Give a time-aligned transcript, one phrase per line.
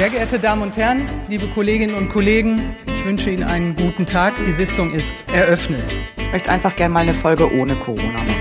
[0.00, 4.34] Sehr geehrte Damen und Herren, liebe Kolleginnen und Kollegen, ich wünsche Ihnen einen guten Tag.
[4.46, 5.92] Die Sitzung ist eröffnet.
[6.16, 8.34] Ich möchte einfach gerne mal eine Folge ohne Corona machen.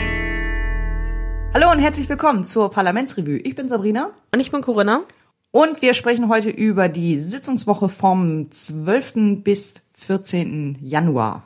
[1.53, 3.39] Hallo und herzlich willkommen zur Parlamentsrevue.
[3.39, 4.11] Ich bin Sabrina.
[4.33, 5.03] Und ich bin Corinna.
[5.51, 9.43] Und wir sprechen heute über die Sitzungswoche vom 12.
[9.43, 10.77] bis 14.
[10.81, 11.43] Januar.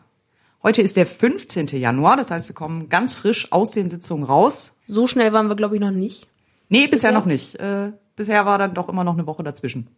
[0.62, 1.70] Heute ist der 15.
[1.70, 4.78] Januar, das heißt, wir kommen ganz frisch aus den Sitzungen raus.
[4.86, 6.28] So schnell waren wir, glaube ich, noch nicht.
[6.70, 7.12] Nee, bisher, bisher?
[7.14, 7.56] noch nicht.
[7.56, 9.90] Äh, bisher war dann doch immer noch eine Woche dazwischen.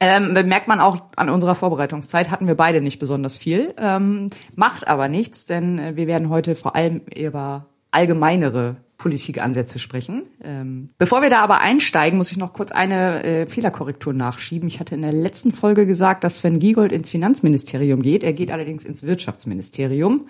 [0.00, 3.74] Ähm, merkt man auch an unserer Vorbereitungszeit, hatten wir beide nicht besonders viel.
[3.78, 10.22] Ähm, macht aber nichts, denn äh, wir werden heute vor allem über allgemeinere Politikansätze sprechen.
[10.42, 14.68] Ähm, bevor wir da aber einsteigen, muss ich noch kurz eine äh, Fehlerkorrektur nachschieben.
[14.68, 18.24] Ich hatte in der letzten Folge gesagt, dass Sven Giegold ins Finanzministerium geht.
[18.24, 20.26] Er geht allerdings ins Wirtschaftsministerium.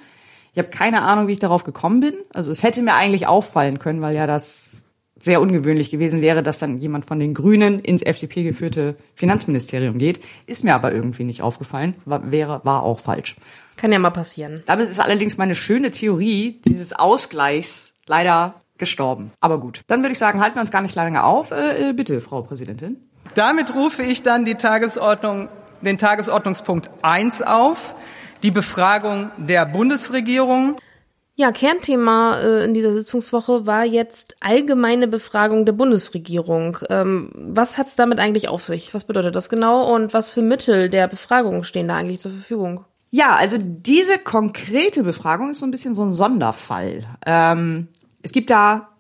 [0.53, 2.15] Ich habe keine Ahnung, wie ich darauf gekommen bin.
[2.33, 4.84] Also es hätte mir eigentlich auffallen können, weil ja das
[5.19, 10.21] sehr ungewöhnlich gewesen wäre, dass dann jemand von den Grünen ins FDP geführte Finanzministerium geht.
[10.47, 13.37] Ist mir aber irgendwie nicht aufgefallen, war, wäre, war auch falsch.
[13.77, 14.63] Kann ja mal passieren.
[14.67, 19.33] Damit ist allerdings meine schöne Theorie dieses Ausgleichs leider gestorben.
[19.41, 21.53] Aber gut, dann würde ich sagen, halten wir uns gar nicht lange auf.
[21.53, 22.97] Äh, äh bitte, Frau Präsidentin.
[23.35, 25.49] Damit rufe ich dann die Tagesordnung,
[25.81, 27.95] den Tagesordnungspunkt 1 auf,
[28.43, 30.77] die Befragung der Bundesregierung.
[31.37, 36.79] Ja, Kernthema äh, in dieser Sitzungswoche war jetzt allgemeine Befragung der Bundesregierung.
[36.91, 38.95] Ähm, was hat es damit eigentlich auf sich?
[38.95, 42.85] Was bedeutet das genau und was für Mittel der Befragung stehen da eigentlich zur Verfügung?
[43.11, 47.05] Ja, also diese konkrete Befragung ist so ein bisschen so ein Sonderfall.
[47.27, 47.89] Ähm,
[48.23, 48.91] es gibt da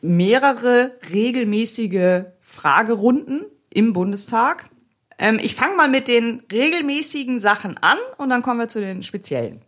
[0.00, 4.64] mehrere regelmäßige Fragerunden im Bundestag.
[5.18, 9.04] Ähm, ich fange mal mit den regelmäßigen Sachen an und dann kommen wir zu den
[9.04, 9.62] speziellen.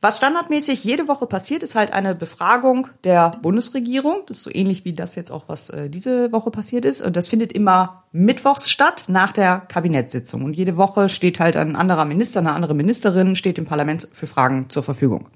[0.00, 4.22] Was standardmäßig jede Woche passiert, ist halt eine Befragung der Bundesregierung.
[4.28, 7.00] Das ist so ähnlich wie das jetzt auch, was äh, diese Woche passiert ist.
[7.00, 10.44] Und das findet immer mittwochs statt, nach der Kabinettssitzung.
[10.44, 14.28] Und jede Woche steht halt ein anderer Minister, eine andere Ministerin, steht im Parlament für
[14.28, 15.28] Fragen zur Verfügung.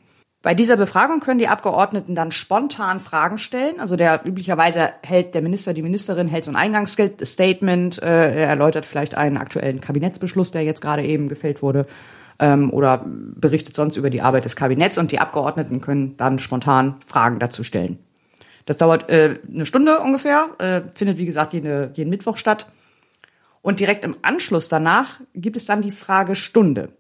[0.42, 3.80] Bei dieser Befragung können die Abgeordneten dann spontan Fragen stellen.
[3.80, 8.86] Also der üblicherweise hält der Minister, die Ministerin hält so ein Eingangsstatement, äh, er erläutert
[8.86, 11.86] vielleicht einen aktuellen Kabinettsbeschluss, der jetzt gerade eben gefällt wurde
[12.42, 16.96] ähm, oder berichtet sonst über die Arbeit des Kabinetts und die Abgeordneten können dann spontan
[17.06, 18.00] Fragen dazu stellen.
[18.66, 22.66] Das dauert äh, eine Stunde ungefähr, äh, findet wie gesagt jede, jeden Mittwoch statt.
[23.62, 26.92] Und direkt im Anschluss danach gibt es dann die Fragestunde.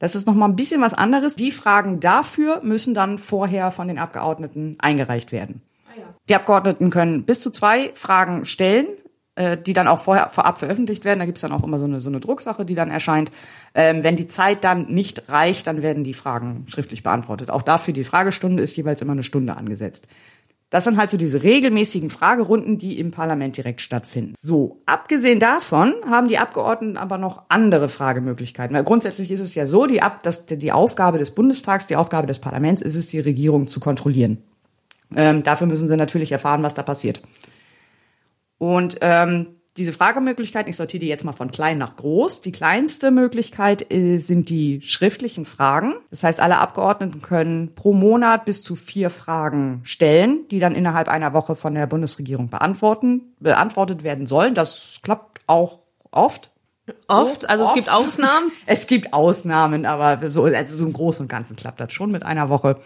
[0.00, 1.36] Das ist nochmal ein bisschen was anderes.
[1.36, 5.62] Die Fragen dafür müssen dann vorher von den Abgeordneten eingereicht werden.
[5.86, 6.14] Ah.
[6.28, 8.86] Die Abgeordneten können bis zu zwei Fragen stellen
[9.40, 11.18] äh, die dann auch vorher vorab veröffentlicht werden.
[11.18, 13.30] Da gibt's dann auch immer so eine, so eine Drucksache, die dann erscheint.
[13.74, 17.48] Ähm, wenn die Zeit dann nicht reicht, dann werden die Fragen schriftlich beantwortet.
[17.48, 20.08] Auch dafür die Fragestunde ist jeweils immer eine Stunde angesetzt.
[20.68, 24.34] Das sind halt so diese regelmäßigen Fragerunden, die im Parlament direkt stattfinden.
[24.38, 28.76] So, abgesehen davon haben die Abgeordneten aber noch andere Fragemöglichkeiten.
[28.76, 32.26] Weil grundsätzlich ist es ja so, die, Ab dass die Aufgabe des Bundestags, die Aufgabe
[32.26, 34.42] des Parlaments ist es, die Regierung zu kontrollieren.
[35.16, 37.22] Ähm, dafür müssen sie natürlich erfahren, was da passiert.
[38.60, 42.42] Und ähm, diese Fragemöglichkeiten, ich sortiere die jetzt mal von klein nach groß.
[42.42, 45.94] Die kleinste Möglichkeit äh, sind die schriftlichen Fragen.
[46.10, 51.08] Das heißt, alle Abgeordneten können pro Monat bis zu vier Fragen stellen, die dann innerhalb
[51.08, 54.54] einer Woche von der Bundesregierung beantworten, beantwortet werden sollen.
[54.54, 55.78] Das klappt auch
[56.10, 56.50] oft.
[57.08, 57.42] Oft?
[57.42, 57.78] So, also oft.
[57.78, 58.52] es gibt Ausnahmen?
[58.66, 62.24] Es gibt Ausnahmen, aber so, also so im Großen und Ganzen klappt das schon mit
[62.26, 62.78] einer Woche.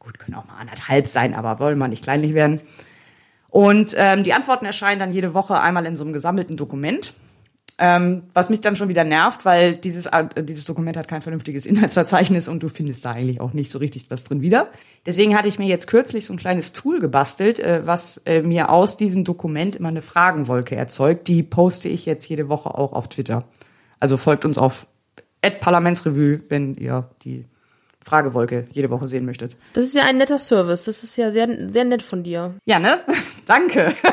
[0.00, 2.60] Gut, können auch mal anderthalb sein, aber wollen wir nicht kleinlich werden.
[3.50, 7.14] Und ähm, die Antworten erscheinen dann jede Woche einmal in so einem gesammelten Dokument.
[7.80, 11.64] Ähm, was mich dann schon wieder nervt, weil dieses, äh, dieses Dokument hat kein vernünftiges
[11.64, 14.68] Inhaltsverzeichnis und du findest da eigentlich auch nicht so richtig was drin wieder.
[15.06, 18.70] Deswegen hatte ich mir jetzt kürzlich so ein kleines Tool gebastelt, äh, was äh, mir
[18.70, 21.28] aus diesem Dokument immer eine Fragenwolke erzeugt.
[21.28, 23.44] Die poste ich jetzt jede Woche auch auf Twitter.
[24.00, 24.88] Also folgt uns auf
[25.40, 27.44] Parlamentsrevue, wenn ihr die
[28.08, 29.56] Fragewolke jede Woche sehen möchtet.
[29.74, 30.84] Das ist ja ein netter Service.
[30.84, 32.54] Das ist ja sehr, sehr nett von dir.
[32.64, 32.98] Ja, ne?
[33.46, 33.94] Danke.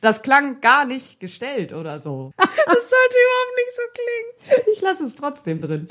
[0.00, 2.30] Das klang gar nicht gestellt oder so.
[2.38, 4.72] Das sollte überhaupt nicht so klingen.
[4.72, 5.88] Ich lasse es trotzdem drin.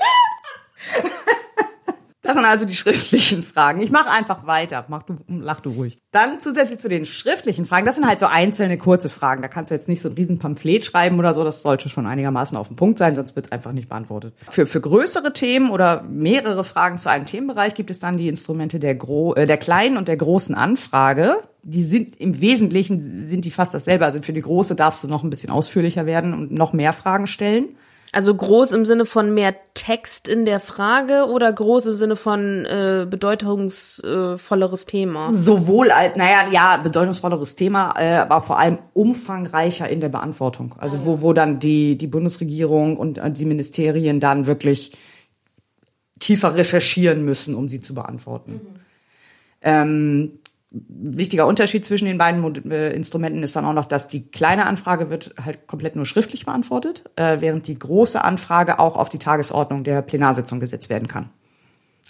[2.28, 3.80] Das sind also die schriftlichen Fragen.
[3.80, 4.84] Ich mache einfach weiter.
[4.88, 5.98] Mach du, lach du ruhig.
[6.10, 9.40] Dann zusätzlich zu den schriftlichen Fragen, das sind halt so einzelne kurze Fragen.
[9.40, 11.42] Da kannst du jetzt nicht so ein riesen Pamphlet schreiben oder so.
[11.42, 14.34] Das sollte schon einigermaßen auf den Punkt sein, sonst wird es einfach nicht beantwortet.
[14.50, 18.78] Für, für größere Themen oder mehrere Fragen zu einem Themenbereich gibt es dann die Instrumente
[18.78, 21.34] der, Gro äh, der kleinen und der großen Anfrage.
[21.62, 24.04] Die sind im Wesentlichen sind die fast dasselbe.
[24.04, 27.26] Also für die große darfst du noch ein bisschen ausführlicher werden und noch mehr Fragen
[27.26, 27.70] stellen.
[28.12, 32.64] Also groß im Sinne von mehr Text in der Frage oder groß im Sinne von
[32.64, 35.32] äh, bedeutungsvolleres Thema?
[35.32, 40.74] Sowohl als, naja, ja, bedeutungsvolleres Thema, äh, aber vor allem umfangreicher in der Beantwortung.
[40.78, 44.96] Also wo, wo dann die, die Bundesregierung und äh, die Ministerien dann wirklich
[46.18, 48.52] tiefer recherchieren müssen, um sie zu beantworten.
[48.52, 48.80] Mhm.
[49.60, 50.38] Ähm,
[50.70, 55.08] wichtiger Unterschied zwischen den beiden äh, Instrumenten ist dann auch noch, dass die kleine Anfrage
[55.08, 59.84] wird halt komplett nur schriftlich beantwortet, äh, während die große Anfrage auch auf die Tagesordnung
[59.84, 61.30] der Plenarsitzung gesetzt werden kann.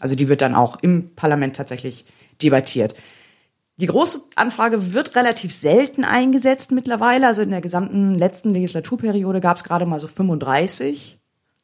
[0.01, 2.05] Also die wird dann auch im Parlament tatsächlich
[2.43, 2.95] debattiert.
[3.77, 7.29] Die große Anfrage wird relativ selten eingesetzt mittlerweile.
[7.29, 11.18] Also in der gesamten letzten Legislaturperiode gab es gerade mal so 35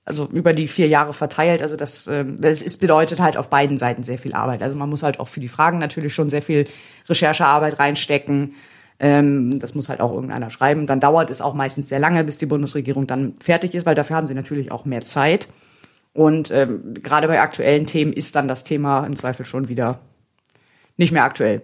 [0.05, 1.63] also über die vier Jahre verteilt.
[1.63, 4.63] Also das, äh, es ist, bedeutet halt auf beiden Seiten sehr viel Arbeit.
[4.63, 6.67] Also man muss halt auch für die Fragen natürlich schon sehr viel
[7.09, 8.55] Recherchearbeit reinstecken.
[9.01, 10.87] Ähm, das muss halt auch irgendeiner schreiben.
[10.87, 14.17] Dann dauert es auch meistens sehr lange, bis die Bundesregierung dann fertig ist, weil dafür
[14.17, 15.49] haben sie natürlich auch mehr Zeit.
[16.13, 20.01] Und ähm, gerade bei aktuellen Themen ist dann das Thema im Zweifel schon wieder
[20.97, 21.63] nicht mehr aktuell.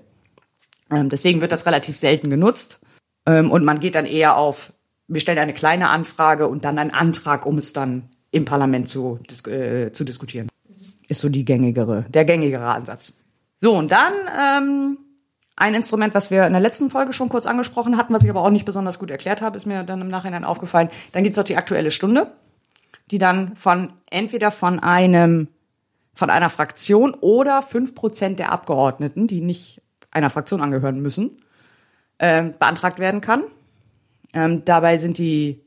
[0.91, 2.81] Ähm, deswegen wird das relativ selten genutzt.
[3.27, 4.73] Ähm, und man geht dann eher auf,
[5.07, 9.19] wir stellen eine kleine Anfrage und dann einen Antrag, um es dann im Parlament zu,
[9.47, 10.49] äh, zu diskutieren.
[11.09, 13.15] Ist so die gängigere, der gängigere Ansatz.
[13.59, 14.13] So, und dann
[14.59, 14.99] ähm,
[15.57, 18.43] ein Instrument, was wir in der letzten Folge schon kurz angesprochen hatten, was ich aber
[18.43, 20.89] auch nicht besonders gut erklärt habe, ist mir dann im Nachhinein aufgefallen.
[21.13, 22.33] Dann gibt's auch die Aktuelle Stunde,
[23.11, 25.49] die dann von entweder von einem
[26.15, 29.81] von einer Fraktion oder fünf Prozent der Abgeordneten, die nicht
[30.11, 31.43] einer Fraktion angehören müssen,
[32.19, 33.45] äh, beantragt werden kann.
[34.33, 35.65] Ähm, dabei sind die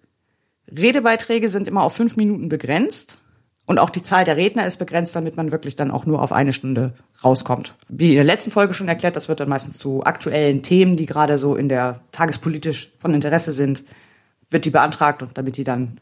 [0.78, 3.20] Redebeiträge sind immer auf fünf Minuten begrenzt.
[3.66, 6.34] Und auch die Zahl der Redner ist begrenzt, damit man wirklich dann auch nur auf
[6.34, 7.76] eine Stunde rauskommt.
[7.88, 11.06] Wie in der letzten Folge schon erklärt, das wird dann meistens zu aktuellen Themen, die
[11.06, 13.86] gerade so in der tagespolitisch von Interesse sind,
[14.50, 16.02] wird die beantragt und damit die dann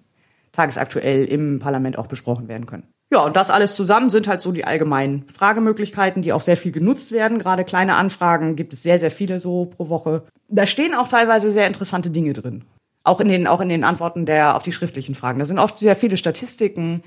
[0.54, 2.88] tagesaktuell im Parlament auch besprochen werden können.
[3.14, 6.72] Ja, und das alles zusammen sind halt so die allgemeinen Fragemöglichkeiten, die auch sehr viel
[6.72, 7.40] genutzt werden.
[7.40, 10.24] Gerade kleine Anfragen gibt es sehr, sehr viele so pro Woche.
[10.48, 12.64] Da stehen auch teilweise sehr interessante Dinge drin.
[13.04, 15.40] Auch in den, auch in den Antworten der, auf die schriftlichen Fragen.
[15.40, 17.02] Da sind oft sehr viele Statistiken.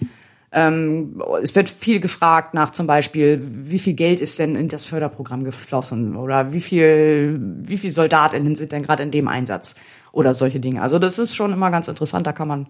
[0.50, 4.86] Ähm, es wird viel gefragt nach zum Beispiel, wie viel Geld ist denn in das
[4.86, 9.74] Förderprogramm geflossen oder wie viel, wie viel SoldatInnen sind denn gerade in dem Einsatz
[10.12, 10.80] oder solche Dinge.
[10.80, 12.26] Also das ist schon immer ganz interessant.
[12.26, 12.68] Da kann man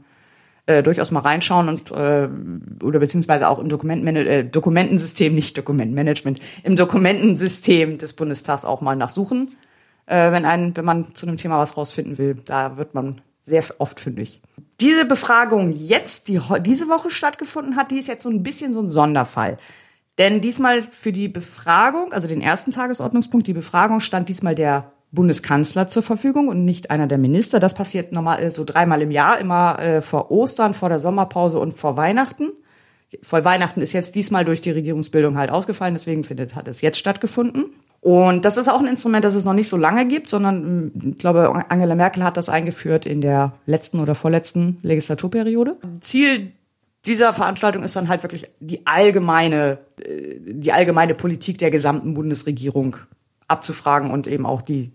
[0.66, 2.28] äh, durchaus mal reinschauen und äh,
[2.82, 8.96] oder beziehungsweise auch im Dokumentenman äh, Dokumentensystem, nicht Dokumentenmanagement, im Dokumentensystem des Bundestags auch mal
[8.96, 9.56] nachsuchen
[10.06, 12.36] äh, wenn, ein, wenn man zu einem Thema was rausfinden will.
[12.44, 14.40] Da wird man sehr oft fündig.
[14.80, 18.80] Diese Befragung jetzt, die diese Woche stattgefunden hat, die ist jetzt so ein bisschen so
[18.80, 19.58] ein Sonderfall.
[20.18, 25.88] Denn diesmal für die Befragung, also den ersten Tagesordnungspunkt, die Befragung stand diesmal der Bundeskanzler
[25.88, 27.60] zur Verfügung und nicht einer der Minister.
[27.60, 31.58] Das passiert normal äh, so dreimal im Jahr, immer äh, vor Ostern, vor der Sommerpause
[31.58, 32.50] und vor Weihnachten.
[33.22, 36.98] Vor Weihnachten ist jetzt diesmal durch die Regierungsbildung halt ausgefallen, deswegen findet, hat es jetzt
[36.98, 37.66] stattgefunden.
[38.04, 41.10] Und das ist auch ein Instrument, das es noch nicht so lange gibt, sondern hm,
[41.12, 45.78] ich glaube, Angela Merkel hat das eingeführt in der letzten oder vorletzten Legislaturperiode.
[46.00, 46.52] Ziel
[47.06, 52.96] dieser Veranstaltung ist dann halt wirklich die allgemeine, äh, die allgemeine Politik der gesamten Bundesregierung
[53.48, 54.92] abzufragen und eben auch die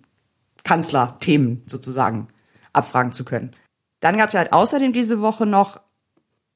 [0.63, 2.27] Kanzlerthemen sozusagen
[2.73, 3.51] abfragen zu können.
[4.01, 5.81] Dann gab es halt außerdem diese Woche noch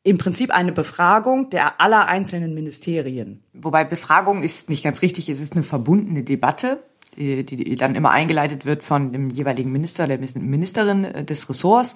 [0.04, 3.42] im Prinzip eine Befragung der aller einzelnen Ministerien.
[3.54, 6.84] Wobei Befragung ist nicht ganz richtig, es ist eine verbundene Debatte,
[7.18, 11.96] die, die dann immer eingeleitet wird von dem jeweiligen Minister, der Ministerin äh, des Ressorts,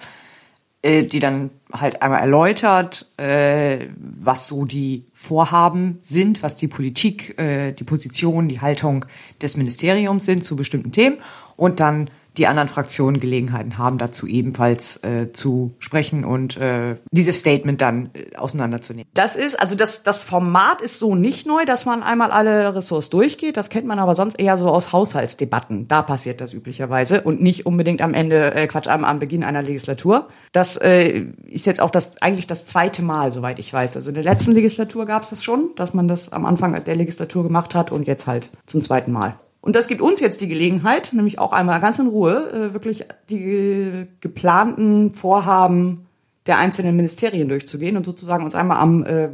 [0.80, 7.36] äh, die dann halt einmal erläutert, äh, was so die Vorhaben sind, was die Politik,
[7.38, 9.04] die Position, die Haltung
[9.42, 11.18] des Ministeriums sind zu bestimmten Themen
[11.56, 17.38] und dann die anderen Fraktionen Gelegenheiten haben, dazu ebenfalls äh, zu sprechen und äh, dieses
[17.38, 19.10] Statement dann äh, auseinanderzunehmen.
[19.14, 23.10] Das ist, also das, das Format ist so nicht neu, dass man einmal alle Ressorts
[23.10, 23.56] durchgeht.
[23.56, 25.88] Das kennt man aber sonst eher so aus Haushaltsdebatten.
[25.88, 29.62] Da passiert das üblicherweise und nicht unbedingt am Ende, äh, Quatsch, am, am Beginn einer
[29.62, 30.28] Legislatur.
[30.52, 33.96] Das äh, ist jetzt auch das eigentlich das zweite Mal, soweit ich weiß.
[33.96, 36.96] Also in der letzten Legislatur gab es das schon, dass man das am Anfang der
[36.96, 39.38] Legislatur gemacht hat und jetzt halt zum zweiten Mal.
[39.68, 43.04] Und das gibt uns jetzt die Gelegenheit, nämlich auch einmal ganz in Ruhe, äh, wirklich
[43.28, 46.06] die geplanten Vorhaben
[46.46, 49.28] der einzelnen Ministerien durchzugehen und sozusagen uns einmal am äh,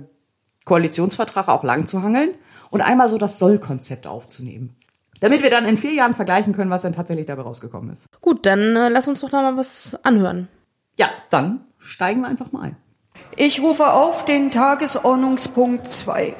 [0.64, 2.30] Koalitionsvertrag auch lang zu hangeln
[2.70, 4.74] und einmal so das Sollkonzept aufzunehmen.
[5.20, 8.08] Damit wir dann in vier Jahren vergleichen können, was dann tatsächlich dabei rausgekommen ist.
[8.20, 10.48] Gut, dann äh, lass uns doch noch mal was anhören.
[10.98, 12.76] Ja, dann steigen wir einfach mal ein.
[13.36, 16.34] Ich rufe auf den Tagesordnungspunkt 2.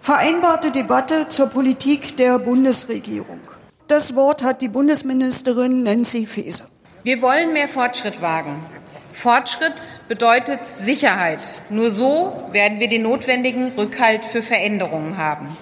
[0.00, 3.40] Vereinbarte Debatte zur Politik der Bundesregierung.
[3.88, 6.66] Das Wort hat die Bundesministerin Nancy Faeser.
[7.02, 8.60] Wir wollen mehr Fortschritt wagen.
[9.12, 11.62] Fortschritt bedeutet Sicherheit.
[11.70, 15.56] Nur so werden wir den notwendigen Rückhalt für Veränderungen haben.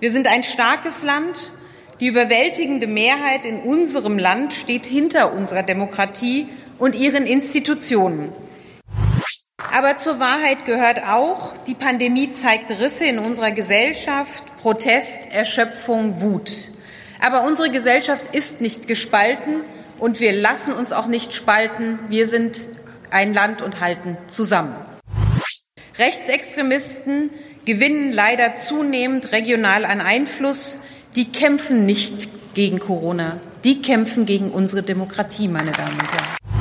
[0.00, 1.52] Wir sind ein starkes Land.
[2.00, 8.32] Die überwältigende Mehrheit in unserem Land steht hinter unserer Demokratie und ihren Institutionen.
[9.78, 16.70] Aber zur Wahrheit gehört auch, die Pandemie zeigt Risse in unserer Gesellschaft, Protest, Erschöpfung, Wut.
[17.20, 19.60] Aber unsere Gesellschaft ist nicht gespalten
[19.98, 21.98] und wir lassen uns auch nicht spalten.
[22.08, 22.68] Wir sind
[23.10, 24.74] ein Land und halten zusammen.
[25.98, 27.30] Rechtsextremisten
[27.64, 30.78] gewinnen leider zunehmend regional an Einfluss.
[31.14, 36.57] Die kämpfen nicht gegen Corona, die kämpfen gegen unsere Demokratie, meine Damen und Herren.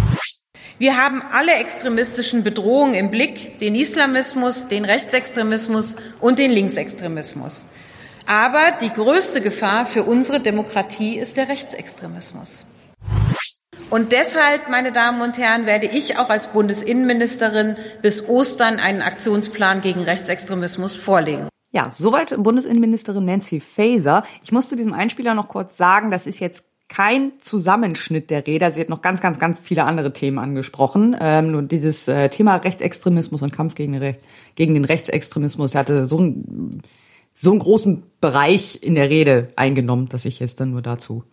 [0.80, 7.66] Wir haben alle extremistischen Bedrohungen im Blick, den Islamismus, den Rechtsextremismus und den Linksextremismus.
[8.28, 12.66] Aber die größte Gefahr für unsere Demokratie ist der Rechtsextremismus.
[13.90, 19.82] Und deshalb, meine Damen und Herren, werde ich auch als Bundesinnenministerin bis Ostern einen Aktionsplan
[19.82, 21.48] gegen Rechtsextremismus vorlegen.
[21.72, 24.24] Ja, soweit Bundesinnenministerin Nancy Faeser.
[24.44, 28.72] Ich muss zu diesem Einspieler noch kurz sagen, das ist jetzt kein Zusammenschnitt der Rede.
[28.72, 31.16] Sie hat noch ganz, ganz, ganz viele andere Themen angesprochen.
[31.20, 34.16] Ähm, nur dieses äh, Thema Rechtsextremismus und Kampf gegen, Re
[34.56, 36.82] gegen den Rechtsextremismus hatte so, ein,
[37.34, 41.24] so einen großen Bereich in der Rede eingenommen, dass ich jetzt dann nur dazu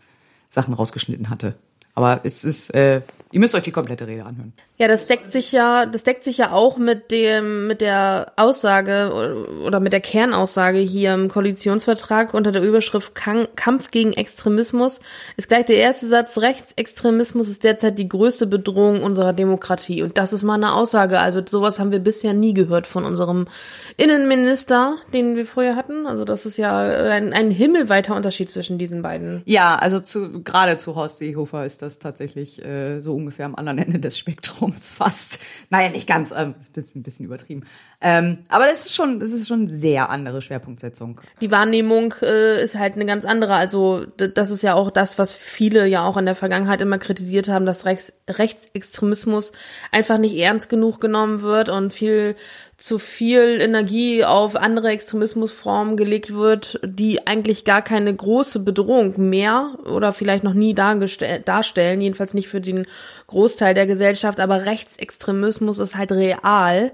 [0.51, 1.55] Sachen rausgeschnitten hatte.
[1.95, 3.03] Aber es ist, äh,
[3.35, 4.53] ihr müsst euch die komplette Rede anhören.
[4.79, 9.45] Ja, das deckt sich ja, das deckt sich ja auch mit dem, mit der Aussage
[9.67, 15.01] oder mit der Kernaussage hier im Koalitionsvertrag unter der Überschrift Kampf gegen Extremismus.
[15.37, 20.03] Ist gleich der erste Satz, Rechtsextremismus ist derzeit die größte Bedrohung unserer Demokratie.
[20.05, 21.19] Und das ist mal eine Aussage.
[21.19, 23.49] Also sowas haben wir bisher nie gehört von unserem
[23.97, 26.07] Innenminister, den wir vorher hatten.
[26.07, 29.43] Also das ist ja ein, ein himmelweiter Unterschied zwischen diesen beiden.
[29.45, 33.79] Ja, also zu, gerade zu Horst Seehofer ist das tatsächlich äh, so ungefähr am anderen
[33.79, 35.41] Ende des Spektrums fast.
[35.71, 37.65] Naja, nicht ganz, ähm, ist ein bisschen übertrieben.
[38.01, 41.21] Ähm, aber das ist schon, das ist schon sehr andere Schwerpunktsetzung.
[41.41, 43.55] Die Wahrnehmung äh, ist halt eine ganz andere.
[43.55, 47.49] Also das ist ja auch das, was viele ja auch in der Vergangenheit immer kritisiert
[47.49, 49.53] haben, dass Rechts Rechtsextremismus
[49.91, 52.37] einfach nicht ernst genug genommen wird und viel
[52.85, 59.79] zu viel Energie auf andere Extremismusformen gelegt wird, die eigentlich gar keine große Bedrohung mehr
[59.87, 62.87] oder vielleicht noch nie darstellen, jedenfalls nicht für den
[63.35, 66.93] Großteil der Gesellschaft, aber Rechtsextremismus ist halt real.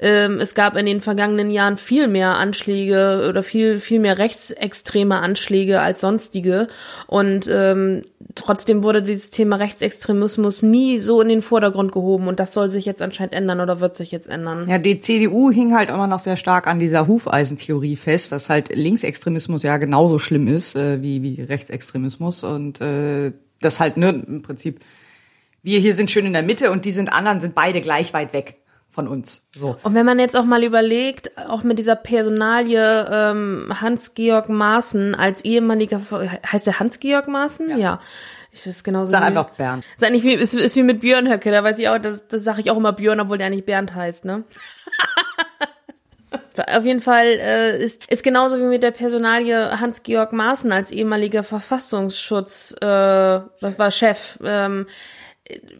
[0.00, 5.20] Ähm, es gab in den vergangenen Jahren viel mehr Anschläge oder viel, viel mehr rechtsextreme
[5.20, 6.68] Anschläge als sonstige
[7.08, 12.54] und ähm, trotzdem wurde dieses Thema Rechtsextremismus nie so in den Vordergrund gehoben und das
[12.54, 14.66] soll sich jetzt anscheinend ändern oder wird sich jetzt ändern.
[14.66, 18.74] Ja, die CDU hing halt immer noch sehr stark an dieser Hufeisentheorie fest, dass halt
[18.74, 24.40] Linksextremismus ja genauso schlimm ist äh, wie, wie Rechtsextremismus und äh, das halt ne, im
[24.40, 24.80] Prinzip
[25.62, 28.32] wir hier sind schön in der Mitte und die sind anderen sind beide gleich weit
[28.32, 29.48] weg von uns.
[29.54, 29.76] So.
[29.82, 35.44] Und wenn man jetzt auch mal überlegt, auch mit dieser Personalie ähm, Hans-Georg Maaßen als
[35.44, 36.00] ehemaliger,
[36.46, 37.70] heißt der Hans-Georg Maaßen?
[37.70, 37.76] Ja.
[37.76, 38.00] ja.
[38.52, 39.82] Ist das genauso Sag wie, einfach Bernd.
[39.96, 42.44] Sag nicht wie, ist, ist wie mit Björn Höcke, da weiß ich auch, das, das
[42.44, 44.44] sage ich auch immer Björn, obwohl der eigentlich Bernd heißt, ne?
[46.70, 51.44] Auf jeden Fall äh, ist, ist genauso wie mit der Personalie Hans-Georg Maaßen als ehemaliger
[51.44, 54.86] Verfassungsschutz, äh, das war Chef, ähm,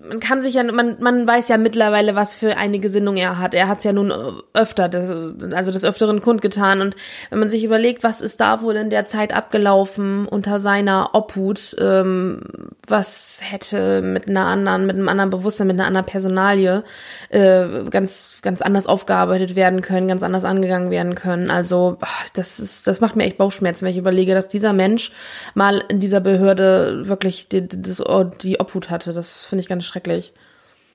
[0.08, 3.54] man kann sich ja, man, man weiß ja mittlerweile, was für eine Gesinnung er hat.
[3.54, 4.12] Er hat es ja nun
[4.52, 5.10] öfter, das,
[5.52, 6.80] also des Öfteren kundgetan.
[6.80, 6.96] Und
[7.30, 11.76] wenn man sich überlegt, was ist da wohl in der Zeit abgelaufen unter seiner Obhut,
[11.78, 12.40] ähm,
[12.88, 16.82] was hätte mit einer anderen, mit einem anderen Bewusstsein, mit einer anderen Personalie
[17.28, 21.50] äh, ganz, ganz anders aufgearbeitet werden können, ganz anders angegangen werden können.
[21.50, 21.98] Also
[22.34, 25.12] das ist, das macht mir echt Bauchschmerzen, wenn ich überlege, dass dieser Mensch
[25.54, 27.94] mal in dieser Behörde wirklich die, die,
[28.42, 29.12] die Obhut hatte.
[29.12, 30.32] Das finde ich ganz schrecklich.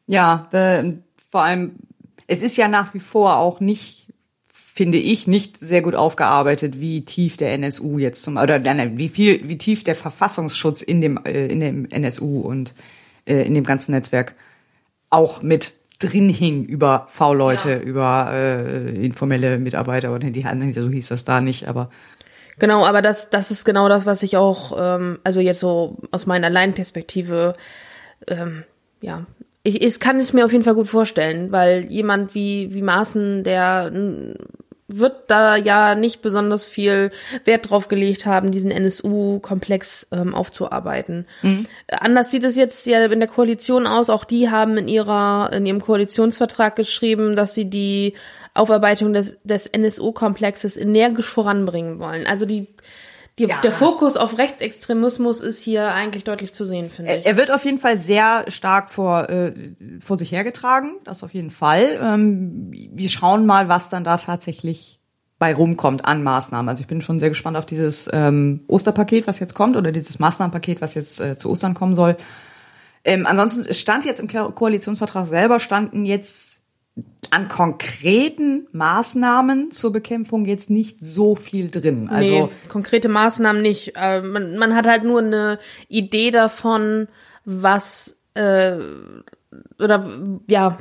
[0.07, 0.93] Ja, äh,
[1.31, 1.75] vor allem,
[2.25, 4.07] es ist ja nach wie vor auch nicht,
[4.51, 9.09] finde ich, nicht sehr gut aufgearbeitet, wie tief der NSU jetzt zum, oder nein, wie
[9.09, 12.73] viel, wie tief der Verfassungsschutz in dem, äh, in dem NSU und
[13.25, 14.33] äh, in dem ganzen Netzwerk
[15.11, 17.79] auch mit drin hing über V-Leute, ja.
[17.79, 21.91] über äh, informelle Mitarbeiter oder die so hieß das da nicht, aber
[22.59, 26.25] Genau, aber das, das ist genau das, was ich auch, ähm, also jetzt so aus
[26.25, 27.53] meiner Laienperspektive
[28.27, 28.63] ähm,
[29.01, 29.25] ja,
[29.63, 33.43] ich, ich kann es mir auf jeden Fall gut vorstellen, weil jemand wie, wie Maaßen,
[33.43, 33.91] der
[34.87, 37.11] wird da ja nicht besonders viel
[37.43, 41.25] Wert drauf gelegt haben, diesen NSU-Komplex ähm, aufzuarbeiten.
[41.41, 41.65] Mhm.
[41.91, 44.09] Anders sieht es jetzt ja in der Koalition aus.
[44.09, 48.13] Auch die haben in ihrer in ihrem Koalitionsvertrag geschrieben, dass sie die
[48.53, 52.25] Aufarbeitung des, des NSU-Komplexes energisch voranbringen wollen.
[52.25, 52.67] Also die
[53.39, 53.61] Die, ja.
[53.61, 57.25] Der Fokus auf Rechtsextremismus ist hier eigentlich deutlich zu sehen, finde ich.
[57.25, 59.53] Er wird auf jeden Fall sehr stark vor, äh,
[59.99, 61.99] vor sich hergetragen, das auf jeden Fall.
[62.01, 64.99] Ähm, wir schauen mal, was dann da tatsächlich
[65.37, 66.67] bei rumkommt an Maßnahmen.
[66.67, 70.17] Also ich bin schon sehr gespannt auf dieses ähm, Osterpaket, was jetzt kommt, oder dieses
[70.17, 72.17] Maßnahmenpaket, was jetzt äh, zu Ostern kommen soll.
[73.03, 76.61] Ähm, ansonsten stand jetzt im Ko Koalitionsvertrag selber, standen jetzt
[77.31, 82.09] an konkreten Maßnahmen zur Bekämpfung jetzt nicht so viel drin.
[82.09, 83.93] Also nee, konkrete Maßnahmen nicht.
[83.95, 87.07] Äh, man, man, hat halt nur eine Idee davon,
[87.45, 88.77] was äh,
[89.79, 90.09] oder
[90.47, 90.77] ja,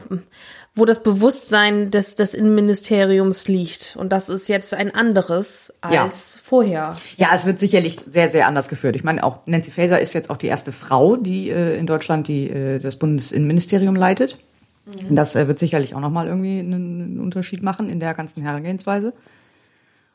[0.74, 3.96] wo das Bewusstsein des, des Innenministeriums liegt.
[3.98, 6.40] Und das ist jetzt ein anderes als ja.
[6.44, 6.96] vorher.
[7.16, 8.94] Ja, es wird sicherlich sehr, sehr anders geführt.
[8.94, 12.28] Ich meine, auch Nancy Faeser ist jetzt auch die erste Frau, die äh, in Deutschland
[12.28, 14.38] die äh, das Bundesinnenministerium leitet.
[14.86, 15.14] Mhm.
[15.14, 19.12] Das äh, wird sicherlich auch nochmal irgendwie einen, Unterschied machen in der ganzen Herangehensweise.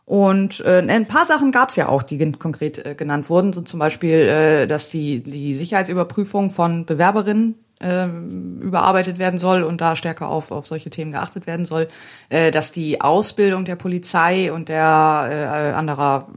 [0.05, 3.53] Und äh, ein paar Sachen gab es ja auch, die konkret äh, genannt wurden.
[3.53, 9.81] So zum Beispiel, äh, dass die, die Sicherheitsüberprüfung von Bewerberinnen äh, überarbeitet werden soll und
[9.81, 11.87] da stärker auf, auf solche Themen geachtet werden soll,
[12.29, 16.27] äh, dass die Ausbildung der Polizei und der äh, anderer,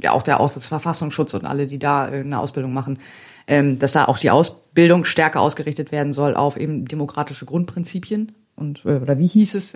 [0.00, 2.98] ja auch der, auch Verfassungsschutz und alle, die da äh, eine Ausbildung machen,
[3.48, 8.84] ähm, dass da auch die Ausbildung stärker ausgerichtet werden soll auf eben demokratische Grundprinzipien und
[8.84, 9.74] äh, oder wie hieß es?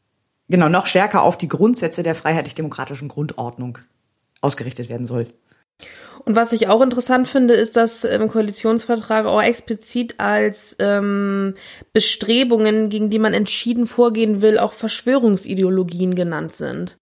[0.49, 3.79] Genau, noch stärker auf die Grundsätze der freiheitlich-demokratischen Grundordnung
[4.43, 5.29] ausgerichtet werden soll.
[6.25, 11.55] Und was ich auch interessant finde, ist, dass im Koalitionsvertrag auch explizit als ähm,
[11.93, 16.99] Bestrebungen, gegen die man entschieden vorgehen will, auch Verschwörungsideologien genannt sind.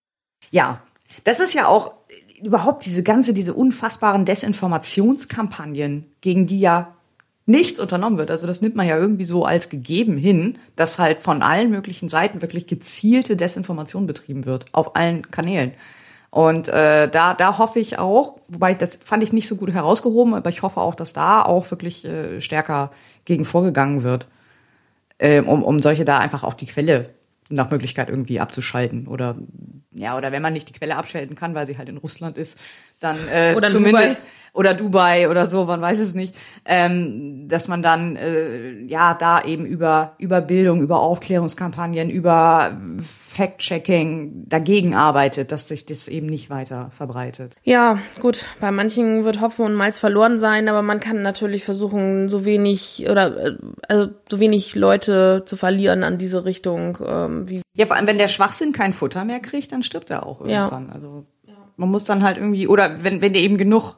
[0.50, 0.82] Ja,
[1.24, 1.92] das ist ja auch
[2.42, 6.94] überhaupt diese ganze, diese unfassbaren Desinformationskampagnen, gegen die ja
[7.46, 8.30] nichts unternommen wird.
[8.30, 12.08] Also das nimmt man ja irgendwie so als gegeben hin, dass halt von allen möglichen
[12.08, 15.72] Seiten wirklich gezielte Desinformation betrieben wird, auf allen Kanälen.
[16.30, 20.34] Und äh, da, da hoffe ich auch, wobei das fand ich nicht so gut herausgehoben,
[20.34, 22.90] aber ich hoffe auch, dass da auch wirklich äh, stärker
[23.24, 24.28] gegen vorgegangen wird,
[25.18, 27.10] äh, um, um solche da einfach auch die Quelle
[27.48, 29.36] nach Möglichkeit irgendwie abzuschalten oder
[30.00, 32.58] ja oder wenn man nicht die Quelle abschalten kann, weil sie halt in Russland ist,
[33.00, 34.22] dann äh, oder zumindest.
[34.52, 39.42] Oder Dubai oder so, man weiß es nicht, ähm, dass man dann äh, ja da
[39.42, 46.50] eben über über Bildung, über Aufklärungskampagnen, über Fact-Checking dagegen arbeitet, dass sich das eben nicht
[46.50, 47.54] weiter verbreitet.
[47.62, 52.28] Ja, gut, bei manchen wird Hopfen und Malz verloren sein, aber man kann natürlich versuchen,
[52.28, 53.56] so wenig oder äh,
[53.88, 56.98] also so wenig Leute zu verlieren an diese Richtung.
[57.06, 60.26] Ähm, wie ja, vor allem wenn der Schwachsinn kein Futter mehr kriegt, dann stirbt er
[60.26, 60.88] auch irgendwann.
[60.88, 60.94] Ja.
[60.94, 61.24] Also
[61.76, 63.96] man muss dann halt irgendwie, oder wenn, wenn dir eben genug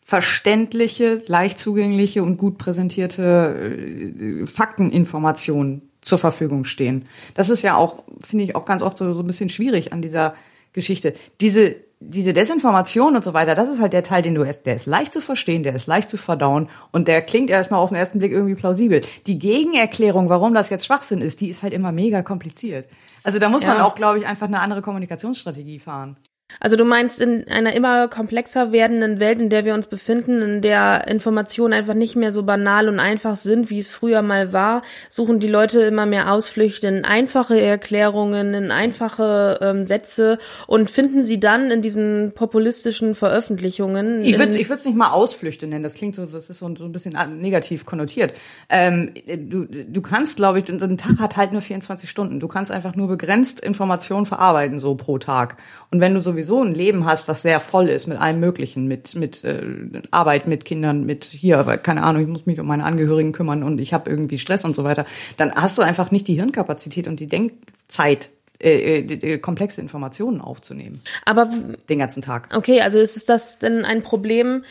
[0.00, 7.06] verständliche, leicht zugängliche und gut präsentierte äh, Fakteninformationen zur Verfügung stehen.
[7.34, 10.00] Das ist ja auch, finde ich, auch ganz oft so, so ein bisschen schwierig an
[10.00, 10.34] dieser
[10.72, 11.12] Geschichte.
[11.42, 14.76] Diese, diese Desinformation und so weiter, das ist halt der Teil, den du hast, der
[14.76, 17.98] ist leicht zu verstehen, der ist leicht zu verdauen und der klingt erstmal auf den
[17.98, 19.02] ersten Blick irgendwie plausibel.
[19.26, 22.88] Die Gegenerklärung, warum das jetzt Schwachsinn ist, die ist halt immer mega kompliziert.
[23.22, 23.74] Also da muss ja.
[23.74, 26.16] man auch, glaube ich, einfach eine andere Kommunikationsstrategie fahren.
[26.58, 30.62] Also du meinst in einer immer komplexer werdenden Welt, in der wir uns befinden, in
[30.62, 34.82] der Informationen einfach nicht mehr so banal und einfach sind, wie es früher mal war,
[35.08, 41.24] suchen die Leute immer mehr Ausflüchte in einfache Erklärungen, in einfache ähm, Sätze und finden
[41.24, 44.24] sie dann in diesen populistischen Veröffentlichungen.
[44.24, 45.82] Ich würde ich es nicht mal Ausflüchte nennen.
[45.82, 48.34] Das klingt so, das ist so, so ein bisschen negativ konnotiert.
[48.68, 52.40] Ähm, du, du kannst, glaube ich, so ein Tag hat halt nur 24 Stunden.
[52.40, 55.56] Du kannst einfach nur begrenzt Informationen verarbeiten so pro Tag.
[55.90, 58.86] Und wenn du sowieso sowieso ein Leben hast, was sehr voll ist mit allem Möglichen,
[58.86, 59.62] mit mit äh,
[60.10, 63.80] Arbeit, mit Kindern, mit hier, keine Ahnung, ich muss mich um meine Angehörigen kümmern und
[63.80, 67.20] ich habe irgendwie Stress und so weiter, dann hast du einfach nicht die Hirnkapazität und
[67.20, 68.30] die Denkzeit
[68.62, 71.00] äh, äh komplexe Informationen aufzunehmen.
[71.24, 71.50] Aber
[71.88, 72.48] den ganzen Tag.
[72.54, 74.64] Okay, also ist das denn ein Problem,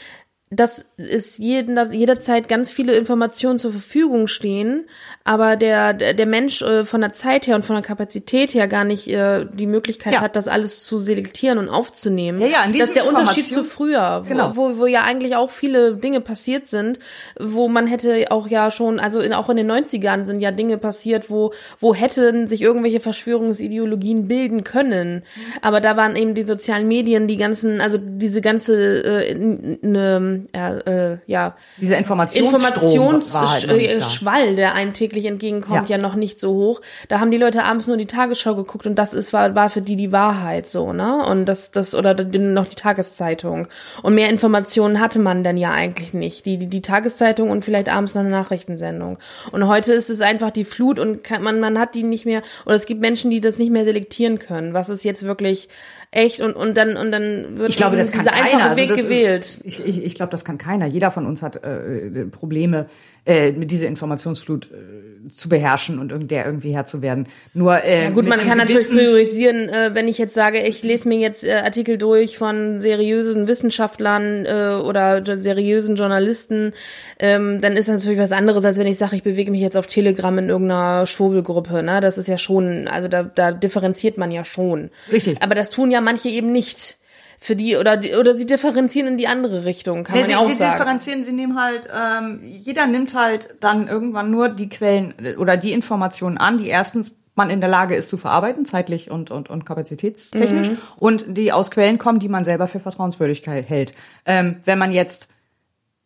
[0.52, 4.86] dass es jeden, jederzeit ganz viele Informationen zur Verfügung stehen,
[5.24, 8.84] aber der, der Mensch äh, von der Zeit her und von der Kapazität her gar
[8.84, 10.22] nicht äh, die Möglichkeit ja.
[10.22, 12.42] hat, das alles zu selektieren und aufzunehmen.
[12.42, 14.56] Ja, ja, in das ist der Unterschied zu früher, wo, genau.
[14.56, 16.98] wo, wo ja eigentlich auch viele Dinge passiert sind,
[17.40, 20.80] wo man hätte auch ja schon, also in, auch in den 90ern sind ja Dinge
[20.80, 25.18] passiert, wo, wo hätten sich irgendwelche Verschwörungsideologien bilden können.
[25.18, 25.42] Mhm.
[25.62, 31.18] Aber da waren eben die sozialen Medien, die ganzen, also diese ganze äh, ne, äh,
[31.26, 35.98] ja dieser Informationsschwall, halt der einem täglich entgegenkommt, ja.
[35.98, 36.02] ja.
[36.02, 36.82] noch nicht so hoch.
[37.08, 39.82] Da haben die Leute abends nur die Tagesschau geguckt und das ist war, war für
[39.82, 41.26] die die Wahrheit so, ne?
[41.26, 43.68] Und das das oder noch die Tageszeitung
[44.04, 46.46] und mehr Informationen hatte man dann ja eigentlich nicht.
[46.46, 49.18] Die die, die Tageszeitung und vielleicht abends noch eine Nachrichtensendung.
[49.52, 52.42] Und heute ist es einfach die Flut und kann, man man hat die nicht mehr
[52.66, 54.74] oder es gibt Menschen, die das nicht mehr selektieren können.
[54.74, 55.70] Was ist jetzt wirklich
[56.12, 58.46] Echt und und dann und dann wird ich glaube, das kann dieser keiner.
[58.46, 59.46] einfache Also Weg das gewählt.
[59.46, 60.88] Ist, ich ich, ich glaube, das kann keiner.
[60.88, 62.88] Jeder von uns hat äh, Probleme,
[63.28, 67.28] äh, mit dieser Informationsflut äh, zu beherrschen und irgend- der irgendwie Herr zu werden.
[67.54, 71.08] Nur äh, Ja gut, man kann natürlich priorisieren, äh, wenn ich jetzt sage, ich lese
[71.08, 76.74] mir jetzt äh, Artikel durch von seriösen Wissenschaftlern äh, oder seriösen Journalisten,
[77.20, 79.78] ähm, dann ist das natürlich was anderes, als wenn ich sage, ich bewege mich jetzt
[79.78, 81.84] auf Telegram in irgendeiner Schwurbelgruppe.
[81.84, 82.00] Ne?
[82.02, 84.90] Das ist ja schon, also da, da differenziert man ja schon.
[85.12, 85.42] Richtig.
[85.42, 86.98] Aber das tun ja manche eben nicht.
[87.42, 90.34] Für die oder die, oder sie differenzieren in die andere Richtung, kann Nee, man sie,
[90.34, 90.72] ja auch die sagen.
[90.78, 95.72] differenzieren, sie nehmen halt, ähm, jeder nimmt halt dann irgendwann nur die Quellen oder die
[95.72, 99.66] Informationen an, die erstens man in der Lage ist zu verarbeiten, zeitlich und, und, und
[99.66, 103.94] kapazitätstechnisch, und die aus Quellen kommen, die man selber für vertrauenswürdig hält.
[104.26, 105.30] Ähm, wenn man jetzt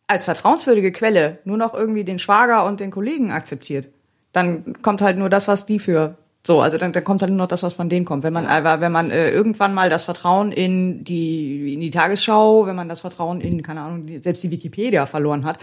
[0.06, 3.88] als vertrauenswürdige Quelle nur noch irgendwie den Schwager und den Kollegen akzeptiert,
[4.32, 6.16] dann kommt halt nur das, was die für
[6.46, 8.22] so, also dann, dann kommt halt nur noch das, was von denen kommt.
[8.22, 12.66] Wenn man, aber wenn man äh, irgendwann mal das Vertrauen in die in die Tagesschau,
[12.66, 15.58] wenn man das Vertrauen in keine Ahnung, selbst die Wikipedia verloren hat,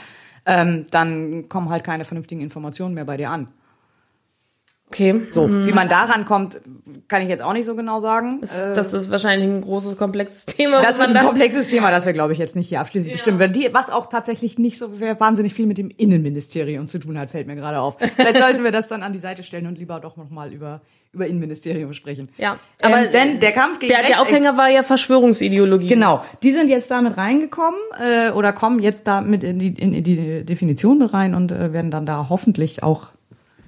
[0.45, 3.47] ähm, dann kommen halt keine vernünftigen Informationen mehr bei dir an.
[4.91, 6.59] Okay, So, wie man daran kommt,
[7.07, 8.39] kann ich jetzt auch nicht so genau sagen.
[8.41, 10.81] das, Äh, das ist wahrscheinlich ein großes komplexes Thema.
[10.81, 13.39] das ist ein komplexes Thema, das wir, glaube ich, jetzt nicht hier abschließend bestimmen.
[13.39, 17.29] Weil die, was auch tatsächlich nicht so wahnsinnig viel mit dem Innenministerium zu tun hat,
[17.29, 17.95] fällt mir gerade auf.
[18.17, 20.81] Vielleicht sollten wir das dann an die Seite stellen und lieber doch noch mal über,
[21.13, 22.27] über Innenministerium sprechen.
[22.37, 25.87] Ja, aber aber ähm, denn der Kampf gegen der, der Aufhänger war ja Verschwörungsideologie.
[25.87, 29.93] Genau, die sind jetzt damit reingekommen äh, oder kommen jetzt da mit in die, in,
[29.93, 33.11] in die Definition mit rein und äh, werden dann da hoffentlich auch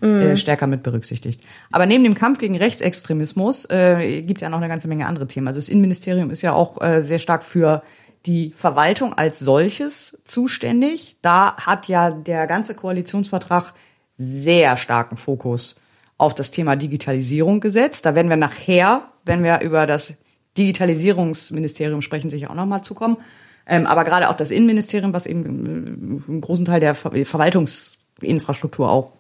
[0.03, 1.41] äh, stärker mit berücksichtigt.
[1.71, 5.27] Aber neben dem Kampf gegen Rechtsextremismus äh, gibt es ja noch eine ganze Menge andere
[5.27, 5.47] Themen.
[5.47, 7.83] Also das Innenministerium ist ja auch äh, sehr stark für
[8.25, 11.17] die Verwaltung als solches zuständig.
[11.21, 13.73] Da hat ja der ganze Koalitionsvertrag
[14.15, 15.75] sehr starken Fokus
[16.17, 18.05] auf das Thema Digitalisierung gesetzt.
[18.05, 20.13] Da werden wir nachher, wenn wir über das
[20.57, 23.17] Digitalisierungsministerium sprechen, sicher auch nochmal zukommen.
[23.65, 28.91] Ähm, aber gerade auch das Innenministerium, was eben äh, einen großen Teil der Ver Verwaltungsinfrastruktur
[28.91, 29.13] auch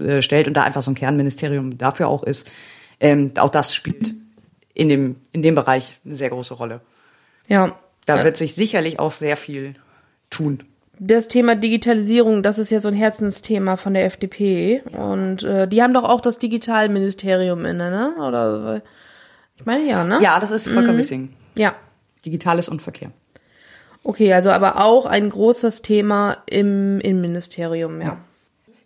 [0.00, 2.50] äh, stellt und da einfach so ein Kernministerium dafür auch ist,
[3.00, 4.14] ähm, auch das spielt
[4.74, 6.80] in dem, in dem Bereich eine sehr große Rolle.
[7.48, 7.78] Ja.
[8.06, 8.24] Da Ja.
[8.24, 9.74] wird sich sicherlich auch sehr viel
[10.30, 10.62] tun.
[10.98, 14.82] Das Thema Digitalisierung, das ist ja so ein Herzensthema von der FDP.
[14.92, 18.14] Und äh, die haben doch auch das Digitalministerium inne, ne?
[18.18, 18.82] Oder
[19.56, 20.18] ich meine ja, ne?
[20.22, 21.30] Ja, das ist Volker Wissing.
[21.56, 21.74] Ja.
[22.24, 23.12] Digitales und Verkehr.
[24.02, 28.18] Okay, also aber auch ein großes Thema im Innenministerium, ja.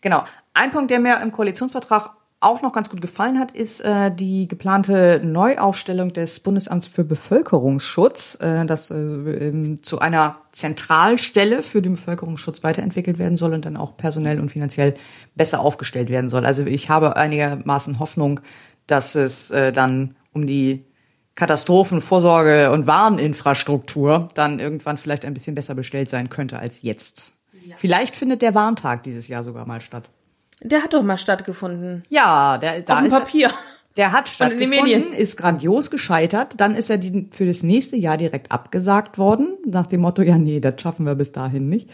[0.03, 0.25] Genau.
[0.55, 4.47] Ein Punkt, der mir im Koalitionsvertrag auch noch ganz gut gefallen hat, ist äh, die
[4.47, 11.93] geplante Neuaufstellung des Bundesamts für Bevölkerungsschutz, äh, das äh, ähm, zu einer Zentralstelle für den
[11.93, 14.95] Bevölkerungsschutz weiterentwickelt werden soll und dann auch personell und finanziell
[15.35, 16.45] besser aufgestellt werden soll.
[16.45, 18.41] Also ich habe einigermaßen Hoffnung,
[18.87, 20.85] dass es äh, dann um die
[21.35, 27.33] Katastrophenvorsorge und Warninfrastruktur dann irgendwann vielleicht ein bisschen besser bestellt sein könnte als jetzt.
[27.77, 30.11] Vielleicht findet der Warntag dieses Jahr sogar mal statt.
[30.65, 32.03] Der hat doch mal stattgefunden.
[32.09, 33.51] Ja, der, da Auf dem ist er- Papier.
[33.97, 35.13] Der hat stattgefunden, Medien.
[35.13, 36.55] ist grandios gescheitert.
[36.57, 40.37] Dann ist er die, für das nächste Jahr direkt abgesagt worden, nach dem Motto, ja,
[40.37, 41.89] nee, das schaffen wir bis dahin nicht.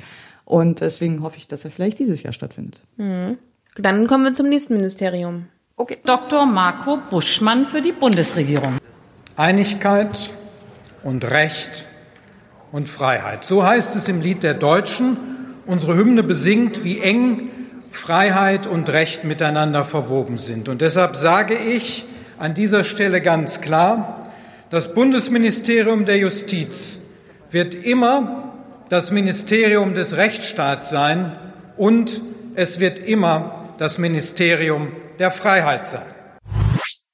[0.46, 2.80] Und deswegen hoffe ich, dass er vielleicht dieses Jahr stattfindet.
[2.96, 5.46] Dann kommen wir zum nächsten Ministerium.
[5.76, 5.98] Okay.
[6.06, 6.46] Dr.
[6.46, 8.78] Marco Buschmann für die Bundesregierung.
[9.36, 10.32] Einigkeit
[11.04, 11.84] und Recht
[12.72, 13.44] und Freiheit.
[13.44, 15.16] So heißt es im Lied der Deutschen.
[15.66, 17.50] Unsere Hymne besingt, wie eng
[17.90, 20.68] Freiheit und Recht miteinander verwoben sind.
[20.68, 22.06] Und deshalb sage ich
[22.38, 24.30] an dieser Stelle ganz klar,
[24.70, 27.00] das Bundesministerium der Justiz
[27.50, 28.54] wird immer
[28.88, 31.36] das Ministerium des Rechtsstaats sein
[31.76, 32.22] und
[32.54, 36.06] es wird immer das Ministerium der Freiheit sein.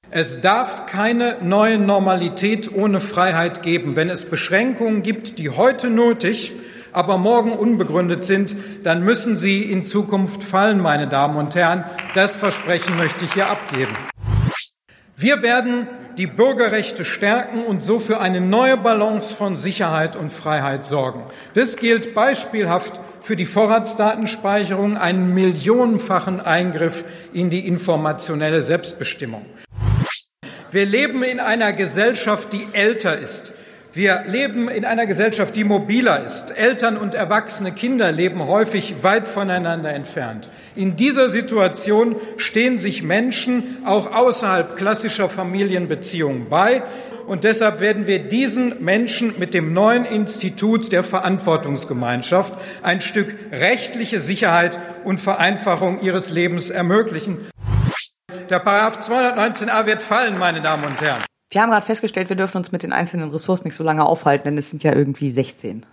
[0.09, 3.95] Es darf keine neue Normalität ohne Freiheit geben.
[3.95, 6.53] Wenn es Beschränkungen gibt, die heute nötig,
[6.97, 11.85] aber morgen unbegründet sind, dann müssen sie in Zukunft fallen, meine Damen und Herren.
[12.15, 13.93] Das Versprechen möchte ich hier abgeben.
[15.15, 20.85] Wir werden die Bürgerrechte stärken und so für eine neue Balance von Sicherheit und Freiheit
[20.85, 21.23] sorgen.
[21.53, 29.45] Das gilt beispielhaft für die Vorratsdatenspeicherung, einen millionenfachen Eingriff in die informationelle Selbstbestimmung.
[30.71, 33.53] Wir leben in einer Gesellschaft, die älter ist.
[33.97, 36.55] Wir leben in einer Gesellschaft, die mobiler ist.
[36.55, 40.51] Eltern und erwachsene Kinder leben häufig weit voneinander entfernt.
[40.75, 46.83] In dieser Situation stehen sich Menschen auch außerhalb klassischer Familienbeziehungen bei.
[47.25, 54.19] Und deshalb werden wir diesen Menschen mit dem neuen Institut der Verantwortungsgemeinschaft ein Stück rechtliche
[54.19, 57.37] Sicherheit und Vereinfachung ihres Lebens ermöglichen.
[58.51, 61.23] Der Paragraph 219a wird fallen, meine Damen und Herren.
[61.49, 64.45] Wir haben gerade festgestellt, wir dürfen uns mit den einzelnen Ressorts nicht so lange aufhalten,
[64.45, 65.85] denn es sind ja irgendwie 16.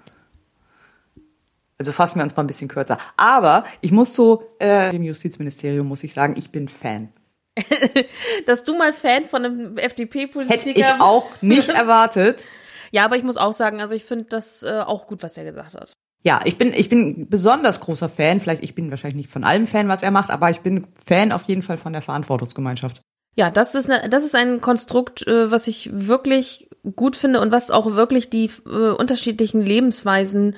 [1.79, 2.99] Also fassen wir uns mal ein bisschen kürzer.
[3.17, 7.13] Aber ich muss so, äh, dem Justizministerium muss ich sagen, ich bin Fan.
[8.47, 12.47] Dass du mal Fan von einem FDP-Politiker Hätte ich auch nicht erwartet.
[12.91, 15.45] Ja, aber ich muss auch sagen, also ich finde das äh, auch gut, was er
[15.45, 15.93] gesagt hat.
[16.23, 18.41] Ja, ich bin, ich bin besonders großer Fan.
[18.41, 21.33] Vielleicht, ich bin wahrscheinlich nicht von allem Fan, was er macht, aber ich bin Fan
[21.33, 23.03] auf jeden Fall von der Verantwortungsgemeinschaft.
[23.37, 27.51] Ja, das ist, ne, das ist ein Konstrukt, äh, was ich wirklich gut finde und
[27.53, 30.57] was auch wirklich die äh, unterschiedlichen Lebensweisen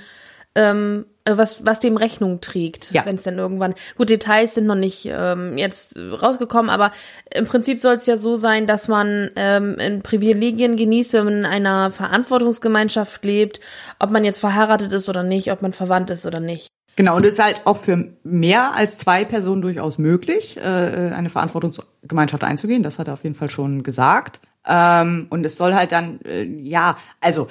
[0.57, 3.05] ähm, äh, was, was dem Rechnung trägt, Ja.
[3.05, 3.75] wenn es dann irgendwann.
[3.97, 6.93] Gut, Details sind noch nicht ähm, jetzt rausgekommen, aber
[7.35, 11.35] im Prinzip soll es ja so sein, dass man ähm, in Privilegien genießt, wenn man
[11.39, 13.61] in einer Verantwortungsgemeinschaft lebt,
[13.99, 16.69] ob man jetzt verheiratet ist oder nicht, ob man verwandt ist oder nicht.
[16.97, 21.29] Genau, und es ist halt auch für mehr als zwei Personen durchaus möglich, äh, eine
[21.29, 22.83] Verantwortungsgemeinschaft einzugehen.
[22.83, 24.41] Das hat er auf jeden Fall schon gesagt.
[24.67, 27.49] Ähm, und es soll halt dann, äh, ja, also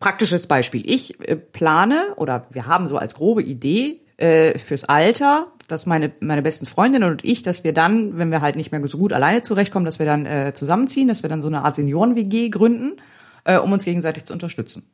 [0.00, 0.82] praktisches Beispiel.
[0.84, 6.42] Ich äh, plane oder wir haben so als grobe Idee fürs Alter, dass meine, meine
[6.42, 9.42] besten Freundinnen und ich, dass wir dann, wenn wir halt nicht mehr so gut alleine
[9.42, 12.96] zurechtkommen, dass wir dann äh, zusammenziehen, dass wir dann so eine Art Senioren-WG gründen,
[13.44, 14.90] äh, um uns gegenseitig zu unterstützen.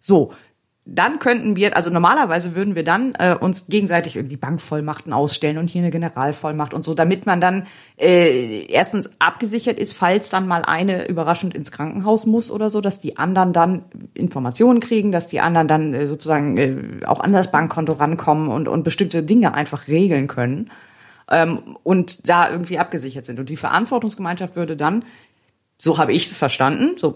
[0.00, 0.30] So,
[0.90, 5.68] dann könnten wir, also normalerweise würden wir dann äh, uns gegenseitig irgendwie Bankvollmachten ausstellen und
[5.68, 7.66] hier eine Generalvollmacht und so, damit man dann
[7.98, 12.98] äh, erstens abgesichert ist, falls dann mal eine überraschend ins Krankenhaus muss oder so, dass
[12.98, 17.50] die anderen dann Informationen kriegen, dass die anderen dann äh, sozusagen äh, auch an das
[17.50, 20.70] Bankkonto rankommen und, und bestimmte Dinge einfach regeln können
[21.30, 23.38] ähm, und da irgendwie abgesichert sind.
[23.38, 25.04] Und die Verantwortungsgemeinschaft würde dann
[25.80, 26.98] so habe ich es verstanden.
[26.98, 27.14] So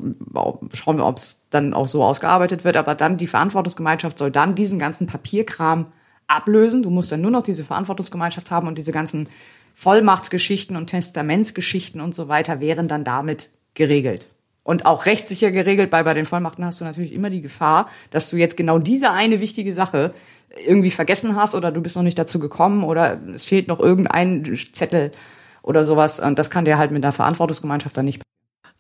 [0.73, 2.77] schauen wir, ob es dann auch so ausgearbeitet wird.
[2.77, 5.87] Aber dann die Verantwortungsgemeinschaft soll dann diesen ganzen Papierkram
[6.29, 6.83] ablösen.
[6.83, 9.29] Du musst dann nur noch diese Verantwortungsgemeinschaft haben und diese ganzen
[9.75, 14.29] Vollmachtsgeschichten und Testamentsgeschichten und so weiter wären dann damit geregelt.
[14.63, 18.31] Und auch rechtssicher geregelt, weil bei den Vollmachten hast du natürlich immer die Gefahr, dass
[18.31, 20.15] du jetzt genau diese eine wichtige Sache
[20.65, 24.45] irgendwie vergessen hast oder du bist noch nicht dazu gekommen oder es fehlt noch irgendein
[24.73, 25.11] Zettel
[25.63, 26.21] oder sowas.
[26.21, 28.23] Und das kann dir halt mit der Verantwortungsgemeinschaft dann nicht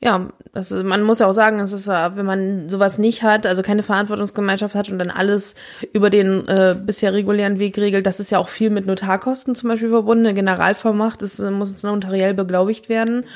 [0.05, 3.47] Ja, ist- man muss ja auch sagen, es ist, äh, wenn man sowas nicht hat,
[3.47, 5.55] also keine Verantwortungsgemeinschaft hat und dann alles
[5.93, 9.69] über den äh, bisher regulären Weg regelt, das ist ja auch viel mit Notarkosten zum
[9.69, 10.27] Beispiel verbunden.
[10.27, 13.27] Eine Generalvollmacht, das äh, muss notariell beglaubigt werden.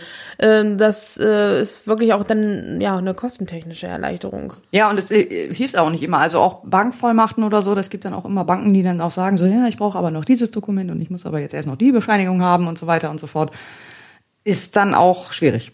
[0.40, 4.54] Ähm, das äh, ist wirklich auch dann ja eine kostentechnische Erleichterung.
[4.72, 6.18] Ja, und es äh, hilft auch nicht immer.
[6.18, 9.36] Also auch Bankvollmachten oder so, das gibt dann auch immer Banken, die dann auch sagen,
[9.36, 11.76] so, ja, ich brauche aber noch dieses Dokument und ich muss aber jetzt erst noch
[11.76, 13.52] die Bescheinigung haben und so weiter und so fort.
[14.42, 15.72] Ist dann auch schwierig.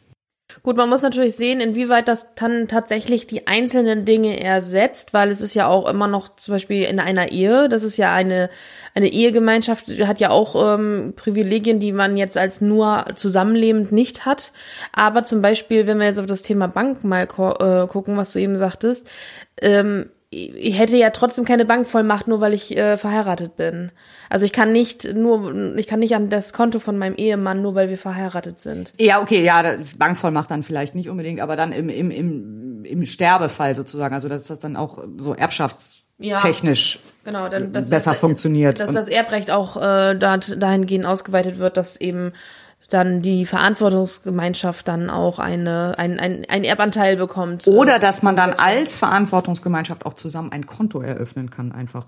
[0.63, 5.41] Gut, man muss natürlich sehen, inwieweit das dann tatsächlich die einzelnen Dinge ersetzt, weil es
[5.41, 8.51] ist ja auch immer noch zum Beispiel in einer Ehe, das ist ja eine,
[8.95, 14.53] eine Ehegemeinschaft, hat ja auch ähm, Privilegien, die man jetzt als nur zusammenlebend nicht hat.
[14.93, 18.39] Aber zum Beispiel, wenn wir jetzt auf das Thema Bank mal äh, gucken, was du
[18.39, 19.09] eben sagtest,
[19.61, 23.93] ähm, ich hätte ja trotzdem keine Bankvollmacht, nur weil ich äh, verheiratet bin.
[24.31, 27.75] Also ich kann nicht nur, ich kann nicht an das Konto von meinem Ehemann, nur
[27.75, 28.95] weil wir verheiratet sind.
[28.99, 29.63] Ja, okay, ja,
[29.99, 34.45] Bankvollmacht dann vielleicht nicht unbedingt, aber dann im, im, im, im Sterbefall sozusagen, also dass
[34.45, 38.81] das dann auch so erbschaftstechnisch Genau, dann besser das, funktioniert.
[38.81, 42.33] Dass das Erbrecht auch äh, dahingehend ausgeweitet wird, dass eben
[42.93, 47.67] dann die Verantwortungsgemeinschaft dann auch eine, ein, ein, ein Erbanteil bekommt.
[47.67, 52.07] Oder dass man dann als Verantwortungsgemeinschaft auch zusammen ein Konto eröffnen kann, einfach.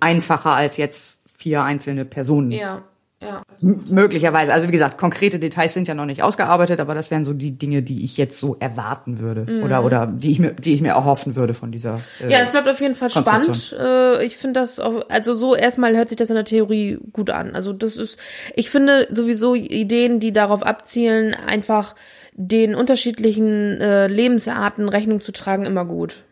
[0.00, 2.50] Einfacher als jetzt vier einzelne Personen.
[2.50, 2.82] Ja,
[3.22, 3.42] ja.
[3.62, 4.52] M möglicherweise.
[4.52, 7.56] Also wie gesagt, konkrete Details sind ja noch nicht ausgearbeitet, aber das wären so die
[7.56, 9.62] Dinge, die ich jetzt so erwarten würde.
[9.64, 12.00] Oder, oder die ich mir, die ich mir erhoffen würde von dieser.
[12.20, 13.74] Äh, Ja, es bleibt auf jeden Fall spannend.
[13.78, 17.30] Äh, ich finde das auch, also so erstmal hört sich das in der Theorie gut
[17.30, 17.54] an.
[17.54, 18.18] Also das ist,
[18.54, 21.94] ich finde sowieso Ideen, die darauf abzielen, einfach
[22.32, 26.24] den unterschiedlichen äh, Lebensarten Rechnung zu tragen, immer gut.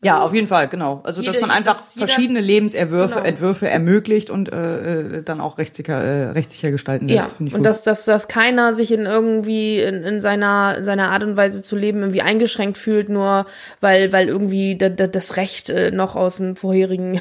[0.00, 1.00] Ja, auf jeden Fall, genau.
[1.02, 3.26] Also dass Jede- man einfach dass jeder- verschiedene Lebensentwürfe Genau.
[3.26, 7.26] Entwürfe ermöglicht und äh, äh, dann auch rechtssicher, äh, rechtssicher gestalten lässt.
[7.40, 7.66] Ja, und gut.
[7.66, 11.74] dass, dass, dass keiner sich in irgendwie in, in seiner, seiner Art und Weise zu
[11.74, 13.46] leben irgendwie eingeschränkt fühlt, nur
[13.80, 17.20] weil, weil irgendwie da, da, das Recht äh, noch aus dem vorherigen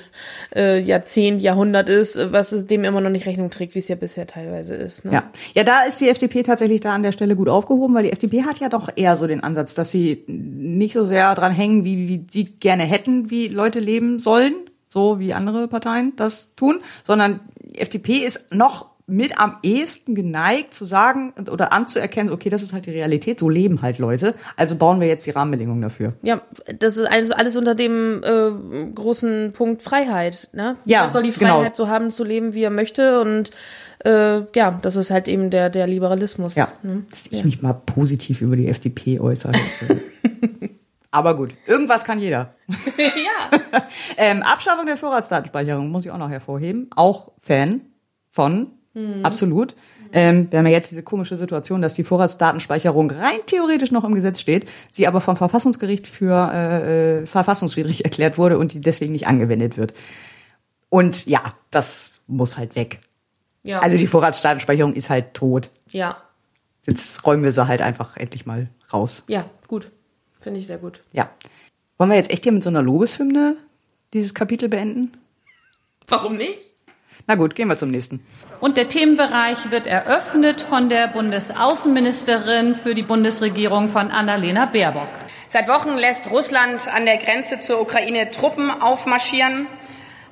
[0.56, 3.96] äh, Jahrzehnt, Jahrhundert ist, was es dem immer noch nicht Rechnung trägt, wie es ja
[3.96, 5.04] bisher teilweise ist.
[5.04, 5.13] Ne?
[5.13, 5.24] Ja.
[5.56, 8.44] ja, da ist die FDP tatsächlich da an der Stelle gut aufgehoben, weil die FDP
[8.44, 12.08] hat ja doch eher so den Ansatz, dass sie nicht so sehr dran hängen, wie,
[12.08, 14.53] wie sie gerne hätten, wie Leute leben sollen,
[14.89, 20.73] so wie andere Parteien das tun, sondern die FDP ist noch mit am ehesten geneigt
[20.73, 24.75] zu sagen oder anzuerkennen, okay, das ist halt die Realität, so leben halt Leute, also
[24.75, 26.15] bauen wir jetzt die Rahmenbedingungen dafür.
[26.23, 26.41] Ja,
[26.77, 28.51] das ist alles, alles unter dem äh,
[28.93, 30.49] großen Punkt Freiheit.
[30.51, 30.75] Ne?
[30.84, 31.60] Ja, Man soll die genau.
[31.60, 33.51] Freiheit so haben, zu leben, wie er möchte und
[34.03, 36.56] äh, ja, das ist halt eben der, der Liberalismus.
[36.56, 37.06] Ja, Ne?
[37.10, 39.53] dass ich mich mal positiv über die FDP äußere.
[41.17, 42.53] Aber gut, irgendwas kann jeder.
[42.97, 43.60] ja.
[44.17, 46.89] Ähm, Abschaffung der Vorratsdatenspeicherung muss ich auch noch hervorheben.
[46.95, 47.82] Auch Fan
[48.30, 48.71] von,
[49.23, 49.75] absolut.
[50.13, 54.13] Ähm, wir haben ja jetzt diese komische Situation, dass die Vorratsdatenspeicherung rein theoretisch noch im
[54.13, 59.13] Gesetz steht, sie aber vom Verfassungsgericht für äh, äh, verfassungswidrig erklärt wurde und die deswegen
[59.13, 59.93] nicht angewendet wird.
[60.89, 63.01] Und ja, das muss halt weg.
[63.63, 63.80] ja.
[63.80, 65.71] Also die Vorratsdatenspeicherung ist halt tot.
[65.89, 66.17] ja.
[66.86, 69.25] Jetzt räumen wir sie halt einfach endlich mal raus.
[69.27, 69.91] Ja, gut.
[70.48, 71.02] Finde ich sehr gut.
[71.12, 71.30] Ja.
[71.98, 73.58] Wollen wir jetzt echt hier mit so einer Lobeshymne
[74.14, 75.12] dieses Kapitel beenden?
[76.08, 76.72] Warum nicht?
[77.28, 78.22] Na gut, gehen wir zum nächsten.
[78.62, 85.10] Und der Themenbereich wird eröffnet von der Bundesaußenministerin für die Bundesregierung von Annalena Baerbock.
[85.50, 89.68] Seit Wochen lässt Russland an der Grenze zur Ukraine Truppen aufmarschieren.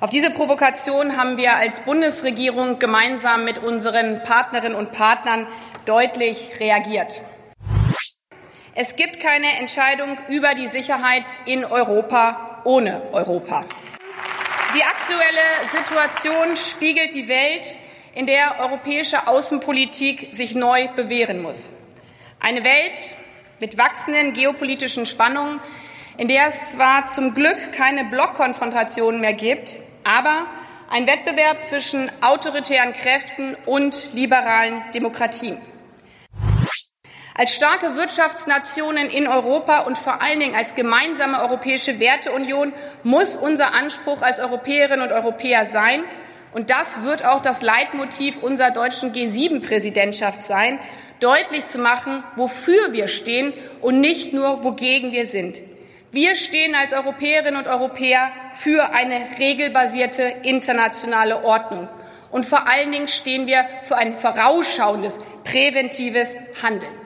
[0.00, 5.46] Auf diese Provokation haben wir als Bundesregierung gemeinsam mit unseren Partnerinnen und Partnern
[5.84, 7.20] deutlich reagiert.
[8.78, 13.64] Es gibt keine Entscheidung über die Sicherheit in Europa ohne Europa.
[14.74, 17.78] Die aktuelle Situation spiegelt die Welt,
[18.14, 21.70] in der europäische Außenpolitik sich neu bewähren muss.
[22.38, 23.14] Eine Welt
[23.60, 25.58] mit wachsenden geopolitischen Spannungen,
[26.18, 30.44] in der es zwar zum Glück keine Blockkonfrontationen mehr gibt, aber
[30.90, 35.56] ein Wettbewerb zwischen autoritären Kräften und liberalen Demokratien.
[37.38, 42.72] Als starke Wirtschaftsnationen in Europa und vor allen Dingen als gemeinsame europäische Werteunion
[43.02, 46.02] muss unser Anspruch als Europäerinnen und Europäer sein,
[46.54, 50.78] und das wird auch das Leitmotiv unserer deutschen G7-Präsidentschaft sein,
[51.20, 55.60] deutlich zu machen, wofür wir stehen und nicht nur, wogegen wir sind.
[56.12, 61.90] Wir stehen als Europäerinnen und Europäer für eine regelbasierte internationale Ordnung.
[62.30, 67.05] Und vor allen Dingen stehen wir für ein vorausschauendes, präventives Handeln.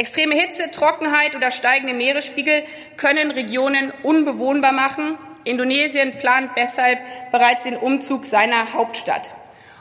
[0.00, 2.62] Extreme Hitze, Trockenheit oder steigende Meeresspiegel
[2.96, 5.18] können Regionen unbewohnbar machen.
[5.44, 6.98] Indonesien plant deshalb
[7.30, 9.34] bereits den Umzug seiner Hauptstadt.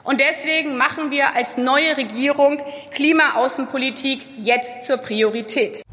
[0.04, 5.84] Und deswegen machen wir als neue Regierung Klimaaußenpolitik jetzt zur Priorität.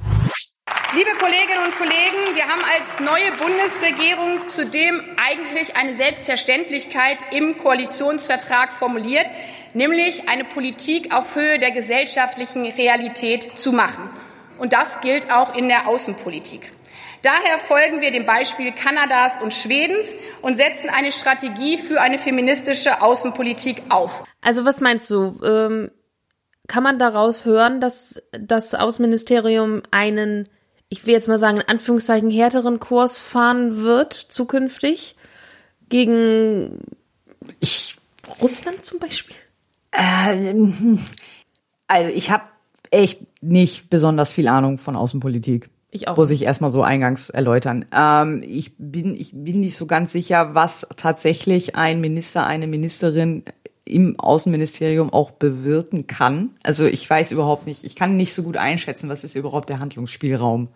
[0.97, 8.73] Liebe Kolleginnen und Kollegen, wir haben als neue Bundesregierung zudem eigentlich eine Selbstverständlichkeit im Koalitionsvertrag
[8.73, 9.27] formuliert,
[9.77, 14.11] nämlich eine Politik auf Höhe der gesellschaftlichen Realität zu machen.
[14.59, 16.73] Und das gilt auch in der Außenpolitik.
[17.23, 23.03] Daher folgen wir dem Beispiel Kanadas und Schwedens und setzen eine Strategie für eine feministische
[23.03, 24.25] Außenpolitik auf.
[24.41, 25.39] Also was meinst du?
[25.45, 25.91] Ähm,
[26.69, 30.49] kann man daraus hören, dass das Außenministerium einen,
[30.89, 35.17] ich will jetzt mal sagen, in Anführungszeichen härteren Kurs fahren wird zukünftig
[35.89, 36.81] gegen
[37.61, 37.97] Ich,
[38.41, 39.37] Russland zum Beispiel?
[39.97, 40.65] Äh,
[41.89, 42.45] also ich habe
[42.91, 45.71] echt nicht besonders viel Ahnung von Außenpolitik.
[45.91, 47.87] Ich auch Muss ich erstmal so eingangs erläutern.
[47.93, 53.45] Ähm, ich bin, ich bin nicht so ganz sicher, was tatsächlich ein Minister, eine Ministerin
[53.85, 56.51] im Außenministerium auch bewirken kann.
[56.63, 59.79] Also ich weiß überhaupt nicht, ich kann nicht so gut einschätzen, was ist überhaupt der
[59.79, 60.69] Handlungsspielraum,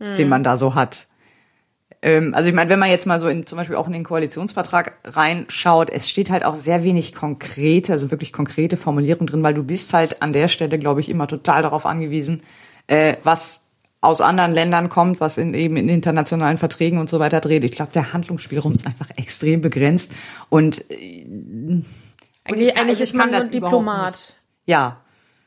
[0.00, 1.06] den man da so hat.
[2.04, 4.04] Ähm, also ich meine, wenn man jetzt mal so in zum Beispiel auch in den
[4.04, 9.54] Koalitionsvertrag reinschaut, es steht halt auch sehr wenig konkrete, also wirklich konkrete Formulierungen drin, weil
[9.54, 12.42] du bist halt an der Stelle, glaube ich, immer total darauf angewiesen,
[12.88, 13.62] äh, was
[14.02, 17.64] aus anderen Ländern kommt, was in eben in internationalen Verträgen und so weiter dreht.
[17.64, 20.12] Ich glaube, der Handlungsspielraum ist einfach extrem begrenzt
[20.50, 21.24] und äh,
[22.46, 24.34] Eigentlich, ich kann- eigentlich ich ist man nur Diplomat.
[24.66, 25.00] ja,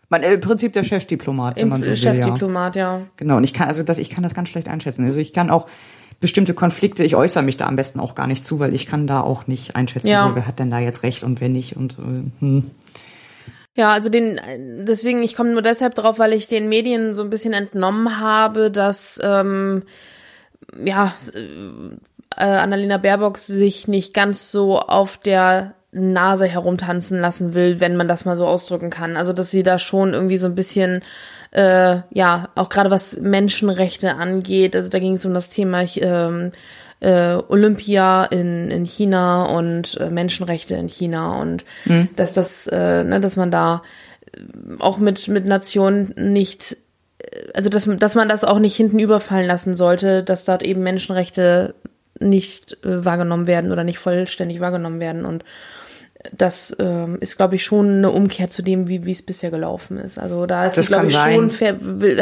[0.10, 2.16] man äh, im Prinzip der Chefdiplomat, wenn Im man so will, ja.
[2.16, 3.02] Chefdiplomat, ja.
[3.18, 5.06] Genau, und ich kann also das, ich kann das ganz schlecht einschätzen.
[5.06, 5.68] Also ich kann auch
[6.20, 9.08] bestimmte Konflikte, ich äußere mich da am besten auch gar nicht zu, weil ich kann
[9.08, 10.28] da auch nicht einschätzen, Ja.
[10.28, 12.72] so, wer hat denn da jetzt recht und wer nicht und äh, hm.
[13.76, 14.40] Ja, also den,
[14.88, 18.72] deswegen, ich komme nur deshalb drauf, weil ich den Medien so ein bisschen entnommen habe,
[18.72, 19.84] dass ähm,
[20.84, 21.14] ja
[22.36, 28.08] äh, Annalena Baerbock sich nicht ganz so auf der Nase herumtanzen lassen will, wenn man
[28.08, 29.18] das mal so ausdrücken kann.
[29.18, 31.02] Also dass sie da schon irgendwie so ein bisschen
[31.52, 34.76] äh, ja auch gerade was Menschenrechte angeht.
[34.76, 36.52] Also da ging es um das Thema ähm,
[37.00, 41.66] äh, Olympia in, in China und äh, Menschenrechte in China und
[42.16, 43.84] dass das, äh, ne, dass man da
[44.34, 44.42] äh,
[44.80, 46.78] auch mit, mit Nationen nicht,
[47.20, 50.82] äh, also dass, dass man das auch nicht hinten überfallen lassen sollte, dass dort eben
[50.82, 51.76] Menschenrechte
[52.20, 55.44] nicht äh, wahrgenommen werden oder nicht vollständig wahrgenommen werden und
[56.36, 60.18] das ähm, ist, glaube ich, schon eine Umkehr zu dem, wie es bisher gelaufen ist.
[60.18, 61.52] Also da ist Das sie, glaube ich, schon,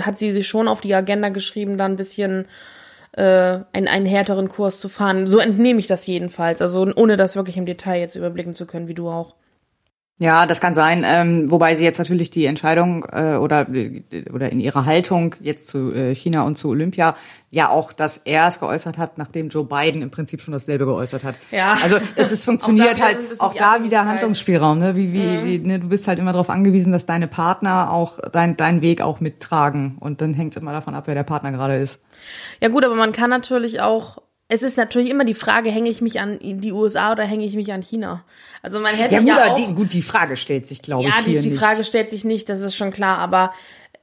[0.06, 2.46] hat sie sich schon auf die Agenda geschrieben, da ein bisschen
[3.14, 3.22] äh,
[3.72, 5.30] einen, einen härteren Kurs zu fahren.
[5.30, 6.62] So entnehme ich das jedenfalls.
[6.62, 9.36] Also ohne das wirklich im Detail jetzt überblicken zu können, wie du auch.
[10.18, 11.04] Ja, das kann sein.
[11.06, 13.68] Ähm, wobei sie jetzt natürlich die Entscheidung äh, oder
[14.34, 17.18] oder in ihrer Haltung jetzt zu äh, China und zu Olympia
[17.52, 21.36] ja auch das erst geäußert hat, nachdem Joe Biden im Prinzip schon dasselbe geäußert hat.
[21.52, 21.78] Ja.
[21.84, 24.06] Also es ist funktioniert Auch da halt so auch wieder.
[24.06, 24.80] Handlungsspielraum.
[24.80, 24.96] Ne?
[24.96, 25.80] Wie wie, wie ne?
[25.80, 29.98] du bist halt immer darauf angewiesen, dass deine Partner auch dein deinen Weg auch mittragen
[30.00, 32.02] und dann hängt es immer davon ab, wer der Partner gerade ist.
[32.62, 34.20] Ja gut, aber man kann natürlich auch.
[34.48, 37.56] Es ist natürlich immer die Frage, hänge ich mich an die USA oder hänge ich
[37.56, 38.24] mich an China?
[38.62, 41.04] Also man hätte Ja ja, gut, aber auch, die, gut, die Frage stellt sich, glaube
[41.04, 41.64] ja, ich, hier die, die nicht.
[41.64, 43.54] Frage stellt sich nicht, das ist schon klar, aber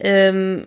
[0.01, 0.67] ähm,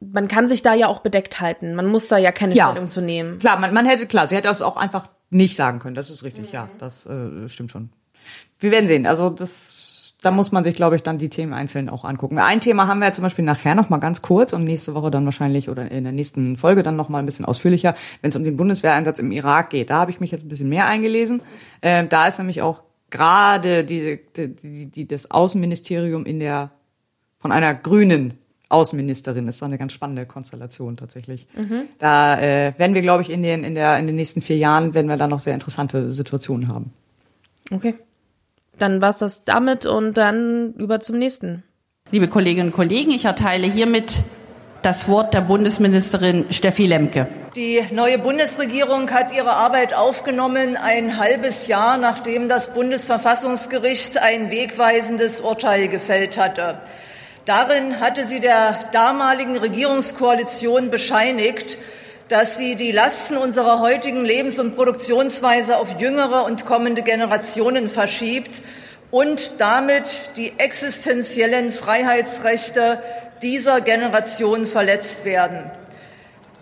[0.00, 1.74] man kann sich da ja auch bedeckt halten.
[1.74, 2.70] Man muss da ja keine Ja.
[2.70, 3.38] Stellung zu nehmen.
[3.38, 5.94] Klar, man, man hätte, klar, sie hätte das auch einfach nicht sagen können.
[5.94, 6.68] Das ist richtig, ja.
[6.78, 7.90] Das äh, stimmt schon.
[8.60, 9.06] Wir werden sehen.
[9.06, 9.73] Also das,
[10.24, 12.38] da muss man sich, glaube ich, dann die Themen einzeln auch angucken.
[12.38, 15.10] Ein Thema haben wir ja zum Beispiel nachher noch mal ganz kurz und nächste Woche
[15.10, 18.36] dann wahrscheinlich oder in der nächsten Folge dann noch mal ein bisschen ausführlicher, wenn es
[18.36, 19.90] um den Bundeswehreinsatz im Irak geht.
[19.90, 21.42] Da habe ich mich jetzt ein bisschen mehr eingelesen.
[21.80, 26.70] Äh, da ist nämlich auch gerade die, die, die, die, das Außenministerium in der
[27.38, 28.34] von einer grünen
[28.70, 29.46] Außenministerin.
[29.46, 31.46] Das ist eine ganz spannende Konstellation tatsächlich.
[31.98, 34.94] Da äh, werden wir, glaube ich, in den, in, der, in den nächsten vier Jahren
[34.94, 36.92] werden wir da noch sehr interessante Situationen haben.
[37.70, 37.94] Okay.
[38.78, 41.62] Dann war's das damit und dann über zum nächsten.
[42.10, 44.12] Liebe Kolleginnen und Kollegen, ich erteile hiermit
[44.82, 47.26] das Wort der Bundesministerin Steffi Lemke.
[47.56, 55.40] Die neue Bundesregierung hat ihre Arbeit aufgenommen, ein halbes Jahr nachdem das Bundesverfassungsgericht ein wegweisendes
[55.40, 56.80] Urteil gefällt hatte.
[57.46, 61.78] Darin hatte sie der damaligen Regierungskoalition bescheinigt,
[62.28, 68.62] dass sie die Lasten unserer heutigen Lebens- und Produktionsweise auf jüngere und kommende Generationen verschiebt
[69.10, 73.02] und damit die existenziellen Freiheitsrechte
[73.42, 75.70] dieser Generation verletzt werden.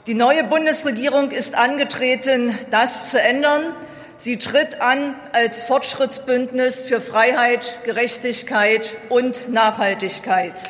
[0.07, 3.75] Die neue Bundesregierung ist angetreten, das zu ändern.
[4.19, 10.61] Sie tritt an als Fortschrittsbündnis für Freiheit, Gerechtigkeit und Nachhaltigkeit.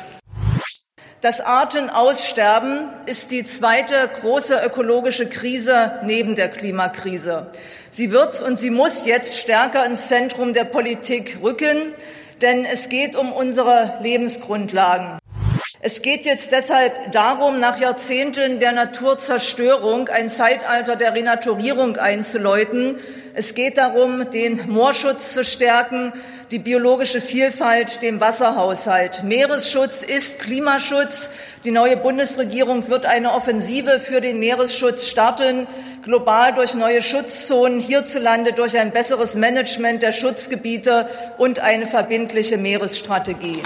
[1.23, 7.47] Das Artenaussterben ist die zweite große ökologische Krise neben der Klimakrise.
[7.91, 11.93] Sie wird und sie muss jetzt stärker ins Zentrum der Politik rücken,
[12.41, 15.22] denn es geht um unsere Lebensgrundlagen.
[15.85, 22.99] Es geht jetzt deshalb darum, nach Jahrzehnten der Naturzerstörung ein Zeitalter der Renaturierung einzuläuten.
[23.33, 26.13] Es geht darum, den Moorschutz zu stärken,
[26.51, 29.23] die biologische Vielfalt, den Wasserhaushalt.
[29.25, 31.29] Meeresschutz ist Klimaschutz.
[31.65, 35.67] Die neue Bundesregierung wird eine Offensive für den Meeresschutz starten,
[36.01, 43.61] global durch neue Schutzzonen, hierzulande durch ein besseres Management der Schutzgebiete und eine verbindliche Meeresstrategie.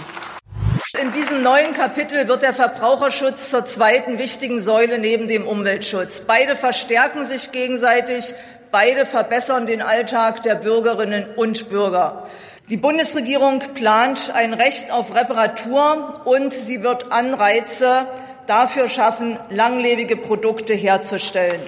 [1.00, 6.22] In diesem neuen Kapitel wird der Verbraucherschutz zur zweiten wichtigen Säule neben dem Umweltschutz.
[6.22, 8.34] Beide verstärken sich gegenseitig,
[8.72, 12.26] beide verbessern den Alltag der Bürgerinnen und Bürger.
[12.72, 18.08] Die Bundesregierung plant ein Recht auf Reparatur und sie wird Anreize
[18.48, 21.62] dafür schaffen, langlebige Produkte herzustellen.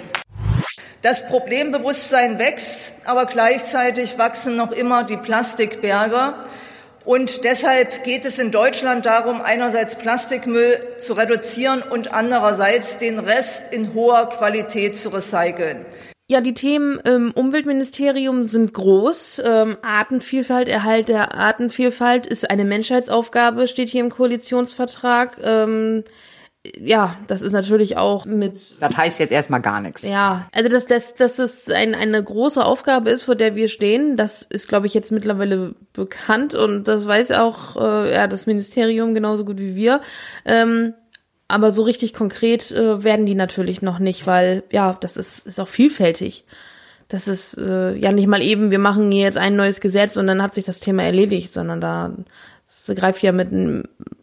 [1.04, 6.34] Das Problembewusstsein wächst, aber gleichzeitig wachsen noch immer die Plastikberge.
[7.10, 13.74] Und deshalb geht es in Deutschland darum, einerseits Plastikmüll zu reduzieren und andererseits den Rest
[13.74, 15.88] in hoher Qualität zu recyceln.
[16.28, 19.42] Ja, die Themen im Umweltministerium sind groß.
[19.44, 25.40] Ähm, Artenvielfalt, Erhalt der Artenvielfalt ist eine Menschheitsaufgabe, steht hier im Koalitionsvertrag.
[25.44, 26.04] Ähm,
[26.78, 30.06] ja, das ist natürlich auch mit Das heißt jetzt erstmal gar nichts.
[30.06, 34.18] Ja, also dass, dass, dass es ein, eine große Aufgabe ist, vor der wir stehen,
[34.18, 39.14] das ist, glaube ich, jetzt mittlerweile bekannt und das weiß auch äh, ja, das Ministerium
[39.14, 40.02] genauso gut wie wir.
[40.44, 40.94] Ähm,
[41.48, 45.60] aber so richtig konkret äh, werden die natürlich noch nicht, weil ja, das ist, ist
[45.60, 46.46] auch vielfältig.
[47.08, 50.28] Das ist äh, ja nicht mal eben, wir machen hier jetzt ein neues Gesetz und
[50.28, 52.14] dann hat sich das Thema erledigt, sondern da
[52.70, 53.50] es greift ja mit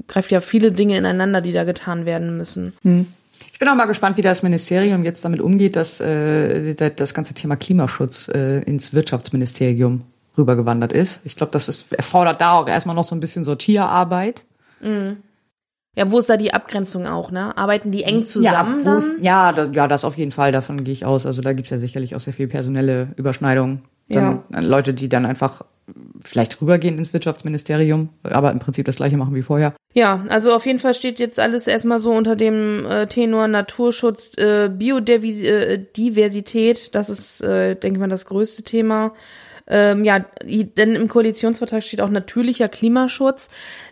[0.08, 2.74] greift ja viele Dinge ineinander, die da getan werden müssen.
[2.82, 3.06] Hm.
[3.52, 7.34] Ich bin auch mal gespannt, wie das Ministerium jetzt damit umgeht, dass äh, das ganze
[7.34, 10.02] Thema Klimaschutz äh, ins Wirtschaftsministerium
[10.36, 11.20] rübergewandert ist.
[11.24, 14.44] Ich glaube, das ist, erfordert da auch erstmal noch so ein bisschen Sortierarbeit.
[14.80, 15.18] Mhm.
[15.94, 17.56] Ja, wo ist da die Abgrenzung auch, ne?
[17.56, 19.22] Arbeiten die eng zusammen ja, dann?
[19.22, 21.24] Ja, da, ja, das auf jeden Fall, davon gehe ich aus.
[21.24, 23.80] Also da gibt's ja sicherlich auch sehr viel personelle Überschneidung.
[24.10, 24.60] Dann Ja.
[24.60, 25.64] Leute, die dann einfach
[26.24, 29.74] vielleicht rübergehen ins Wirtschaftsministerium, aber im Prinzip das gleiche machen wie vorher.
[29.94, 34.36] Ja, also auf jeden Fall steht jetzt alles erstmal so unter dem äh, Tenor Naturschutz,
[34.36, 39.14] äh, Biodiversität, das ist, äh, denke ich mal, das größte Thema.
[39.68, 43.48] Ähm, ja, denn im Koalitionsvertrag steht auch natürlicher Klimaschutz.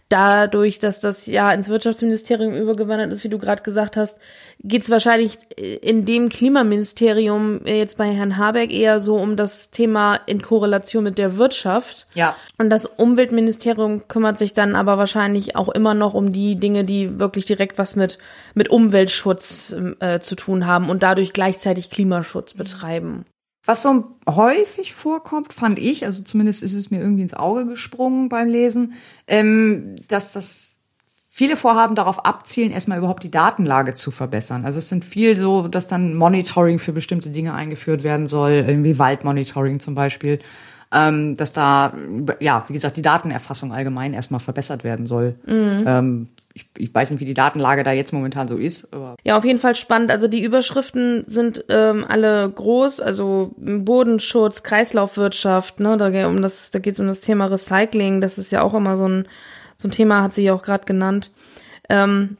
[0.08, 4.18] Dadurch, dass das ja ins Wirtschaftsministerium übergewandert ist, wie du gerade gesagt hast,
[4.62, 10.20] geht es wahrscheinlich in dem Klimaministerium jetzt bei Herrn Habeck eher so um das Thema
[10.26, 12.06] in Korrelation mit der Wirtschaft.
[12.14, 12.36] Ja.
[12.58, 17.18] Und das Umweltministerium kümmert sich dann aber wahrscheinlich auch immer noch um die Dinge, die
[17.18, 18.18] wirklich direkt was mit,
[18.54, 23.24] mit Umweltschutz äh, zu tun haben und dadurch gleichzeitig Klimaschutz betreiben.
[23.64, 28.28] Was so häufig vorkommt, fand ich, also zumindest ist es mir irgendwie ins Auge gesprungen
[28.28, 28.92] beim Lesen,
[29.26, 30.74] ähm, dass das
[31.30, 34.64] viele Vorhaben darauf abzielen, erstmal überhaupt die Datenlage zu verbessern.
[34.64, 38.98] Also es sind viel so, dass dann Monitoring für bestimmte Dinge eingeführt werden soll, irgendwie
[38.98, 40.38] Waldmonitoring zum Beispiel,
[40.92, 41.94] ähm, dass da,
[42.40, 45.36] ja, wie gesagt, die Datenerfassung allgemein erstmal verbessert werden soll.
[45.46, 46.28] Mhm.
[46.56, 48.94] Ich, ich weiß nicht, wie die Datenlage da jetzt momentan so ist.
[48.94, 50.12] Aber ja, auf jeden Fall spannend.
[50.12, 56.78] Also die Überschriften sind ähm, alle groß, also Bodenschutz, Kreislaufwirtschaft, ne, da, um das, da
[56.78, 59.28] geht es um das Thema Recycling, das ist ja auch immer so ein,
[59.76, 61.32] so ein Thema, hat sie ja auch gerade genannt.
[61.88, 62.36] Ähm,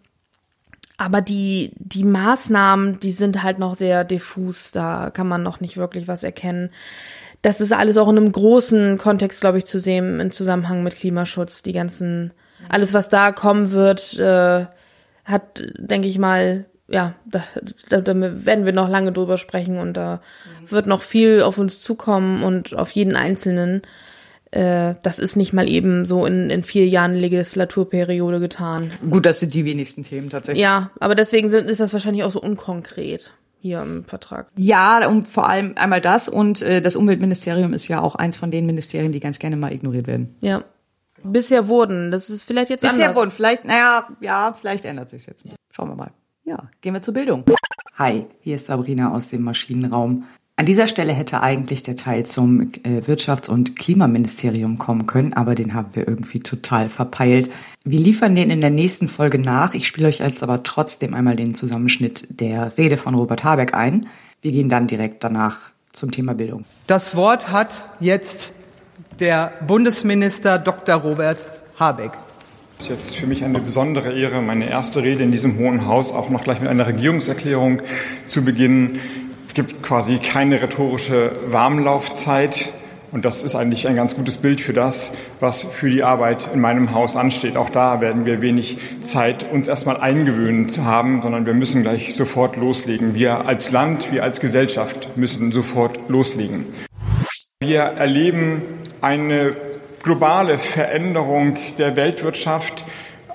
[0.97, 5.77] aber die, die Maßnahmen, die sind halt noch sehr diffus, da kann man noch nicht
[5.77, 6.71] wirklich was erkennen.
[7.43, 10.95] Das ist alles auch in einem großen Kontext, glaube ich, zu sehen, im Zusammenhang mit
[10.95, 12.33] Klimaschutz, die ganzen
[12.69, 14.67] alles, was da kommen wird, äh,
[15.25, 17.43] hat, denke ich mal, ja, da,
[17.89, 20.21] da, da werden wir noch lange drüber sprechen und da
[20.69, 23.83] wird noch viel auf uns zukommen und auf jeden Einzelnen.
[24.51, 28.91] Äh, das ist nicht mal eben so in, in vier Jahren Legislaturperiode getan.
[29.09, 30.63] Gut, das sind die wenigsten Themen tatsächlich.
[30.63, 34.49] Ja, aber deswegen sind, ist das wahrscheinlich auch so unkonkret hier im Vertrag.
[34.57, 38.51] Ja, und vor allem einmal das und äh, das Umweltministerium ist ja auch eins von
[38.51, 40.37] den Ministerien, die ganz gerne mal ignoriert werden.
[40.43, 40.65] Ja.
[41.25, 42.11] Bisher wurden.
[42.11, 43.17] Das ist vielleicht jetzt Bisher anders.
[43.17, 43.31] wurden.
[43.31, 45.45] Vielleicht, naja, ja, vielleicht ändert sich jetzt.
[45.73, 46.11] Schauen wir mal.
[46.45, 47.45] Ja, gehen wir zur Bildung.
[47.97, 50.25] Hi, hier ist Sabrina aus dem Maschinenraum.
[50.57, 55.57] An dieser Stelle hätte eigentlich der Teil zum äh, Wirtschafts- und Klimaministerium kommen können, aber
[55.57, 57.51] den haben wir irgendwie total verpeilt.
[57.85, 59.75] Wir liefern den in der nächsten Folge nach.
[59.75, 64.07] Ich spiele euch jetzt aber trotzdem einmal den Zusammenschnitt der Rede von Robert Habeck ein.
[64.43, 66.65] Wir gehen dann direkt danach zum Thema Bildung.
[66.87, 68.53] Das Wort hat jetzt
[69.21, 70.97] der Bundesminister Dr.
[70.97, 71.45] Robert
[71.79, 72.13] Habeck.
[72.79, 76.13] Es ist jetzt für mich eine besondere Ehre, meine erste Rede in diesem Hohen Haus
[76.13, 77.81] auch noch gleich mit einer Regierungserklärung
[78.27, 79.01] zu beginnen.
[79.47, 82.71] Es gibt quasi keine rhetorische Warmlaufzeit.
[83.13, 86.61] Und das ist eigentlich ein ganz gutes Bild für das, was für die Arbeit in
[86.61, 87.57] meinem Haus ansteht.
[87.57, 92.17] Auch da werden wir wenig Zeit, uns erstmal eingewöhnen zu haben, sondern wir müssen gleich
[92.17, 93.15] sofort loslegen.
[93.15, 96.67] Wir als Land, wir als Gesellschaft müssen sofort loslegen.
[97.67, 98.61] Wir erleben
[99.01, 99.57] eine
[100.03, 102.85] globale Veränderung der Weltwirtschaft,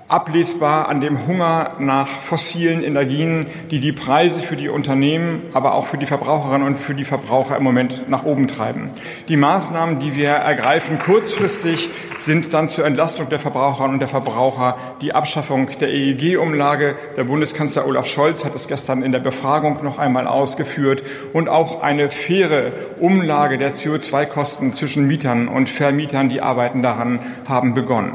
[0.10, 5.86] ablesbar an dem Hunger nach fossilen Energien, die die Preise für die Unternehmen, aber auch
[5.86, 8.90] für die Verbraucherinnen und für die Verbraucher im Moment nach oben treiben.
[9.28, 14.78] Die Maßnahmen, die wir ergreifen kurzfristig, sind dann zur Entlastung der Verbraucherinnen und der Verbraucher
[15.02, 16.96] die Abschaffung der EEG-Umlage.
[17.16, 21.04] Der Bundeskanzler Olaf Scholz hat es gestern in der Befragung noch einmal ausgeführt
[21.34, 27.76] und auch eine faire Umlage der CO2-Kosten zwischen Mietern und Vermietern, die arbeiten daran, haben
[27.76, 28.14] begonnen.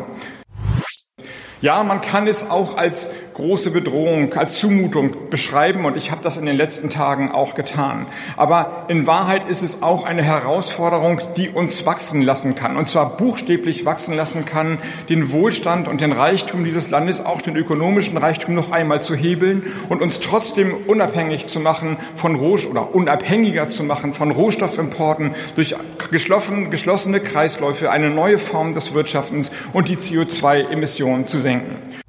[1.64, 6.36] Ja, man kann es auch als große Bedrohung, als Zumutung beschreiben und ich habe das
[6.36, 8.06] in den letzten Tagen auch getan.
[8.36, 13.16] Aber in Wahrheit ist es auch eine Herausforderung, die uns wachsen lassen kann und zwar
[13.16, 14.78] buchstäblich wachsen lassen kann,
[15.08, 19.64] den Wohlstand und den Reichtum dieses Landes, auch den ökonomischen Reichtum noch einmal zu hebeln
[19.88, 25.74] und uns trotzdem unabhängig zu machen von Rohstoff oder unabhängiger zu machen von Rohstoffimporten durch
[26.10, 32.03] geschlossene, geschlossene Kreisläufe, eine neue Form des Wirtschaftens und die CO2-Emissionen zu senken.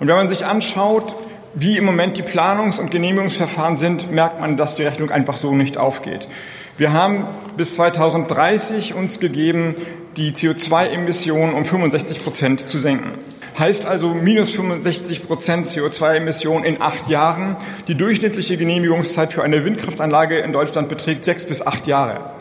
[0.00, 1.14] Und wenn man sich anschaut,
[1.54, 5.54] wie im Moment die Planungs- und Genehmigungsverfahren sind, merkt man, dass die Rechnung einfach so
[5.54, 6.26] nicht aufgeht.
[6.78, 7.26] Wir haben
[7.56, 9.74] bis 2030 uns gegeben,
[10.16, 13.12] die CO2-Emissionen um 65 Prozent zu senken.
[13.58, 17.56] Heißt also minus 65 Prozent CO2-Emissionen in acht Jahren.
[17.88, 22.39] Die durchschnittliche Genehmigungszeit für eine Windkraftanlage in Deutschland beträgt sechs bis acht Jahre.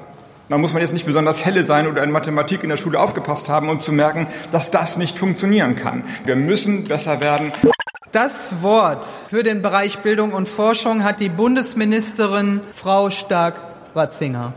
[0.49, 3.49] Da muss man jetzt nicht besonders helle sein oder in Mathematik in der Schule aufgepasst
[3.49, 6.03] haben, um zu merken, dass das nicht funktionieren kann.
[6.25, 7.53] Wir müssen besser werden.
[8.11, 14.53] Das Wort für den Bereich Bildung und Forschung hat die Bundesministerin Frau Stark-Watzinger.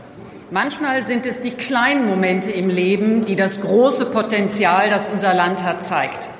[0.49, 5.63] Manchmal sind es die kleinen Momente im Leben, die das große Potenzial, das unser Land
[5.63, 6.31] hat, zeigt.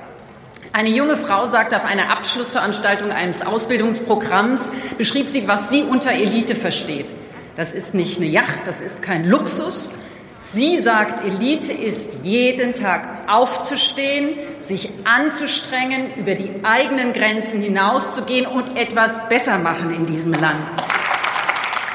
[0.71, 6.55] Eine junge Frau sagte auf einer Abschlussveranstaltung eines Ausbildungsprogramms, beschrieb sie, was sie unter Elite
[6.55, 7.13] versteht.
[7.55, 9.91] Das ist nicht eine Yacht, das ist kein Luxus.
[10.39, 18.75] Sie sagt, Elite ist jeden Tag aufzustehen, sich anzustrengen, über die eigenen Grenzen hinauszugehen und
[18.75, 20.69] etwas besser machen in diesem Land.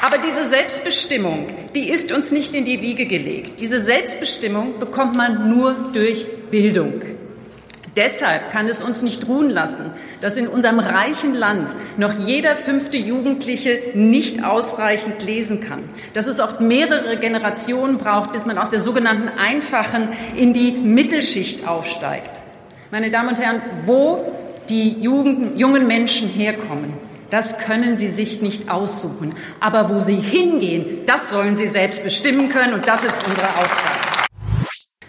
[0.00, 3.60] Aber diese Selbstbestimmung, die ist uns nicht in die Wiege gelegt.
[3.60, 7.17] Diese Selbstbestimmung bekommt man nur durch Bildung.
[7.98, 9.90] Deshalb kann es uns nicht ruhen lassen,
[10.20, 15.82] dass in unserem reichen Land noch jeder fünfte Jugendliche nicht ausreichend lesen kann,
[16.12, 21.66] dass es oft mehrere Generationen braucht, bis man aus der sogenannten einfachen in die Mittelschicht
[21.66, 22.40] aufsteigt.
[22.92, 24.32] Meine Damen und Herren, wo
[24.68, 26.92] die Jugend, jungen Menschen herkommen,
[27.30, 29.34] das können sie sich nicht aussuchen.
[29.58, 34.17] Aber wo sie hingehen, das sollen sie selbst bestimmen können und das ist unsere Aufgabe.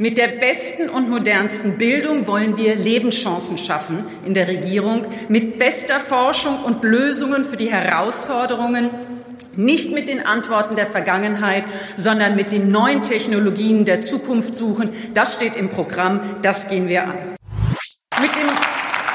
[0.01, 5.99] Mit der besten und modernsten Bildung wollen wir Lebenschancen schaffen in der Regierung, mit bester
[5.99, 8.91] Forschung und Lösungen für die Herausforderungen,
[9.57, 11.65] nicht mit den Antworten der Vergangenheit,
[11.97, 14.91] sondern mit den neuen Technologien der Zukunft suchen.
[15.13, 17.35] Das steht im Programm, das gehen wir an.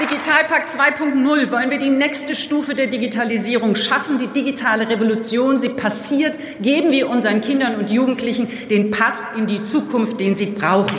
[0.01, 5.61] Digitalpakt 2.0 wollen wir die nächste Stufe der Digitalisierung schaffen, die digitale Revolution.
[5.61, 6.37] Sie passiert.
[6.61, 10.99] Geben wir unseren Kindern und Jugendlichen den Pass in die Zukunft, den sie brauchen.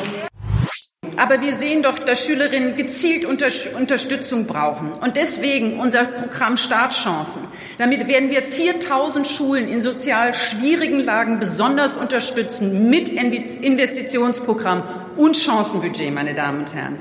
[1.17, 4.93] Aber wir sehen doch, dass Schülerinnen gezielt Unterstützung brauchen.
[5.01, 7.41] Und deswegen unser Programm Startchancen.
[7.77, 14.83] Damit werden wir 4000 Schulen in sozial schwierigen Lagen besonders unterstützen mit Investitionsprogramm
[15.17, 16.99] und Chancenbudget, meine Damen und Herren.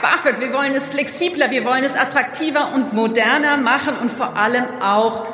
[0.00, 4.64] BAföG, wir wollen es flexibler, wir wollen es attraktiver und moderner machen und vor allem
[4.80, 5.26] auch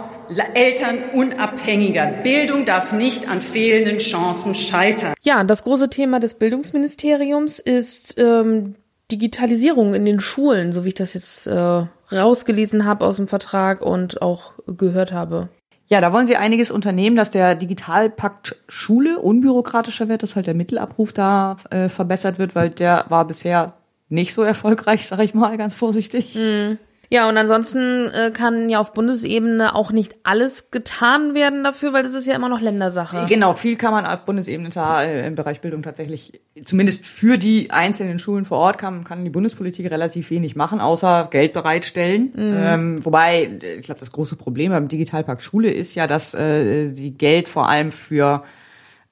[0.55, 2.07] elternunabhängiger.
[2.23, 5.15] Bildung darf nicht an fehlenden Chancen scheitern.
[5.23, 8.77] Ja, das große Thema des Bildungsministeriums ist ähm,
[9.11, 13.83] Digitalisierung in den Schulen, so wie ich das jetzt äh, rausgelesen habe aus dem Vertrag
[13.83, 15.51] und auch gehört habe.
[15.89, 20.55] Ja, da wollen sie einiges unternehmen, dass der Digitalpakt Schule unbürokratischer wird, dass halt der
[20.55, 23.75] Mittelabruf da äh, verbessert wird, weil der war bisher
[24.09, 26.35] nicht so erfolgreich, sag ich mal, ganz vorsichtig.
[26.35, 26.79] Mhm.
[27.11, 32.03] Ja, und ansonsten äh, kann ja auf Bundesebene auch nicht alles getan werden dafür, weil
[32.03, 33.27] das ist ja immer noch Ländersache.
[33.29, 38.19] Genau, viel kann man auf Bundesebene äh, im Bereich Bildung tatsächlich, zumindest für die einzelnen
[38.19, 42.33] Schulen vor Ort, kann, kann die Bundespolitik relativ wenig machen, außer Geld bereitstellen.
[42.35, 42.57] Mhm.
[42.57, 47.13] Ähm, wobei, ich glaube, das große Problem beim Digitalpakt Schule ist ja, dass äh, sie
[47.13, 48.43] Geld vor allem für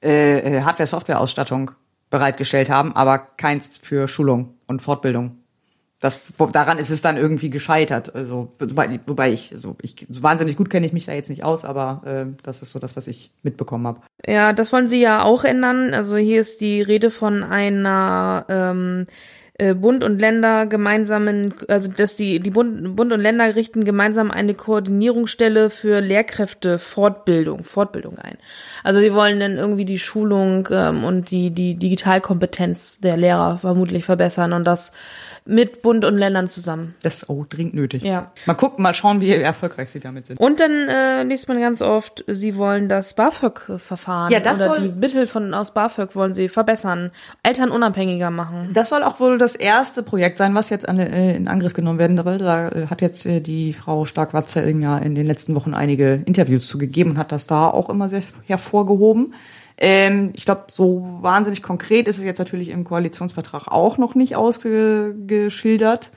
[0.03, 1.73] äh, äh Hardware-Software-Ausstattung
[2.13, 5.39] bereitgestellt haben, aber keins für Schulung und Fortbildung.
[5.99, 6.21] Das,
[6.53, 8.15] daran ist es dann irgendwie gescheitert.
[8.15, 11.65] Also, wobei, wobei ich, so, ich, wahnsinnig gut kenne ich mich da jetzt nicht aus,
[11.65, 14.01] aber äh, das ist so das, was ich mitbekommen habe.
[14.27, 15.95] Ja, das wollen sie ja auch ändern.
[15.95, 19.13] Also hier ist die Rede von einer ähm, äh,
[19.75, 24.55] Bund und Länder gemeinsamen, also dass die, die Bund, Bund und Länder richten gemeinsam eine
[24.55, 28.37] Koordinierungsstelle für Lehrkräfte Fortbildung, Fortbildung ein.
[28.83, 34.05] Also sie wollen dann irgendwie die Schulung ähm, und die, die Digitalkompetenz der Lehrer vermutlich
[34.05, 34.93] verbessern und das
[35.45, 36.95] mit Bund und Ländern zusammen.
[37.03, 38.03] Das ist auch dringend nötig.
[38.03, 38.33] Ja.
[38.47, 40.39] Mal gucken, mal schauen, wie erfolgreich sie damit sind.
[40.39, 44.89] Und dann äh, liest man ganz oft, sie wollen das BAföG-Verfahren ja, das oder soll,
[44.89, 47.11] die Mittel von aus BAföG wollen sie verbessern,
[47.43, 48.71] Eltern unabhängiger machen.
[48.73, 51.99] Das soll auch wohl das erste Projekt sein, was jetzt an, äh, in Angriff genommen
[51.99, 52.39] werden soll.
[52.39, 57.13] Da äh, hat jetzt äh, die Frau Stark-Watzinger in den letzten Wochen einige Interviews zugegeben
[57.13, 59.35] und hat das da auch immer sehr hervorgehoben.
[59.79, 64.37] Ähm, ich glaube, so wahnsinnig konkret ist es jetzt natürlich im Koalitionsvertrag auch noch nicht
[64.37, 66.13] ausgeschildert.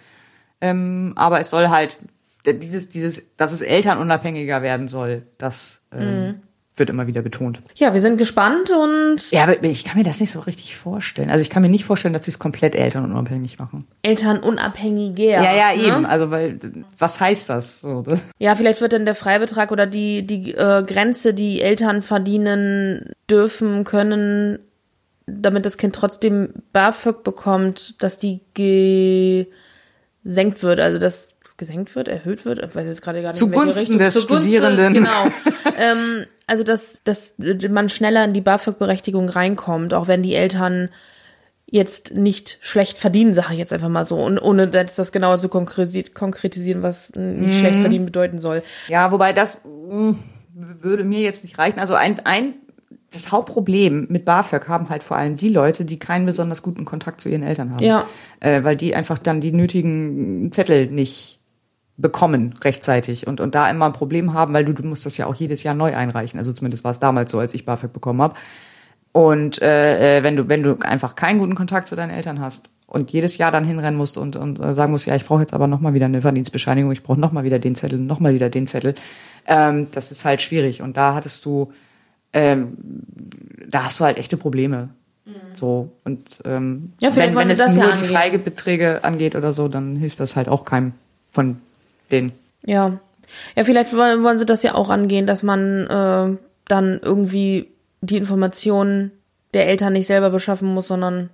[0.61, 1.97] Ähm, aber es soll halt
[2.45, 6.41] dieses, dieses, dass es elternunabhängiger werden soll, das ähm, mhm
[6.77, 7.61] wird immer wieder betont.
[7.75, 9.31] Ja, wir sind gespannt und.
[9.31, 11.29] Ja, aber ich kann mir das nicht so richtig vorstellen.
[11.29, 13.87] Also ich kann mir nicht vorstellen, dass sie es komplett elternunabhängig machen.
[14.01, 15.41] Elternunabhängiger.
[15.41, 16.01] Ja, ja, eben.
[16.01, 16.09] Ne?
[16.09, 16.59] Also weil,
[16.97, 17.81] was heißt das?
[17.81, 18.19] So, ne?
[18.39, 23.85] Ja, vielleicht wird dann der Freibetrag oder die, die äh, Grenze, die Eltern verdienen dürfen,
[23.85, 24.59] können,
[25.25, 29.51] damit das Kind trotzdem BAföG bekommt, dass die gesenkt
[30.61, 30.79] wird.
[30.79, 34.49] Also dass gesenkt wird, erhöht wird, ich weiß jetzt gerade gar nicht, Zugunsten des Zugunsten,
[34.49, 34.93] Studierenden.
[34.93, 35.27] Genau.
[35.77, 40.89] ähm, also dass, dass man schneller in die BAföG-Berechtigung reinkommt, auch wenn die Eltern
[41.65, 45.37] jetzt nicht schlecht verdienen, sage ich jetzt einfach mal so, und ohne jetzt das genauer
[45.37, 47.59] zu konkretisieren, was nicht mhm.
[47.59, 48.61] schlecht verdienen bedeuten soll.
[48.87, 50.19] Ja, wobei das mh, hm,
[50.53, 51.79] würde mir jetzt nicht reichen.
[51.79, 52.53] Also ein, ein
[53.11, 57.21] das Hauptproblem mit BAföG haben halt vor allem die Leute, die keinen besonders guten Kontakt
[57.21, 57.83] zu ihren Eltern haben.
[57.83, 58.05] Ja.
[58.39, 61.34] Äh, weil die einfach dann die nötigen Zettel nicht
[61.97, 65.27] bekommen rechtzeitig und, und da immer ein Problem haben, weil du, du musst das ja
[65.27, 66.39] auch jedes Jahr neu einreichen.
[66.39, 68.35] Also zumindest war es damals so, als ich BAföG bekommen habe.
[69.13, 72.69] Und äh, äh, wenn du wenn du einfach keinen guten Kontakt zu deinen Eltern hast
[72.85, 75.53] und jedes Jahr dann hinrennen musst und, und äh, sagen musst, ja, ich brauche jetzt
[75.53, 78.93] aber nochmal wieder eine Verdienstbescheinigung, ich brauche nochmal wieder den Zettel, nochmal wieder den Zettel,
[79.47, 80.81] ähm, das ist halt schwierig.
[80.81, 81.71] Und da hattest du,
[82.33, 82.75] ähm,
[83.69, 84.89] da hast du halt echte Probleme.
[85.23, 85.31] Mhm.
[85.53, 89.95] So und ähm, ja, wenn, wenn es nur ja die Freigebeträge angeht oder so, dann
[89.95, 90.91] hilft das halt auch keinem
[91.31, 91.61] von
[92.11, 92.31] den.
[92.65, 92.99] Ja.
[93.55, 96.37] Ja, vielleicht wollen, sie das ja auch angehen, dass man äh,
[96.67, 99.11] dann irgendwie die Informationen
[99.53, 101.29] der Eltern nicht selber beschaffen muss, sondern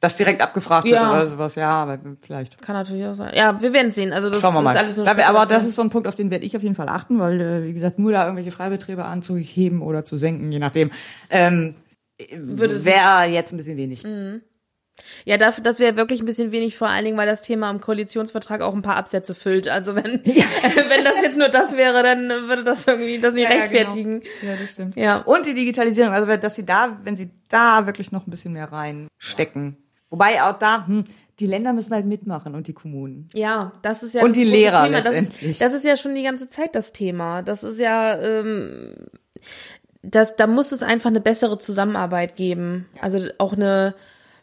[0.00, 1.00] das direkt abgefragt Ja.
[1.02, 2.60] wird oder sowas, ja, aber vielleicht.
[2.60, 3.32] kann natürlich auch sein.
[3.34, 4.12] Ja, wir werden sehen.
[4.12, 4.72] Also das, Schauen wir mal.
[4.72, 6.74] ist alles nur aber das ist so ein Punkt, auf den werde ich auf jeden
[6.74, 10.58] Fall achten, weil, äh, wie gesagt, nur da irgendwelche Freibetriebe anzuheben oder zu senken, je
[10.58, 10.90] nachdem,
[11.30, 11.74] ähm,
[12.34, 14.04] Würde es wäre jetzt ein bisschen wenig.
[14.04, 14.42] Mhm.
[15.24, 17.80] Ja, das, das wäre wirklich ein bisschen wenig, vor allen Dingen, weil das Thema im
[17.80, 19.68] Koalitionsvertrag auch ein paar Absätze füllt.
[19.68, 23.54] Also wenn, wenn das jetzt nur das wäre, dann würde das irgendwie das nicht Ja,
[23.54, 24.20] ja, rechtfertigen.
[24.20, 24.52] genau.
[24.52, 24.96] Ja, das stimmt.
[24.96, 25.18] Ja.
[25.18, 28.72] Und die Digitalisierung, also dass sie da, wenn sie da wirklich noch ein bisschen mehr
[28.72, 29.76] reinstecken.
[30.10, 31.04] Wobei auch da, hm,
[31.40, 33.28] die Länder müssen halt mitmachen und die Kommunen.
[33.34, 35.02] Ja, das ist ja Und das die Lehrer Thema.
[35.02, 35.50] Das letztendlich.
[35.50, 37.42] ist, das ist ja schon die ganze Zeit das Thema.
[37.42, 38.94] Das ist ja, ähm,
[40.02, 42.86] das, da muss es einfach eine bessere Zusammenarbeit geben.
[43.02, 43.94] Also auch eine,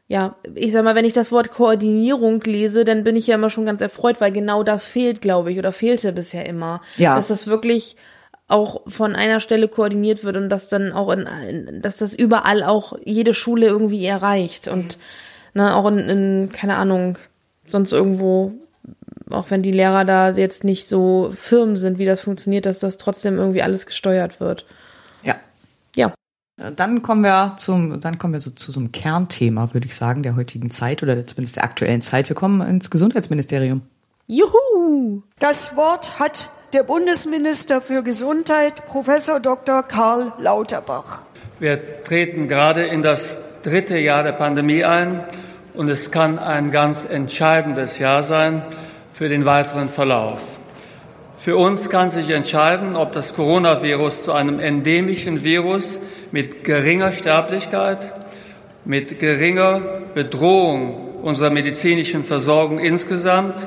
[0.08, 3.50] ja, ich sag mal, wenn ich das Wort Koordinierung lese, dann bin ich ja immer
[3.50, 6.82] schon ganz erfreut, weil genau das fehlt, glaube ich, oder fehlte bisher immer.
[6.98, 7.16] Ja.
[7.16, 7.96] Dass das wirklich
[8.48, 12.94] auch von einer Stelle koordiniert wird und dass dann auch in, dass das überall auch
[13.04, 14.98] jede Schule irgendwie erreicht und
[15.54, 17.18] ne, auch in, in, keine Ahnung,
[17.68, 18.52] sonst irgendwo,
[19.32, 22.98] auch wenn die Lehrer da jetzt nicht so firm sind, wie das funktioniert, dass das
[22.98, 24.66] trotzdem irgendwie alles gesteuert wird.
[26.60, 26.70] Ja.
[26.72, 30.22] Dann kommen wir zum, dann kommen wir so zu so einem Kernthema, würde ich sagen,
[30.22, 32.30] der heutigen Zeit oder zumindest der aktuellen Zeit.
[32.30, 33.82] Wir kommen ins Gesundheitsministerium.
[34.28, 35.24] Juhu!
[35.40, 39.84] Das Wort hat der Bundesminister für Gesundheit, Professor Dr.
[39.84, 41.20] Karl Lauterbach.
[41.60, 45.24] Wir treten gerade in das dritte Jahr der Pandemie ein
[45.74, 48.64] und es kann ein ganz entscheidendes Jahr sein
[49.12, 50.60] für den weiteren Verlauf.
[51.44, 56.00] Für uns kann sich entscheiden, ob das Coronavirus zu einem endemischen Virus
[56.32, 58.14] mit geringer Sterblichkeit,
[58.86, 59.82] mit geringer
[60.16, 63.66] Bedrohung unserer medizinischen Versorgung insgesamt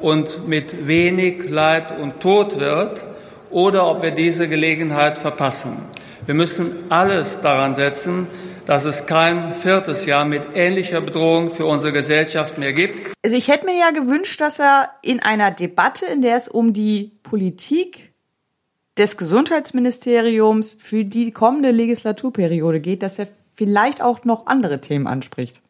[0.00, 3.02] und mit wenig Leid und Tod wird
[3.50, 5.78] oder ob wir diese Gelegenheit verpassen.
[6.26, 8.28] Wir müssen alles daran setzen,
[8.66, 13.12] dass es kein viertes Jahr mit ähnlicher Bedrohung für unsere Gesellschaft mehr gibt.
[13.24, 16.72] Also ich hätte mir ja gewünscht, dass er in einer Debatte, in der es um
[16.72, 18.12] die Politik
[18.98, 25.60] des Gesundheitsministeriums für die kommende Legislaturperiode geht, dass er vielleicht auch noch andere Themen anspricht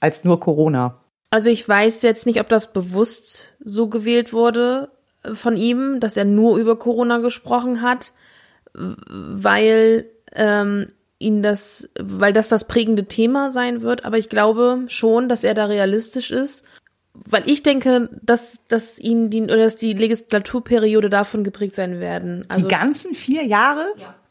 [0.00, 1.00] als nur Corona.
[1.30, 4.90] Also ich weiß jetzt nicht, ob das bewusst so gewählt wurde
[5.34, 8.12] von ihm, dass er nur über Corona gesprochen hat,
[8.72, 10.88] weil ähm,
[11.20, 14.04] ihn das, weil das das prägende Thema sein wird.
[14.04, 16.64] Aber ich glaube schon, dass er da realistisch ist,
[17.12, 22.46] weil ich denke, dass dass ihn die oder dass die Legislaturperiode davon geprägt sein werden.
[22.48, 23.84] Also die ganzen vier Jahre?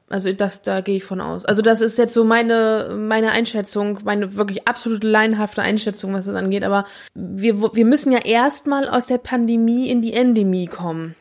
[0.09, 1.45] Also das, da gehe ich von aus.
[1.45, 6.35] Also das ist jetzt so meine meine Einschätzung, meine wirklich absolut laienhafte Einschätzung, was das
[6.35, 6.63] angeht.
[6.63, 11.15] Aber wir wir müssen ja erstmal aus der Pandemie in die Endemie kommen.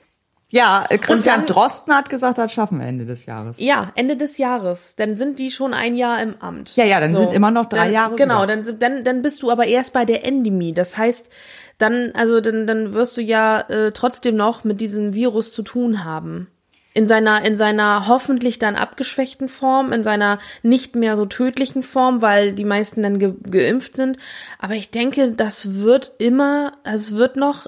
[0.50, 3.58] Ja, äh, Christian dann- Drosten hat gesagt, das schaffen wir Ende des Jahres.
[3.60, 4.96] Ja, Ende des Jahres.
[4.96, 6.74] Dann sind die schon ein Jahr im Amt.
[6.76, 9.50] Ja, ja, dann sind immer noch drei dann, Jahre Genau, dann, dann, dann bist du
[9.50, 10.72] aber erst bei der Endemie.
[10.72, 11.28] Das heißt,
[11.76, 16.04] dann, also dann, dann wirst du ja äh, trotzdem noch mit diesem Virus zu tun
[16.04, 16.48] haben.
[16.94, 22.22] In seiner, in seiner hoffentlich dann abgeschwächten Form, in seiner nicht mehr so tödlichen Form,
[22.22, 24.16] weil die meisten dann ge geimpft sind.
[24.58, 27.66] Aber ich denke, das wird immer, es wird noch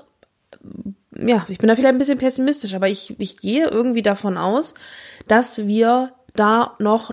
[1.16, 4.74] ja, ich bin da vielleicht ein bisschen pessimistisch, aber ich, ich gehe irgendwie davon aus,
[5.26, 7.12] dass wir da noch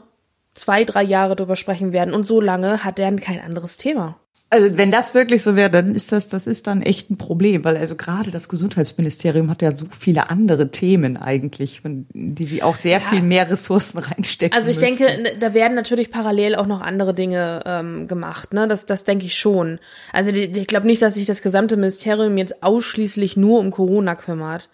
[0.54, 2.14] zwei, drei Jahre drüber sprechen werden.
[2.14, 4.20] Und so lange hat er kein anderes Thema.
[4.50, 7.66] Also wenn das wirklich so wäre, dann ist das, das ist dann echt ein Problem,
[7.66, 12.76] weil also gerade das Gesundheitsministerium hat ja so viele andere Themen eigentlich, die sie auch
[12.76, 14.58] sehr viel mehr Ressourcen reinstecken.
[14.58, 15.06] Also ich müssten.
[15.06, 18.54] denke, da werden natürlich parallel auch noch andere Dinge ähm, gemacht.
[18.54, 18.70] Ne?
[18.70, 19.80] Das, das denke ich schon.
[20.14, 24.16] Also die, ich glaube nicht, dass sich das gesamte Ministerium jetzt ausschließlich nur um Corona
[24.16, 24.70] kümmert.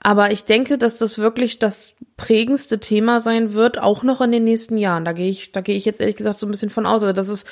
[0.00, 4.44] Aber ich denke, dass das wirklich das prägendste Thema sein wird, auch noch in den
[4.44, 5.04] nächsten Jahren.
[5.04, 7.02] Da gehe ich, da gehe ich jetzt ehrlich gesagt so ein bisschen von aus.
[7.02, 7.48] Also das ist,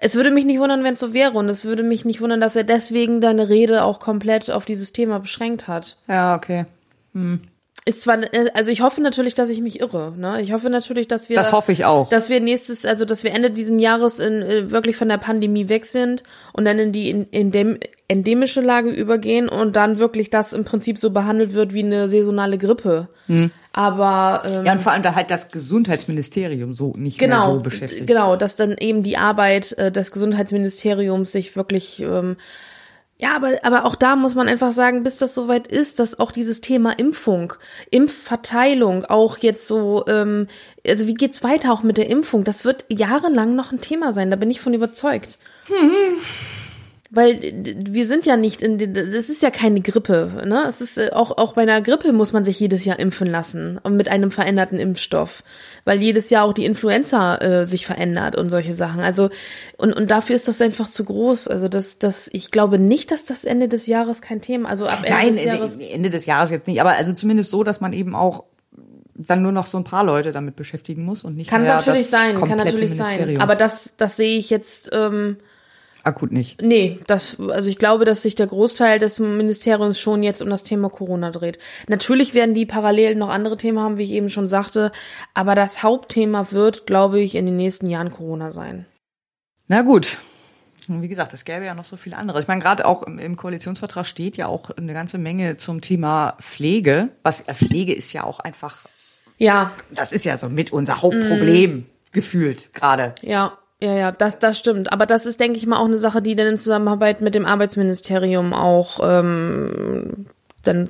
[0.00, 1.32] es würde mich nicht wundern, wenn es so wäre.
[1.32, 4.92] Und es würde mich nicht wundern, dass er deswegen deine Rede auch komplett auf dieses
[4.92, 5.98] Thema beschränkt hat.
[6.08, 6.64] Ja, okay.
[7.12, 7.40] Hm.
[7.86, 8.18] Ist zwar,
[8.54, 10.12] also ich hoffe natürlich, dass ich mich irre.
[10.16, 10.40] Ne?
[10.42, 11.36] Ich hoffe natürlich, dass wir.
[11.36, 12.08] Das hoffe ich auch.
[12.08, 15.68] Dass wir nächstes, also dass wir Ende diesen Jahres in, äh, wirklich von der Pandemie
[15.68, 16.22] weg sind
[16.52, 20.64] und dann in die in, in dem endemische Lage übergehen und dann wirklich das im
[20.64, 23.08] Prinzip so behandelt wird wie eine saisonale Grippe.
[23.26, 23.50] Hm.
[23.72, 27.60] Aber ähm, Ja, und vor allem da halt das Gesundheitsministerium so nicht genau, mehr so
[27.60, 28.06] beschäftigt.
[28.06, 32.36] Genau, dass dann eben die Arbeit äh, des Gesundheitsministeriums sich wirklich ähm,
[33.20, 36.32] ja, aber, aber auch da muss man einfach sagen, bis das soweit ist, dass auch
[36.32, 37.52] dieses Thema Impfung,
[37.90, 40.46] Impfverteilung auch jetzt so, ähm,
[40.86, 42.44] also wie geht's weiter auch mit der Impfung?
[42.44, 45.38] Das wird jahrelang noch ein Thema sein, da bin ich von überzeugt.
[47.12, 50.66] Weil wir sind ja nicht in das ist ja keine Grippe, ne?
[50.68, 53.80] Es ist äh, auch auch bei einer Grippe muss man sich jedes Jahr impfen lassen
[53.82, 55.42] und mit einem veränderten Impfstoff,
[55.84, 59.00] weil jedes Jahr auch die Influenza äh, sich verändert und solche Sachen.
[59.00, 59.28] Also
[59.76, 61.48] und und dafür ist das einfach zu groß.
[61.48, 65.00] Also das das ich glaube nicht, dass das Ende des Jahres kein Thema, also ab
[65.02, 67.80] Ende Nein, des Jahres Ende, Ende des Jahres jetzt nicht, aber also zumindest so, dass
[67.80, 68.44] man eben auch
[69.16, 72.02] dann nur noch so ein paar Leute damit beschäftigen muss und nicht kann mehr natürlich
[72.02, 73.06] das sein, kann komplette natürlich sein.
[73.06, 73.42] Ministerium.
[73.42, 75.38] Aber das das sehe ich jetzt ähm,
[76.04, 76.62] akut nicht.
[76.62, 80.62] Nee, das, also ich glaube, dass sich der Großteil des Ministeriums schon jetzt um das
[80.62, 81.58] Thema Corona dreht.
[81.88, 84.92] Natürlich werden die parallel noch andere Themen haben, wie ich eben schon sagte,
[85.34, 88.86] aber das Hauptthema wird, glaube ich, in den nächsten Jahren Corona sein.
[89.68, 90.18] Na gut.
[90.88, 92.40] Wie gesagt, es gäbe ja noch so viele andere.
[92.40, 97.10] Ich meine, gerade auch im, Koalitionsvertrag steht ja auch eine ganze Menge zum Thema Pflege.
[97.22, 98.86] Was äh, Pflege ist ja auch einfach.
[99.38, 99.72] Ja.
[99.90, 101.86] Das ist ja so mit unser Hauptproblem Mm.
[102.12, 103.14] gefühlt gerade.
[103.22, 104.92] Ja, ja, ja, das, das stimmt.
[104.92, 107.46] Aber das ist, denke ich mal, auch eine Sache, die dann in Zusammenarbeit mit dem
[107.46, 110.26] Arbeitsministerium auch ähm,
[110.64, 110.88] dann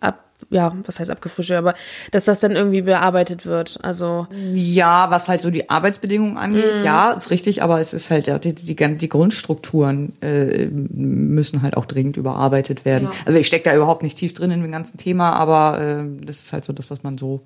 [0.00, 1.74] ab, ja, was heißt abgefrischt, aber
[2.12, 3.78] dass das dann irgendwie bearbeitet wird.
[3.82, 6.84] Also Ja, was halt so die Arbeitsbedingungen angeht, Mhm.
[6.84, 11.76] ja, ist richtig, aber es ist halt ja, die, die, die Grundstrukturen äh, müssen halt
[11.76, 13.10] auch dringend überarbeitet werden.
[13.12, 13.18] Ja.
[13.26, 16.40] Also ich stecke da überhaupt nicht tief drin in dem ganzen Thema, aber äh, das
[16.40, 17.42] ist halt so das, was man so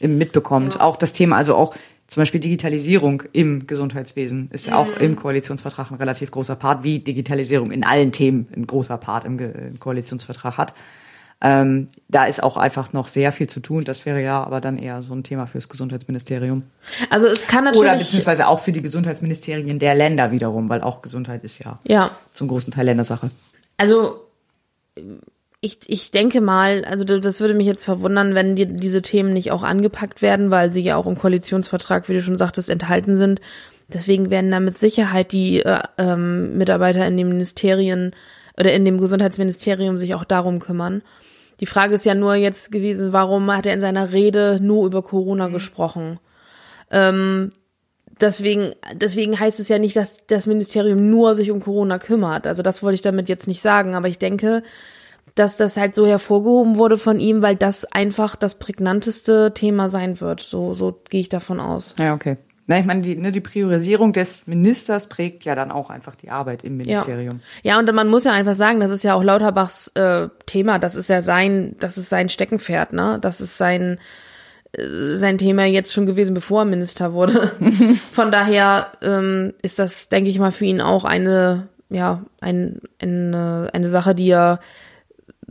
[0.00, 0.80] mitbekommt.
[0.80, 1.74] Auch das Thema, also auch
[2.12, 6.98] zum Beispiel Digitalisierung im Gesundheitswesen ist ja auch im Koalitionsvertrag ein relativ großer Part, wie
[6.98, 10.74] Digitalisierung in allen Themen ein großer Part im, Ge im Koalitionsvertrag hat.
[11.40, 13.84] Ähm, da ist auch einfach noch sehr viel zu tun.
[13.84, 16.64] Das wäre ja aber dann eher so ein Thema fürs Gesundheitsministerium.
[17.08, 21.00] Also es kann natürlich Oder beziehungsweise auch für die Gesundheitsministerien der Länder wiederum, weil auch
[21.00, 22.10] Gesundheit ist ja, Ja.
[22.34, 23.30] zum großen Teil Ländersache.
[23.78, 24.20] Also
[25.64, 29.52] ich, ich denke mal, also das würde mich jetzt verwundern, wenn die, diese Themen nicht
[29.52, 33.40] auch angepackt werden, weil sie ja auch im Koalitionsvertrag, wie du schon sagtest, enthalten sind.
[33.86, 38.10] Deswegen werden da mit Sicherheit die äh, ähm, Mitarbeiter in den Ministerien
[38.58, 41.02] oder in dem Gesundheitsministerium sich auch darum kümmern.
[41.60, 45.02] Die Frage ist ja nur jetzt gewesen, warum hat er in seiner Rede nur über
[45.02, 46.18] Corona gesprochen?
[46.90, 47.52] Ähm,
[48.20, 52.48] deswegen, deswegen heißt es ja nicht, dass das Ministerium nur sich um Corona kümmert.
[52.48, 54.64] Also das wollte ich damit jetzt nicht sagen, aber ich denke,
[55.34, 60.20] dass das halt so hervorgehoben wurde von ihm, weil das einfach das prägnanteste Thema sein
[60.20, 60.40] wird.
[60.40, 61.94] So, so gehe ich davon aus.
[61.98, 62.36] Ja, okay.
[62.66, 66.30] Na, ich meine, die, ne, die Priorisierung des Ministers prägt ja dann auch einfach die
[66.30, 67.40] Arbeit im Ministerium.
[67.62, 70.78] Ja, und man muss ja einfach sagen, das ist ja auch Lauterbachs äh, Thema.
[70.78, 73.18] Das ist ja sein, das ist sein Steckenpferd, ne?
[73.20, 73.98] Das ist sein
[74.72, 77.52] äh, sein Thema jetzt schon gewesen, bevor er Minister wurde.
[78.12, 83.70] Von daher ähm, ist das, denke ich mal, für ihn auch eine, ja, ein, eine,
[83.72, 84.60] eine Sache, die er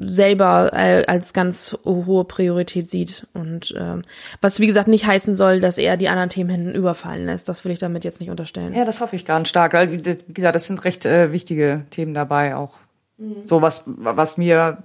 [0.02, 3.28] selber äh, als ganz hohe Priorität sieht.
[3.34, 4.04] Und ähm,
[4.41, 7.47] was wie gesagt nicht heißen soll, dass er die anderen Themen hinten überfallen lässt.
[7.49, 8.74] Das will ich damit jetzt nicht unterstellen.
[8.74, 9.74] Ja, das hoffe ich ganz stark.
[9.74, 12.74] Weil, wie gesagt, das sind recht äh, wichtige Themen dabei auch.
[13.45, 14.80] So was, was mir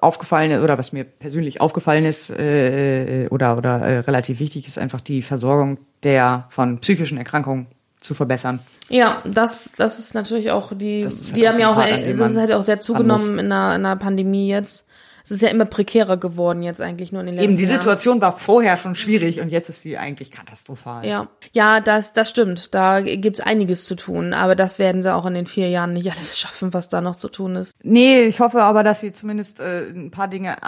[0.00, 4.78] aufgefallen ist oder was mir persönlich aufgefallen ist äh, oder oder äh, relativ wichtig ist
[4.78, 7.66] einfach die Versorgung der von psychischen Erkrankungen
[8.04, 8.60] zu verbessern.
[8.88, 12.16] Ja, das, das ist natürlich auch die, halt die haben ja auch, Part, an dem
[12.18, 14.86] das ist halt auch sehr zugenommen in der, in der Pandemie jetzt.
[15.24, 17.76] Es ist ja immer prekärer geworden jetzt eigentlich nur in den letzten Eben die Jahren.
[17.76, 21.06] Situation war vorher schon schwierig und jetzt ist sie eigentlich katastrophal.
[21.06, 22.74] Ja, ja, das, das stimmt.
[22.74, 26.12] Da gibt's einiges zu tun, aber das werden sie auch in den vier Jahren nicht
[26.16, 27.74] alles schaffen, was da noch zu tun ist.
[27.82, 30.62] Nee, ich hoffe aber, dass sie zumindest äh, ein paar Dinge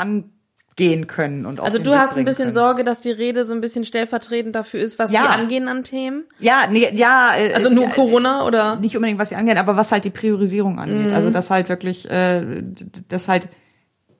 [0.79, 2.55] angehen können und Also du hast ein bisschen können.
[2.55, 5.23] Sorge, dass die Rede so ein bisschen stellvertretend dafür ist, was Ja.
[5.23, 6.25] sie angehen an Themen.
[6.39, 7.31] Ja, nee, ja.
[7.37, 8.77] Äh, Also nur äh, Corona oder?
[8.77, 11.09] Nicht unbedingt, was sie angehen, aber was halt die Priorisierung angeht.
[11.09, 11.15] Mhm.
[11.15, 12.63] Also dass halt wirklich, äh,
[13.09, 13.49] dass halt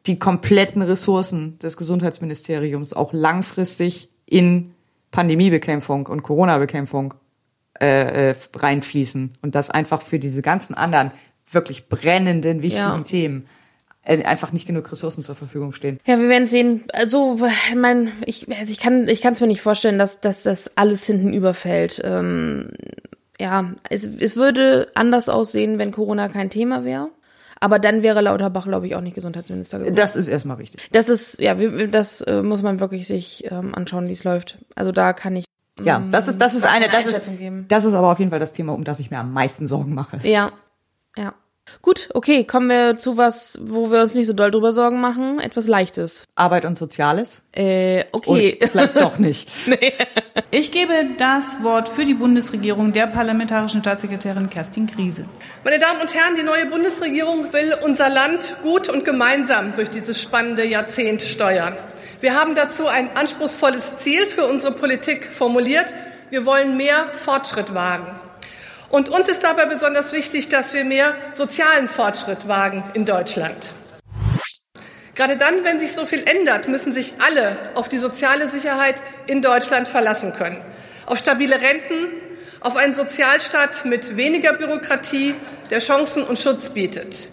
[0.07, 4.73] die kompletten Ressourcen des Gesundheitsministeriums auch langfristig in
[5.11, 7.15] Pandemiebekämpfung und Corona-Bekämpfung
[7.81, 11.11] äh, äh, reinfließen und dass einfach für diese ganzen anderen
[11.51, 13.01] wirklich brennenden, wichtigen Ja.
[13.01, 13.47] Themen
[14.07, 15.99] einfach nicht genug Ressourcen zur Verfügung stehen.
[16.07, 16.85] Ja, wir werden sehen.
[16.93, 17.39] Also,
[17.69, 20.77] ich mein, ich, also ich kann, ich kann es mir nicht vorstellen, dass, dass das
[20.77, 22.01] alles hinten überfällt.
[22.05, 22.71] Ähm,
[23.41, 27.11] ja, es, es würde anders aussehen, wenn Corona kein Thema wäre.
[27.59, 29.95] Aber dann wäre Lauterbach, glaube ich, auch nicht Gesundheitsminister geworden.
[29.95, 30.89] Das ist erstmal richtig.
[30.93, 34.59] Das ist, ja, das äh, muss man wirklich sich ähm, anschauen, wie es läuft.
[34.75, 35.47] Also da kann ich.
[35.83, 37.31] Ja, das ist, das ist eine, das ist,
[37.69, 39.95] das ist aber auf jeden Fall das Thema, um das ich mir am meisten Sorgen
[39.95, 40.21] mache.
[40.23, 40.53] Ja,
[41.17, 41.35] ja.
[41.83, 45.41] Gut, okay, kommen wir zu was, wo wir uns nicht so doll drüber Sorgen machen.
[45.41, 46.25] Etwas Leichtes.
[46.35, 47.43] Arbeit und Soziales?
[47.53, 48.59] Äh, okay.
[48.61, 49.49] Und vielleicht doch nicht.
[50.51, 55.25] Ich gebe das Wort für die Bundesregierung der parlamentarischen Staatssekretärin Kerstin Griese.
[55.65, 60.21] Meine Damen und Herren, die neue Bundesregierung will unser Land gut und gemeinsam durch dieses
[60.21, 61.77] spannende Jahrzehnt steuern.
[62.21, 65.93] Wir haben dazu ein anspruchsvolles Ziel für unsere Politik formuliert.
[66.31, 68.19] Wir wollen mehr Fortschritt wagen.
[68.89, 73.75] Und uns ist dabei besonders wichtig, dass wir mehr sozialen Fortschritt wagen in Deutschland.
[75.15, 79.41] Gerade dann, wenn sich so viel ändert, müssen sich alle auf die soziale Sicherheit in
[79.41, 80.61] Deutschland verlassen können.
[81.07, 82.09] Auf stabile Renten,
[82.61, 85.35] auf einen Sozialstaat mit weniger Bürokratie,
[85.71, 87.31] der Chancen und Schutz bietet.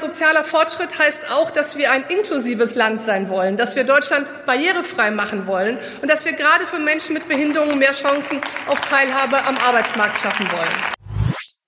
[0.00, 5.10] Sozialer Fortschritt heißt auch, dass wir ein inklusives Land sein wollen, dass wir Deutschland barrierefrei
[5.10, 9.56] machen wollen und dass wir gerade für Menschen mit Behinderungen mehr Chancen auf Teilhabe am
[9.58, 10.98] Arbeitsmarkt schaffen wollen.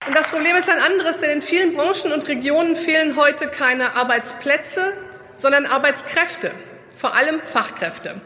[0.06, 3.96] Und das Problem ist ein anderes, denn in vielen Branchen und Regionen fehlen heute keine
[3.96, 4.96] Arbeitsplätze,
[5.36, 6.52] sondern Arbeitskräfte,
[6.96, 8.20] vor allem Fachkräfte.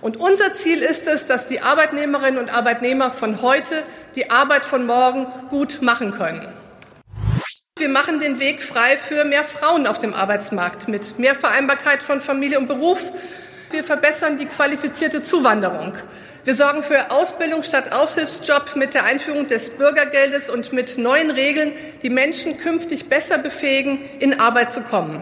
[0.00, 3.84] Und unser Ziel ist es, dass die Arbeitnehmerinnen und Arbeitnehmer von heute
[4.16, 6.61] die Arbeit von morgen gut machen können.
[7.82, 12.20] Wir machen den Weg frei für mehr Frauen auf dem Arbeitsmarkt mit mehr Vereinbarkeit von
[12.20, 13.10] Familie und Beruf.
[13.72, 15.94] Wir verbessern die qualifizierte Zuwanderung.
[16.44, 21.72] Wir sorgen für Ausbildung statt Aushilfsjob mit der Einführung des Bürgergeldes und mit neuen Regeln,
[22.02, 25.20] die Menschen künftig besser befähigen, in Arbeit zu kommen.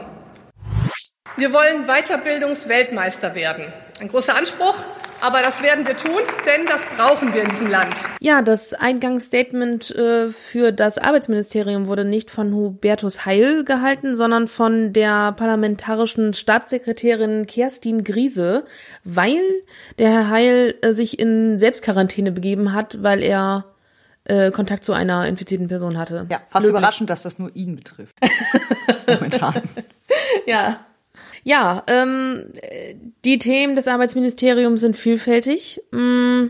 [1.39, 3.73] Wir wollen Weiterbildungsweltmeister werden.
[4.03, 4.75] Ein großer Anspruch,
[5.21, 7.95] aber das werden wir tun, denn das brauchen wir in diesem Land.
[8.21, 14.93] Ja, das Eingangsstatement äh, für das Arbeitsministerium wurde nicht von Hubertus Heil gehalten, sondern von
[14.93, 18.65] der parlamentarischen Staatssekretärin Kerstin Griese,
[19.05, 19.43] weil
[19.99, 23.65] der Herr Heil äh, sich in Selbstquarantäne begeben hat, weil er
[24.25, 26.27] äh, Kontakt zu einer infizierten Person hatte.
[26.31, 26.79] Ja, fast Löblich.
[26.79, 28.17] überraschend, dass das nur ihn betrifft.
[29.09, 29.63] Momentan.
[30.47, 30.79] ja.
[31.43, 32.53] Ja, ähm,
[33.25, 35.81] die Themen des Arbeitsministeriums sind vielfältig.
[35.91, 36.47] Mm,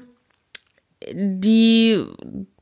[1.13, 2.05] die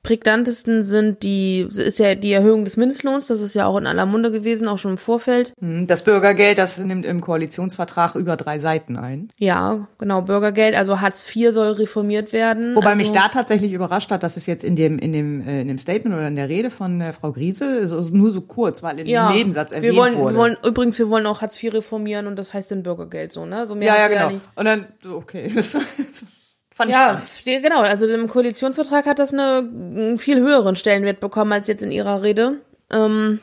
[0.08, 4.06] prägnantesten sind die, ist ja die Erhöhung des Mindestlohns, das ist ja auch in aller
[4.06, 5.52] Munde gewesen, auch schon im Vorfeld.
[5.60, 9.28] Hm, das Bürgergeld, das nimmt im Koalitionsvertrag über drei Seiten ein.
[9.36, 12.74] Ja, genau, Bürgergeld, also Hartz IV soll reformiert werden.
[12.74, 15.60] Wobei also, mich da tatsächlich überrascht hat, dass es jetzt in dem, in dem, äh,
[15.60, 18.82] in dem Statement oder in der Rede von äh, Frau Griese so, nur so kurz,
[18.82, 20.34] weil in ja, dem Nebensatz erwähnt wir wollen, wurde.
[20.34, 23.44] Wir wollen, übrigens, wir wollen auch Hartz IV reformieren und das heißt dann Bürgergeld so,
[23.44, 23.66] ne?
[23.66, 24.40] So mehr ja, ja, genau.
[24.54, 25.52] Und dann, okay.
[26.78, 27.80] Fand ja, ich genau.
[27.80, 32.22] Also im Koalitionsvertrag hat das eine, einen viel höheren Stellenwert bekommen als jetzt in ihrer
[32.22, 32.58] Rede.
[32.92, 33.40] Ähm,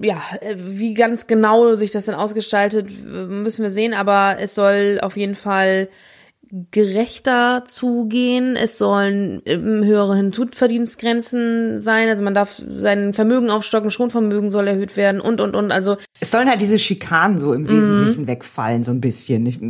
[0.00, 0.22] ja,
[0.54, 5.34] wie ganz genau sich das dann ausgestaltet, müssen wir sehen, aber es soll auf jeden
[5.34, 5.88] Fall
[6.70, 8.54] gerechter zugehen.
[8.54, 12.08] Es sollen höhere Hinzuverdienstgrenzen sein.
[12.08, 15.72] Also man darf sein Vermögen aufstocken, Schonvermögen soll erhöht werden und, und, und.
[15.72, 18.26] Also es sollen halt diese Schikanen so im Wesentlichen mhm.
[18.28, 19.44] wegfallen, so ein bisschen.
[19.46, 19.60] Ich,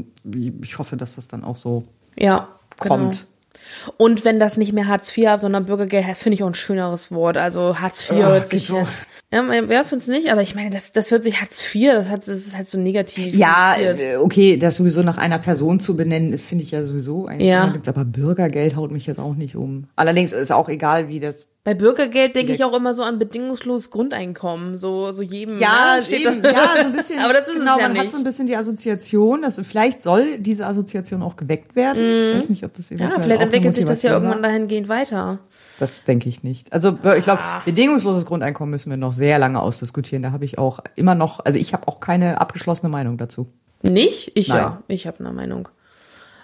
[0.62, 1.84] ich hoffe, dass das dann auch so
[2.14, 3.26] ja kommt.
[3.26, 3.94] Genau.
[3.96, 7.36] Und wenn das nicht mehr Hartz IV, sondern Bürgergeld, finde ich auch ein schöneres Wort.
[7.36, 8.66] Also Hartz IV oh, hört sich.
[8.66, 8.86] So.
[9.32, 12.08] Ja, wer findet es nicht, aber ich meine, das, das hört sich Hartz IV, das,
[12.08, 13.32] hat, das ist halt so negativ.
[13.32, 17.48] Ja, äh, okay, das sowieso nach einer Person zu benennen, finde ich ja sowieso eigentlich.
[17.48, 17.72] Ja.
[17.86, 19.86] Aber Bürgergeld haut mich jetzt auch nicht um.
[19.94, 23.90] Allerdings ist auch egal, wie das bei Bürgergeld denke ich auch immer so an bedingungsloses
[23.90, 25.60] Grundeinkommen, so so jedem.
[25.60, 27.20] Ja, ne, steht eben, ja, so ein bisschen.
[27.24, 28.02] aber das ist genau, es ja man nicht.
[28.02, 32.02] hat so ein bisschen die Assoziation, dass vielleicht soll diese Assoziation auch geweckt werden.
[32.02, 32.30] Mm.
[32.30, 35.38] Ich weiß nicht, ob das eventuell Ja, vielleicht entwickelt sich das ja irgendwann dahingehend weiter.
[35.80, 36.72] Das denke ich nicht.
[36.72, 40.22] Also ich glaube, bedingungsloses Grundeinkommen müssen wir noch sehr lange ausdiskutieren.
[40.22, 43.52] Da habe ich auch immer noch, also ich habe auch keine abgeschlossene Meinung dazu.
[43.82, 44.32] Nicht?
[44.34, 44.58] Ich Nein.
[44.58, 44.82] ja.
[44.88, 45.68] Ich habe eine Meinung.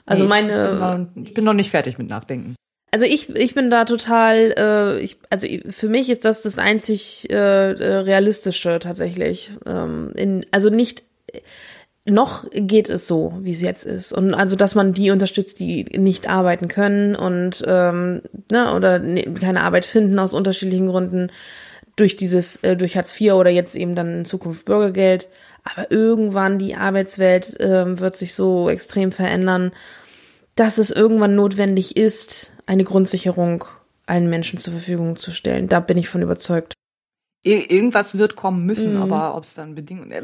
[0.06, 0.62] Also nee, meine.
[0.62, 2.54] Ich bin, noch, ich bin noch nicht fertig mit Nachdenken.
[2.92, 7.28] Also ich, ich bin da total, äh, ich, also für mich ist das das einzig
[7.28, 9.50] äh, äh, realistische tatsächlich.
[9.66, 11.04] Ähm, in, also nicht,
[12.08, 14.12] noch geht es so, wie es jetzt ist.
[14.12, 19.24] Und also, dass man die unterstützt, die nicht arbeiten können und ähm, ne, oder ne,
[19.34, 21.30] keine Arbeit finden aus unterschiedlichen Gründen
[21.96, 25.28] durch dieses, äh, durch Hartz IV oder jetzt eben dann in Zukunft Bürgergeld.
[25.64, 29.72] Aber irgendwann die Arbeitswelt äh, wird sich so extrem verändern,
[30.54, 33.64] dass es irgendwann notwendig ist, eine Grundsicherung
[34.06, 35.68] allen Menschen zur Verfügung zu stellen.
[35.68, 36.74] Da bin ich von überzeugt.
[37.46, 39.02] Irgendwas wird kommen müssen, mhm.
[39.02, 40.22] aber ob es dann Bedingungen äh,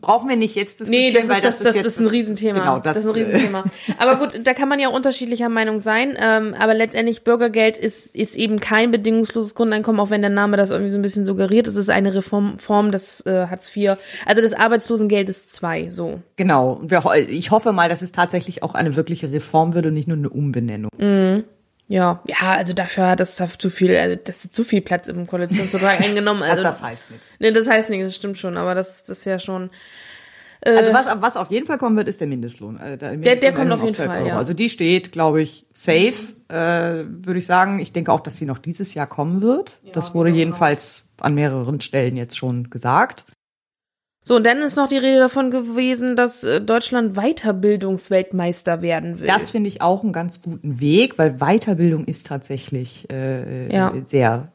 [0.00, 2.58] brauchen wir nicht jetzt diskutieren, nee, das weil das, das, ist, das ist ein Riesenthema.
[2.58, 3.64] Genau, das, das ist ein äh, Riesenthema.
[3.98, 6.16] aber gut, da kann man ja unterschiedlicher Meinung sein.
[6.18, 10.70] Ähm, aber letztendlich Bürgergeld ist ist eben kein bedingungsloses Grundeinkommen, auch wenn der Name das
[10.70, 11.66] irgendwie so ein bisschen suggeriert.
[11.66, 16.20] Es ist eine Reform Form des äh, Hartz IV, also des Arbeitslosengeldes 2, so.
[16.36, 16.80] Genau.
[17.28, 20.30] Ich hoffe mal, dass es tatsächlich auch eine wirkliche Reform wird und nicht nur eine
[20.30, 20.90] Umbenennung.
[20.96, 21.44] Mhm.
[21.86, 25.26] Ja, ja, also dafür hat das zu viel, also das ist zu viel Platz im
[25.26, 26.42] Koalitionsvertrag eingenommen.
[26.42, 27.26] Also das heißt nichts.
[27.38, 29.70] Nee, das heißt nichts, das stimmt schon, aber das, das wäre schon.
[30.60, 32.78] Äh, also was, was auf jeden Fall kommen wird, ist der Mindestlohn.
[32.78, 34.18] Also der, Mindestlohn der, der kommt auf jeden Fall.
[34.18, 34.28] Euro.
[34.28, 34.36] Ja.
[34.38, 36.14] Also die steht, glaube ich, safe,
[36.48, 37.78] äh, würde ich sagen.
[37.78, 39.80] Ich denke auch, dass sie noch dieses Jahr kommen wird.
[39.84, 43.26] Ja, das wurde jedenfalls an mehreren Stellen jetzt schon gesagt.
[44.26, 49.26] So, und dann ist noch die Rede davon gewesen, dass äh, Deutschland Weiterbildungsweltmeister werden will.
[49.26, 53.92] Das finde ich auch einen ganz guten Weg, weil Weiterbildung ist tatsächlich äh, Ja.
[54.06, 54.48] sehr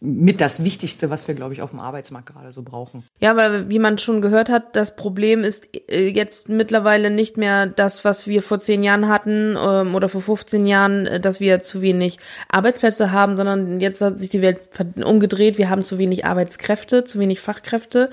[0.00, 3.04] mit das Wichtigste, was wir, glaube ich, auf dem Arbeitsmarkt gerade so brauchen.
[3.20, 7.66] Ja, weil wie man schon gehört hat, das Problem ist äh, jetzt mittlerweile nicht mehr
[7.66, 11.60] das, was wir vor zehn Jahren hatten ähm, oder vor 15 Jahren, äh, dass wir
[11.60, 12.18] zu wenig
[12.48, 14.60] Arbeitsplätze haben, sondern jetzt hat sich die Welt
[15.02, 15.58] umgedreht.
[15.58, 18.10] Wir haben zu wenig Arbeitskräfte, zu wenig Fachkräfte.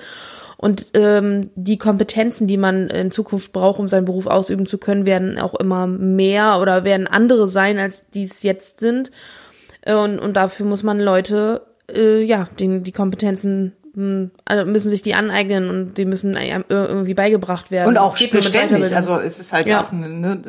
[0.56, 5.04] Und ähm, die Kompetenzen, die man in Zukunft braucht, um seinen Beruf ausüben zu können,
[5.06, 9.10] werden auch immer mehr oder werden andere sein, als die es jetzt sind.
[9.86, 14.90] Äh, Und, und dafür muss man Leute, äh, ja, die, die Kompetenzen mh, also müssen
[14.90, 17.88] sich die aneignen und die müssen einem irgendwie beigebracht werden.
[17.88, 18.94] Und auch beständig.
[18.94, 19.84] Also es ist halt Ja.
[19.84, 20.42] auch, ne,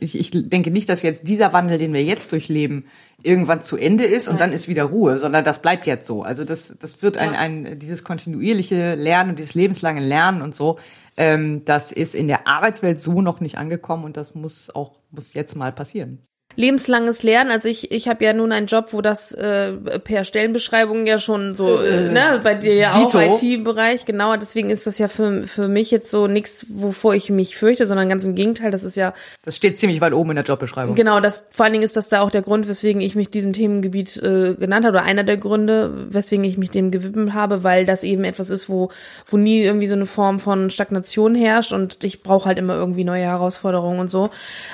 [0.00, 2.86] ich, ich denke nicht, dass jetzt dieser Wandel, den wir jetzt durchleben,
[3.22, 6.22] irgendwann zu Ende ist und dann ist wieder Ruhe, sondern das bleibt jetzt so.
[6.22, 10.78] Also das, das wird ein, ein dieses kontinuierliche Lernen und dieses lebenslange Lernen und so,
[11.18, 15.34] ähm, das ist in der Arbeitswelt so noch nicht angekommen und das muss auch muss
[15.34, 16.22] jetzt mal passieren.
[16.56, 21.06] Lebenslanges Lernen, also ich, ich habe ja nun einen Job, wo das äh, per Stellenbeschreibung
[21.06, 23.42] ja schon so, äh, Äh, ne, bei dir ja auch.
[23.42, 27.56] IT-Bereich, genau, deswegen ist das ja für, für mich jetzt so nichts, wovor ich mich
[27.56, 29.12] fürchte, sondern ganz im Gegenteil, das ist ja
[29.44, 30.94] Das steht ziemlich weit oben in der Jobbeschreibung.
[30.94, 33.52] Genau, das vor allen Dingen ist das da auch der Grund, weswegen ich mich diesem
[33.52, 37.86] Themengebiet äh, genannt habe, oder einer der Gründe, weswegen ich mich dem gewidmet habe, weil
[37.86, 38.90] das eben etwas ist, wo,
[39.26, 43.04] wo nie irgendwie so eine Form von Stagnation herrscht und ich brauche halt immer irgendwie
[43.04, 44.30] neue Herausforderungen und so.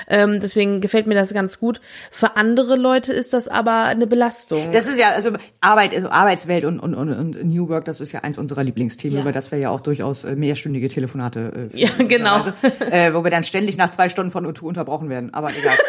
[0.07, 1.66] Ähm, deswegen gefällt mir das ganz gut.
[2.11, 4.71] Für andere Leute ist das aber eine Belastung.
[4.71, 8.11] Das ist ja, also Arbeit, also Arbeitswelt und, und, und, und New Work, das ist
[8.11, 9.21] ja eins unserer Lieblingsthemen, Ja.
[9.23, 12.35] über das wir ja auch durchaus äh, mehrstündige Telefonate äh, Ja, genau.
[12.35, 12.51] Also,
[12.91, 15.33] äh, wo wir dann ständig nach zwei Stunden von O2 unterbrochen werden.
[15.33, 15.75] Aber egal.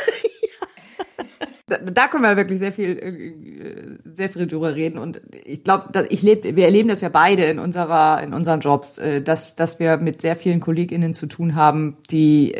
[1.70, 4.98] Da, da können wir wirklich sehr viel, äh, sehr viel drüber reden.
[4.98, 8.98] Und ich glaube, ich lebe, wir erleben das ja beide in unserer, in unseren Jobs,
[9.22, 12.54] dass, dass wir mit sehr vielen KollegInnen zu tun haben, die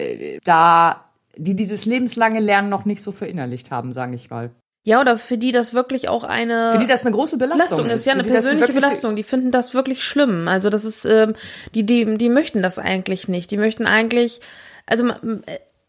[0.44, 1.07] da,
[1.38, 4.50] die dieses lebenslange Lernen noch nicht so verinnerlicht haben, sage ich mal.
[4.84, 7.94] Ja, oder für die das wirklich auch eine Für die das eine große Belastung ist.
[7.94, 8.06] ist.
[8.06, 9.16] Ja, eine persönliche Belastung.
[9.16, 10.48] Die finden das wirklich schlimm.
[10.48, 11.34] Also das ist, ähm,
[11.74, 13.50] die, die, die möchten das eigentlich nicht.
[13.50, 14.40] Die möchten eigentlich,
[14.86, 15.12] also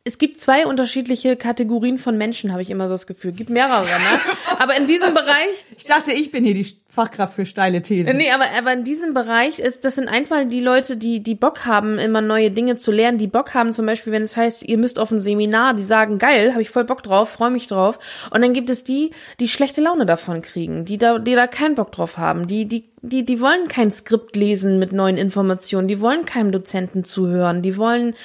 [0.10, 3.32] es gibt zwei unterschiedliche Kategorien von Menschen, habe ich immer so das Gefühl.
[3.32, 4.20] Gibt mehrere, ne?
[4.58, 5.30] Aber in diesem Bereich.
[5.78, 8.18] Ich dachte, ich bin hier die Fachkraft für steile Thesen.
[8.18, 11.66] Nee, aber, aber in diesem Bereich ist, das sind einfach die Leute, die, die Bock
[11.66, 14.78] haben, immer neue Dinge zu lernen, die Bock haben, zum Beispiel, wenn es heißt, ihr
[14.78, 18.00] müsst auf ein Seminar, die sagen, geil, habe ich voll Bock drauf, freue mich drauf.
[18.32, 21.76] Und dann gibt es die, die schlechte Laune davon kriegen, die da, die da keinen
[21.76, 26.02] Bock drauf haben, die, die, die, die wollen kein Skript lesen mit neuen Informationen, die
[26.02, 28.16] wollen keinem Dozenten zuhören, die wollen,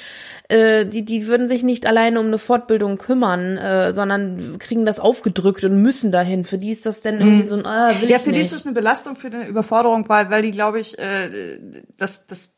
[0.55, 5.01] äh, die, die würden sich nicht alleine um eine Fortbildung kümmern, äh, sondern kriegen das
[5.01, 6.45] aufgedrückt und müssen dahin.
[6.45, 8.11] Für die ist das dann irgendwie so ein, ah, will Mhm.
[8.11, 8.47] ja, ich für die nicht.
[8.47, 11.59] ist das eine Belastung, für eine Überforderung, weil, weil die, glaube ich, äh,
[11.97, 12.53] das, das,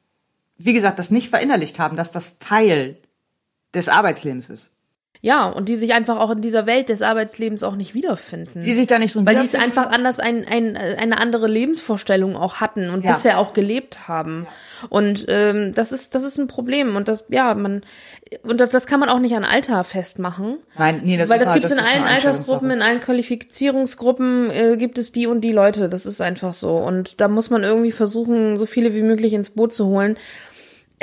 [0.59, 2.99] wie gesagt, das nicht verinnerlicht haben, dass das Teil
[3.73, 4.73] des Arbeitslebens ist.
[5.23, 8.63] Ja, und die sich einfach auch in dieser Welt des Arbeitslebens auch nicht wiederfinden.
[8.65, 12.37] Die sich da nicht drin Weil die es einfach anders ein, ein, eine andere Lebensvorstellung
[12.37, 13.13] auch hatten und Ja.
[13.13, 14.47] bisher auch gelebt haben.
[14.91, 17.83] Und ähm, das ist das ist ein Problem und das ja man
[18.43, 20.59] und das, das kann man auch nicht an Alter festmachen.
[20.77, 24.51] Nein, nee, das Weil ist das halt- gibt es in allen Altersgruppen, in allen Qualifizierungsgruppen
[24.51, 25.89] äh, gibt es die und die Leute.
[25.89, 26.77] Das ist einfach so.
[26.77, 30.17] Und da muss man irgendwie versuchen, so viele wie möglich ins Boot zu holen.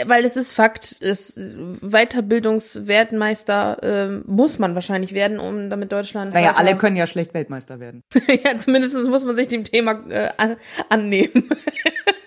[0.06, 6.34] Weil es ist Fakt, ist Weiterbildungswertmeister äh, muss man wahrscheinlich werden, um damit Deutschland.
[6.34, 8.02] Naja, alle können ja schlecht Weltmeister werden.
[8.28, 10.56] ja, zumindest muss man sich dem Thema äh, an,
[10.90, 11.48] annehmen.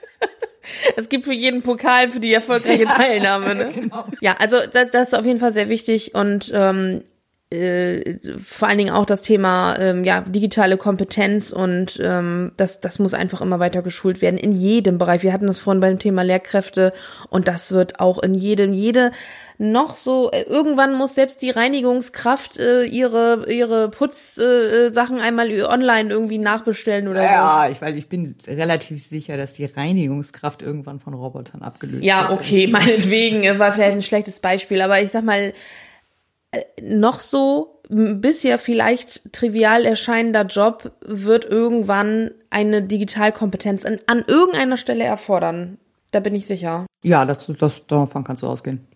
[0.97, 3.55] es gibt für jeden Pokal für die erfolgreiche Teilnahme.
[3.55, 3.91] Ne?
[4.21, 7.03] Ja, also das, das ist auf jeden Fall sehr wichtig und ähm,
[7.51, 12.99] äh, vor allen Dingen auch das Thema ähm, ja digitale Kompetenz und ähm, das das
[12.99, 15.23] muss einfach immer weiter geschult werden in jedem Bereich.
[15.23, 16.93] Wir hatten das vorhin beim Thema Lehrkräfte
[17.31, 19.13] und das wird auch in jedem jede
[19.59, 24.45] noch so äh, irgendwann muss selbst die Reinigungskraft äh, ihre ihre Putzsachen
[24.89, 27.27] äh, Sachen einmal online irgendwie nachbestellen oder so.
[27.27, 32.29] Ja, ich weiß, ich bin relativ sicher, dass die Reinigungskraft irgendwann von Robotern abgelöst Ja,
[32.29, 32.41] wird.
[32.41, 35.53] okay, Ich- meinetwegen äh, war vielleicht ein schlechtes Beispiel, aber ich sag mal, äh,
[36.83, 45.05] noch so bisher vielleicht trivial erscheinender Job wird irgendwann eine Digitalkompetenz an, an irgendeiner Stelle
[45.05, 45.79] erfordern.
[46.11, 46.87] Da bin ich sicher.
[47.05, 48.87] Ja, das, das, davon kannst du ausgehen.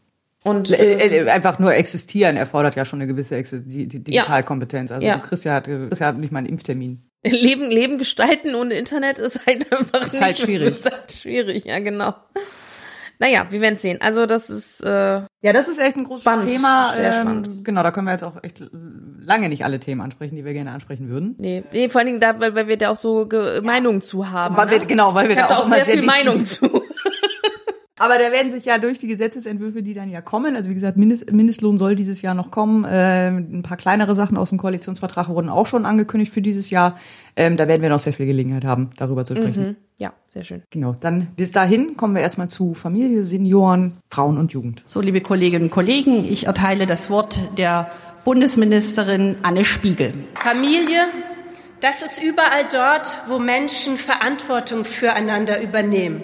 [0.43, 4.91] Und äh, äh, einfach nur existieren erfordert ja schon eine gewisse Exi die, die Digitalkompetenz.
[4.91, 5.13] Also Ja.
[5.15, 7.03] ja, du kriegst ja nicht mal einen Impftermin.
[7.25, 10.69] Leben, Leben gestalten ohne Internet ist halt einfach Ist halt nicht- schwierig.
[10.81, 12.15] Ist halt schwierig, ja, genau.
[13.21, 14.01] Naja, wir werden sehen.
[14.01, 14.89] Also das ist äh,
[15.43, 16.95] Ja, das ist echt ein großes spannend, Thema.
[16.97, 17.65] Sehr ähm, spannend.
[17.65, 18.63] Genau, da können wir jetzt auch echt
[19.21, 21.35] lange nicht alle Themen ansprechen, die wir gerne ansprechen würden.
[21.39, 24.31] Nee, nee, vor allen Dingen da, weil, weil wir da auch so Ge Meinungen zu
[24.31, 24.57] haben.
[24.57, 24.87] Weil wir- ne?
[24.87, 26.83] genau, weil wir da auch auch mal sehr sehr viel Meinung zu.
[28.01, 30.97] Aber da werden sich ja durch die Gesetzesentwürfe, die dann ja kommen, also wie gesagt,
[30.97, 32.87] Mindest, Mindestlohn soll dieses Jahr noch kommen.
[32.89, 36.99] Ähm, ein paar kleinere Sachen aus dem Koalitionsvertrag wurden auch schon angekündigt für dieses Jahr.
[37.37, 39.63] Ähm, da werden wir noch sehr viel Gelegenheit haben, darüber zu sprechen.
[39.63, 39.77] Mhm.
[39.99, 40.63] Ja, sehr schön.
[40.71, 40.97] Genau.
[40.99, 44.83] Dann bis dahin kommen wir erstmal zu Familie, Senioren, Frauen und Jugend.
[44.87, 47.91] So, liebe Kolleginnen und Kollegen, ich erteile das Wort der
[48.25, 50.15] Bundesministerin Anne Spiegel.
[50.37, 51.01] Familie,
[51.81, 56.23] das ist überall dort, wo Menschen Verantwortung füreinander übernehmen.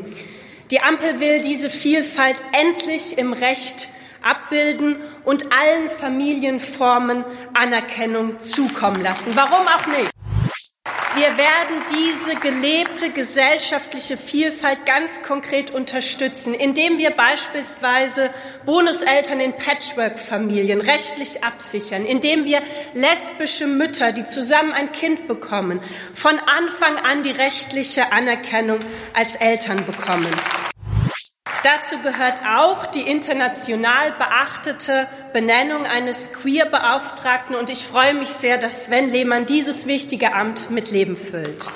[0.70, 3.88] Die Ampel will diese Vielfalt endlich im Recht
[4.20, 7.24] abbilden und allen Familienformen
[7.54, 9.36] Anerkennung zukommen lassen.
[9.36, 10.15] Warum auch nicht?
[11.16, 18.30] Wir werden diese gelebte gesellschaftliche Vielfalt ganz konkret unterstützen, indem wir beispielsweise
[18.66, 22.60] Bonuseltern in Patchwork-Familien rechtlich absichern, indem wir
[22.92, 25.80] lesbische Mütter, die zusammen ein Kind bekommen,
[26.12, 28.80] von Anfang an die rechtliche Anerkennung
[29.14, 30.30] als Eltern bekommen.
[31.62, 38.84] Dazu gehört auch die international beachtete Benennung eines Queer-Beauftragten und ich freue mich sehr, dass
[38.84, 41.72] Sven Lehmann dieses wichtige Amt mit Leben füllt.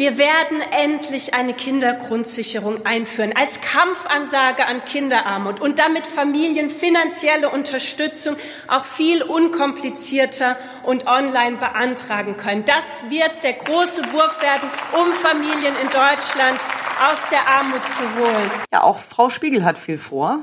[0.00, 8.36] Wir werden endlich eine Kindergrundsicherung einführen als Kampfansage an Kinderarmut und damit Familien finanzielle Unterstützung
[8.66, 12.64] auch viel unkomplizierter und online beantragen können.
[12.64, 16.60] Das wird der große Wurf werden, um Familien in Deutschland
[17.10, 18.50] aus der Armut zu holen.
[18.72, 20.42] Ja, auch Frau Spiegel hat viel vor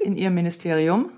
[0.00, 1.12] in ihrem Ministerium.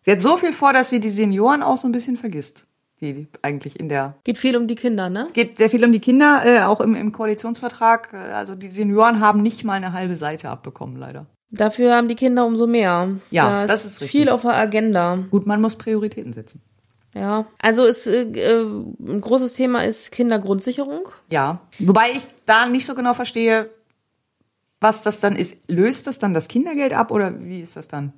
[0.00, 2.66] Sie hat so viel vor, dass sie die Senioren auch so ein bisschen vergisst
[3.00, 5.26] die eigentlich in der geht viel um die Kinder, ne?
[5.32, 8.12] Geht sehr viel um die Kinder, äh, auch im, im Koalitionsvertrag.
[8.12, 11.26] Äh, also die Senioren haben nicht mal eine halbe Seite abbekommen, leider.
[11.50, 13.16] Dafür haben die Kinder umso mehr.
[13.30, 14.10] Ja, da das ist richtig.
[14.10, 15.20] viel auf der Agenda.
[15.30, 16.62] Gut, man muss Prioritäten setzen.
[17.14, 21.08] Ja, also ist äh, äh, ein großes Thema ist Kindergrundsicherung.
[21.30, 23.70] Ja, wobei ich da nicht so genau verstehe,
[24.80, 25.70] was das dann ist.
[25.70, 28.12] Löst das dann das Kindergeld ab oder wie ist das dann?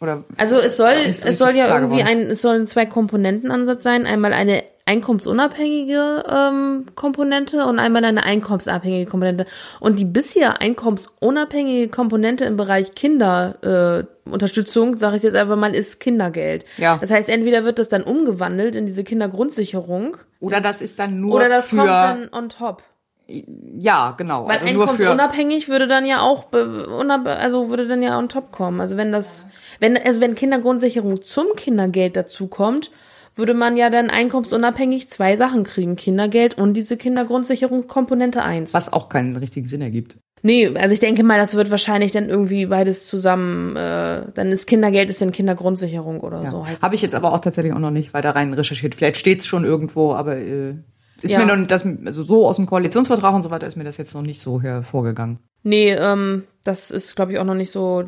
[0.00, 4.06] Oder also es soll es soll ja irgendwie ein es soll ein zwei Komponentenansatz sein,
[4.06, 9.46] einmal eine einkommensunabhängige ähm, Komponente und einmal eine einkommensabhängige Komponente.
[9.80, 16.00] Und die bisher einkommensunabhängige Komponente im Bereich Kinderunterstützung, äh, sage ich jetzt einfach mal, ist
[16.00, 16.64] Kindergeld.
[16.78, 16.96] Ja.
[16.98, 20.16] Das heißt, entweder wird das dann umgewandelt in diese Kindergrundsicherung.
[20.40, 22.82] Oder das ist dann nur Oder das für kommt dann on top.
[23.30, 24.48] Ja, genau.
[24.48, 28.52] Weil also nur für einkommensunabhängig würde dann ja auch, also würde dann ja on top
[28.52, 28.80] kommen.
[28.80, 29.46] Also wenn das,
[29.80, 32.90] wenn, also wenn Kindergrundsicherung zum Kindergeld dazukommt,
[33.36, 35.96] würde man ja dann einkommensunabhängig zwei Sachen kriegen.
[35.96, 38.74] Kindergeld und diese Kindergrundsicherung Komponente 1.
[38.74, 40.16] Was auch keinen richtigen Sinn ergibt.
[40.42, 44.66] Nee, also ich denke mal, das wird wahrscheinlich dann irgendwie beides zusammen, äh, dann ist
[44.66, 46.50] Kindergeld ist dann Kindergrundsicherung oder ja.
[46.50, 46.66] so.
[46.66, 48.94] Heißt Habe ich jetzt aber auch tatsächlich auch noch nicht weiter rein recherchiert.
[48.94, 50.76] Vielleicht steht's schon irgendwo, aber äh,
[51.22, 51.44] ist Ja.
[51.44, 54.14] mir noch das also so aus dem Koalitionsvertrag und so weiter ist mir das jetzt
[54.14, 55.38] noch nicht so hervorgegangen.
[55.64, 58.04] Nee, ähm, das ist, glaube ich, auch noch nicht so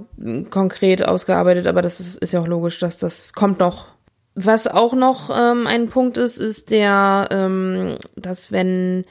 [0.51, 3.87] konkret ausgearbeitet, aber das ist, ist ja auch logisch, dass das kommt noch.
[4.37, 9.05] Was auch noch ähm, ein Punkt ist, ist der, ähm, dass wenn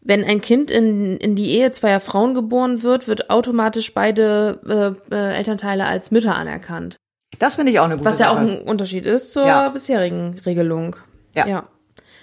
[0.00, 5.14] wenn ein Kind in, in die Ehe zweier Frauen geboren wird, wird automatisch beide äh,
[5.14, 6.96] äh, Elternteile als Mütter anerkannt.
[7.38, 8.46] Das finde ich auch eine gute Was ja auch Sache.
[8.48, 9.68] ein Unterschied ist zur Ja.
[9.70, 10.96] bisherigen Regelung.
[11.34, 11.68] Ja.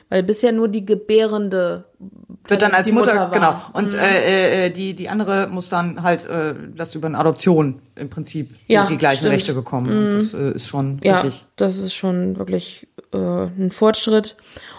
[0.10, 1.86] Weil bisher nur die gebärende
[2.48, 3.32] wird dann als die Mutter, war.
[3.32, 3.56] genau.
[3.74, 4.00] Und Mhm.
[4.00, 8.50] äh, äh, die die andere muss dann halt äh, das über eine Adoption im Prinzip
[8.68, 9.34] die, Ja, die gleichen stimmt.
[9.34, 10.08] Rechte bekommen.
[10.08, 10.12] Mhm.
[10.12, 11.44] das äh, ist schon Ja, richtig.
[11.56, 14.36] das ist schon wirklich äh, ein Fortschritt.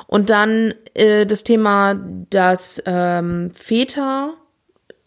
[0.06, 1.96] Und dann äh, das Thema,
[2.30, 4.34] dass ähm, Väter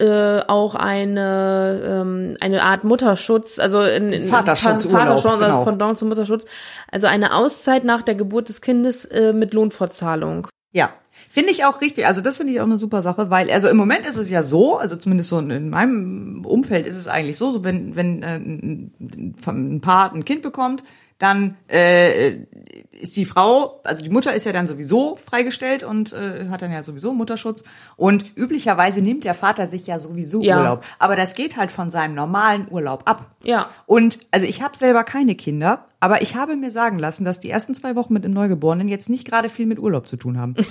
[0.00, 5.44] äh, auch eine ähm, eine Art Mutterschutz, also in, in Vaterschutzurlaub, Vaterschutz, genau.
[5.44, 6.46] also Pendant zum Mutterschutz,
[6.90, 10.48] also eine Auszeit nach der Geburt des Kindes äh, mit Lohnfortzahlung.
[10.72, 10.90] Ja.
[11.28, 12.06] Finde ich auch richtig.
[12.06, 14.42] Also das finde ich auch eine super Sache, weil also im Moment ist es ja
[14.42, 18.36] so, also zumindest so in meinem Umfeld ist es eigentlich so, so wenn wenn äh,
[18.36, 20.82] ein ein Paar ein Kind bekommt,
[21.20, 22.46] dann äh,
[22.92, 26.72] ist die Frau, also die Mutter ist ja dann sowieso freigestellt und äh, hat dann
[26.72, 27.62] ja sowieso Mutterschutz
[27.96, 30.56] und üblicherweise nimmt der Vater sich ja sowieso Ja.
[30.56, 33.36] Urlaub, aber das geht halt von seinem normalen Urlaub ab.
[33.42, 33.68] Ja.
[33.84, 37.50] Und also ich habe selber keine Kinder, aber ich habe mir sagen lassen, dass die
[37.50, 40.56] ersten zwei Wochen mit dem Neugeborenen jetzt nicht gerade viel mit Urlaub zu tun haben.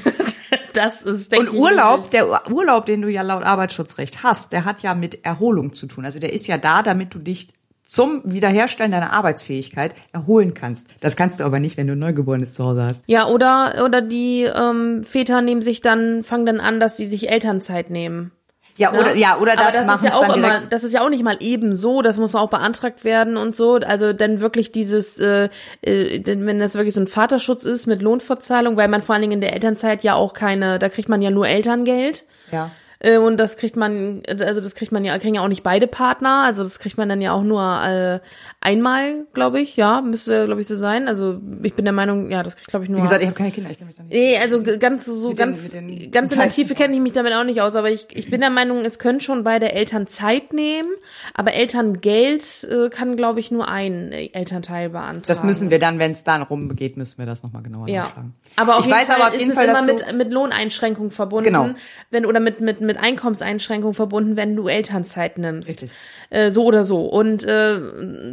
[0.74, 4.94] Das ist Und Urlaub, der Urlaub, den du ja laut Arbeitsschutzrecht hast, der hat ja
[4.94, 6.06] mit Erholung zu tun.
[6.06, 7.48] Also der ist ja da, damit du dich
[7.90, 10.96] zum Wiederherstellen deiner Arbeitsfähigkeit erholen kannst.
[11.02, 13.02] Das kannst du aber nicht, wenn du ein Neugeborenes zu Hause hast.
[13.08, 17.30] Ja, oder oder die ähm, Väter nehmen sich dann fangen dann an, dass sie sich
[17.30, 18.32] Elternzeit nehmen.
[18.78, 21.10] Ja, oder- ja, oder das das ist machen's ja auch immer, das ist ja auch
[21.10, 23.74] nicht mal eben so, das muss auch beantragt werden und so.
[23.76, 25.50] Also dann wirklich dieses, äh,
[25.82, 29.24] äh, denn wenn das wirklich so ein Vaterschutz ist mit Lohnfortzahlung, weil man vor allen
[29.24, 32.24] Dingen in der Elternzeit ja auch keine, da kriegt man ja nur Elterngeld.
[32.54, 32.72] Ja.
[33.00, 35.88] Äh, und das kriegt man, also das kriegt man ja, kriegen ja auch nicht beide
[35.88, 36.44] Partner.
[36.46, 38.20] Also das kriegt man dann ja auch nur äh,
[38.62, 39.78] einmal, glaube ich.
[39.78, 41.08] Ja, müsste, glaube ich, so sein.
[41.08, 42.98] Also ich bin der Meinung, ja, das kriegt, glaube ich, nur.
[43.00, 44.14] Wie gesagt, ich habe keine Kinder, ich kann mich da nicht.
[44.14, 46.50] Nee, also ganz so ganz den- ganz in der.
[46.50, 49.00] Tiefe kenne ich mich damit auch nicht aus, aber ich, ich bin der Meinung, es
[49.00, 50.90] können schon beide Eltern Zeit nehmen,
[51.34, 55.24] aber Elterngeld äh, kann, glaube ich, nur ein Elternteil beantragen.
[55.28, 58.02] Das müssen wir dann, wenn es dann rumgeht, müssen wir das nochmal genauer ja.
[58.04, 58.34] nachschlagen.
[58.56, 60.16] Aber auf ich jeden weiß Fall aber auf ist jeden es Fall, immer dass mit,
[60.18, 61.70] mit Lohneinschränkungen verbunden, Genau.
[62.12, 65.86] wenn oder mit mit mit Einkommenseinschränkungen verbunden, wenn du Elternzeit nimmst.
[66.32, 67.06] Äh, so oder so.
[67.06, 67.80] Und äh,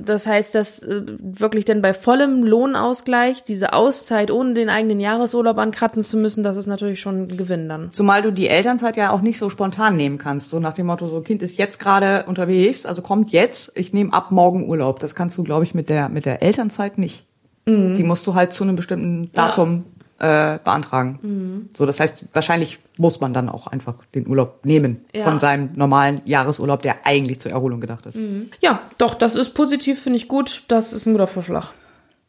[0.03, 5.59] das heißt, dass äh, wirklich dann bei vollem Lohnausgleich diese Auszeit ohne den eigenen Jahresurlaub
[5.59, 7.93] ankratzen zu müssen, das ist natürlich schon ein Gewinn dann.
[7.93, 10.49] Zumal du die Elternzeit ja auch nicht so spontan nehmen kannst.
[10.49, 14.15] So nach dem Motto, so Kind ist jetzt gerade unterwegs, also kommt jetzt, ich nehme
[14.15, 15.01] ab morgen Urlaub.
[15.01, 17.27] Das kannst du, glaube ich, mit der, mit der Elternzeit nicht.
[17.66, 17.95] Mhm.
[17.95, 19.85] Die musst du halt zu einem bestimmten Datum
[20.18, 21.18] äh, beantragen.
[21.22, 21.68] Mhm.
[21.76, 25.24] So, das heißt, wahrscheinlich muss man dann auch einfach den Urlaub nehmen Ja.
[25.24, 28.16] von seinem normalen Jahresurlaub, der eigentlich zur Erholung gedacht ist.
[28.16, 28.51] Mhm.
[28.60, 30.64] Ja, doch, das ist positiv, finde ich gut.
[30.68, 31.72] Das ist ein guter Vorschlag.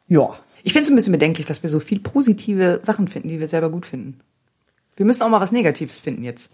[0.07, 0.29] Ja.
[0.63, 3.47] Ich finde es ein bisschen bedenklich, dass wir so viel positive Sachen finden, die wir
[3.47, 4.19] selber gut finden.
[4.97, 6.51] Wir müssen auch mal was Negatives finden jetzt.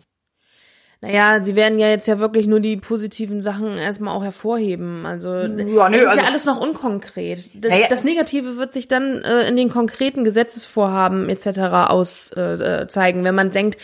[1.04, 5.06] Naja, sie werden ja jetzt ja wirklich nur die positiven Sachen erstmal auch hervorheben.
[5.06, 7.52] Also, Ja, nö, das ist also- ja alles noch unkonkret.
[7.56, 7.88] Das, Naja.
[7.90, 11.90] das Negative wird sich dann äh, in den konkreten Gesetzesvorhaben etc.
[11.90, 13.24] auszeigen, äh, zeigen.
[13.26, 13.78] wenn man denkt,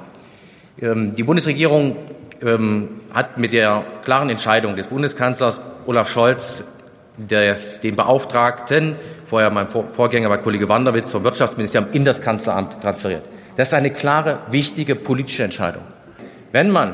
[0.79, 1.95] Ähm, die Bundesregierung
[2.43, 6.63] ähm, hat mit der klaren Entscheidung des Bundeskanzlers Olaf Scholz
[7.17, 8.95] des, den Beauftragten,
[9.27, 13.23] vorher mein Vor Vorgänger war Kollege Wanderwitz vom Wirtschaftsministerium, in das Kanzleramt transferiert.
[13.55, 15.81] Das ist eine klare, wichtige politische Entscheidung.
[16.51, 16.93] Wenn man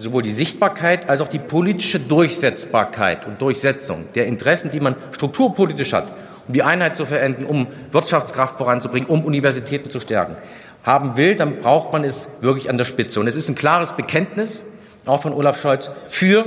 [0.00, 5.92] sowohl die Sichtbarkeit als auch die politische Durchsetzbarkeit und Durchsetzung der Interessen, die man strukturpolitisch
[5.92, 6.12] hat,
[6.48, 10.36] um die Einheit zu verenden, um Wirtschaftskraft voranzubringen, um Universitäten zu stärken,
[10.82, 13.20] haben will, dann braucht man es wirklich an der Spitze.
[13.20, 14.64] Und es ist ein klares Bekenntnis,
[15.06, 16.46] auch von Olaf Scholz, für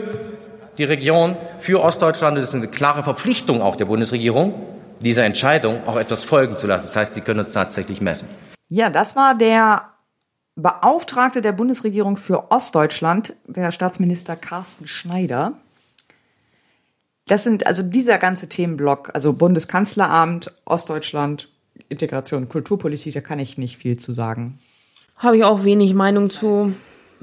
[0.78, 2.38] die Region, für Ostdeutschland.
[2.38, 4.56] Es ist eine klare Verpflichtung auch der Bundesregierung,
[5.02, 6.88] dieser Entscheidung auch etwas folgen zu lassen.
[6.88, 8.28] Das heißt, sie können uns tatsächlich messen.
[8.70, 9.93] Ja, das war der
[10.56, 15.54] Beauftragte der Bundesregierung für Ostdeutschland, der Staatsminister Carsten Schneider.
[17.28, 21.50] Das sind also dieser ganze Themenblock, also Bundeskanzleramt, Ostdeutschland,
[21.90, 24.60] Integration, Kulturpolitik, da kann ich nicht viel zu sagen.
[25.18, 26.74] Habe ich auch wenig Meinung zu.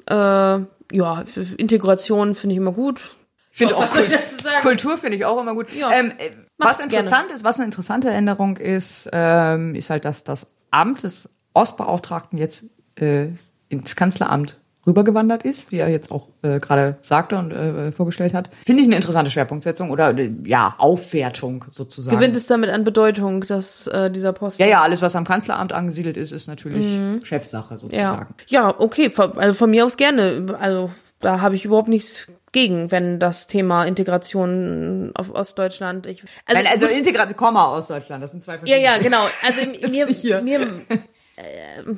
[0.07, 1.25] Äh, ja,
[1.57, 3.17] Integration finde ich immer gut.
[3.53, 4.63] Ich finde Was auch Kult-?
[4.63, 5.73] Kultur finde ich auch immer gut.
[5.73, 5.91] Ja.
[5.93, 7.35] Ähm, äh, was interessant gerne.
[7.35, 12.67] ist, was eine interessante Änderung ist, ähm, ist halt, dass das Amt des Ostbeauftragten jetzt
[13.03, 13.29] äh,
[13.69, 18.49] ins Kanzleramt rübergewandert ist, wie er jetzt auch äh, gerade sagte und äh, vorgestellt hat.
[18.65, 22.17] Finde ich eine interessante Schwerpunktsetzung oder äh, ja Aufwertung sozusagen.
[22.17, 24.63] Gewinnt es damit an Bedeutung, dass äh, dieser Posten.
[24.63, 27.21] ja, ja, alles, was am Kanzleramt angesiedelt ist, ist natürlich Mhm.
[27.23, 28.35] Chefsache Ja, sozusagen.
[28.49, 30.57] ja okay, von- also von mir aus gerne.
[30.59, 30.91] Also
[31.21, 36.07] da habe ich überhaupt nichts gegen, wenn das Thema Integration auf Ostdeutschland.
[36.07, 39.05] Ich, Also, also gut, Integration, Komma aus Deutschland, das sind zwei ja, verschiedene ja, Dinge.
[39.05, 39.23] genau.
[39.47, 39.61] Also
[39.91, 40.61] mir, mir,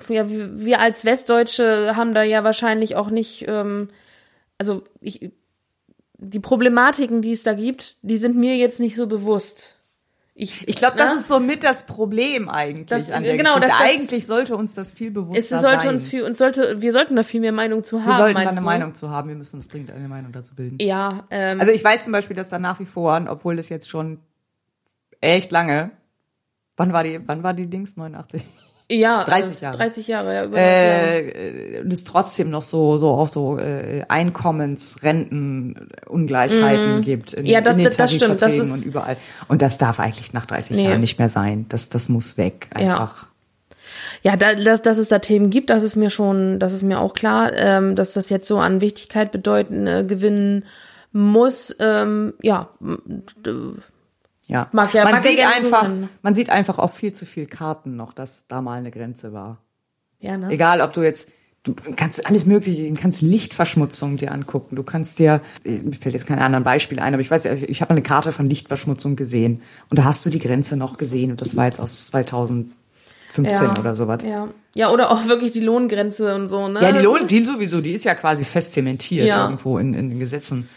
[0.09, 3.89] ja, wir als Westdeutsche haben da ja wahrscheinlich auch nicht, ähm,
[4.59, 5.33] also ich,
[6.19, 9.77] die Problematiken, die es da gibt, die sind mir jetzt nicht so bewusst.
[10.35, 11.17] Ich, Ich glaube, das ne?
[11.19, 13.77] ist so mit das Problem eigentlich Das- an der genau, Geschichte.
[13.79, 15.89] das- eigentlich sollte uns das viel bewusster es sollte sein.
[15.97, 18.09] uns viel, uns sollte, wir sollten da viel mehr Meinung zu haben.
[18.09, 18.63] wir sollten da eine du?
[18.65, 19.29] Meinung zu haben.
[19.29, 20.79] Wir müssen uns dringend eine Meinung dazu bilden.
[20.81, 23.91] Ja, ähm, Also ich weiß zum Beispiel, dass da nach wie vor, obwohl das jetzt
[23.91, 24.21] schon
[25.21, 25.91] echt lange,
[26.79, 27.97] wann war die, wann war die Dings?
[27.99, 28.43] 89?
[28.99, 29.77] Ja, 30 äh, Jahre.
[29.77, 34.03] 30 Jahre, ja, über Äh, äh, und es trotzdem noch so, so auch so äh,
[34.09, 37.01] Einkommens-, Renten, Ungleichheiten Mhm.
[37.03, 39.17] gibt in, Ja, das- in den das- das stimmt, das ist- und überall.
[39.49, 40.85] Und das darf eigentlich nach 30 Nee.
[40.89, 41.67] Jahren nicht mehr sein.
[41.69, 43.27] Das, das muss weg, einfach.
[44.23, 47.01] Ja, da, dass, dass es da Themen gibt, das ist mir schon, das ist mir
[47.01, 50.65] auch klar, ähm, dass das jetzt so an Wichtigkeit bedeuten, äh, gewinnen
[51.13, 51.75] muss.
[51.81, 52.69] Ähm, ja,
[54.53, 54.69] Ja.
[54.73, 56.09] Mag ja- man mag ja sieht so einfach, sein.
[56.23, 59.59] man sieht einfach auf viel zu viel Karten noch, dass da mal eine Grenze war.
[60.21, 60.51] Ja, ne?
[60.51, 61.29] Egal, ob du jetzt
[61.65, 64.77] du kannst alles Mögliche, du kannst Lichtverschmutzung dir angucken.
[64.77, 67.93] Du kannst dir, mir fällt jetzt keine anderen Beispiele ein, aber ich weiß, ich habe
[67.93, 71.57] eine Karte von Lichtverschmutzung gesehen und da hast du die Grenze noch gesehen und das
[71.57, 72.75] war jetzt aus 2015
[73.45, 74.23] ja, oder sowas.
[74.25, 74.49] Ja.
[74.75, 76.83] ja, oder auch wirklich die Lohngrenze und so, ne?
[76.83, 79.45] Ja, die Lohn, die sowieso, die ist ja quasi fest zementiert Ja.
[79.45, 80.69] irgendwo in, in den Gesetzen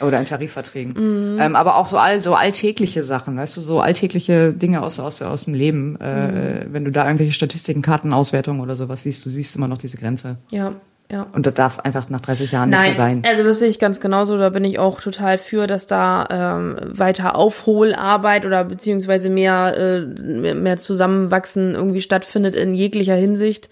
[0.00, 0.94] oder in Tarifverträgen.
[1.34, 1.38] Mhm.
[1.40, 5.20] Ähm, aber auch so, all, so alltägliche Sachen, weißt du, so alltägliche Dinge aus, aus,
[5.22, 5.98] aus dem Leben.
[6.00, 6.72] Äh, Mhm.
[6.72, 10.36] wenn du da irgendwelche Statistiken, Kartenauswertungen oder sowas siehst, du siehst immer noch diese Grenze.
[10.50, 10.72] Ja,
[11.10, 11.26] ja.
[11.32, 13.22] Und das darf einfach nach 30 Jahren nicht mehr Nein, sein.
[13.26, 14.38] also das sehe ich ganz genauso.
[14.38, 20.00] Da bin ich auch total für, dass da ähm, weiter Aufholarbeit oder beziehungsweise mehr, äh,
[20.02, 23.68] mehr, mehr Zusammenwachsen irgendwie stattfindet in jeglicher Hinsicht.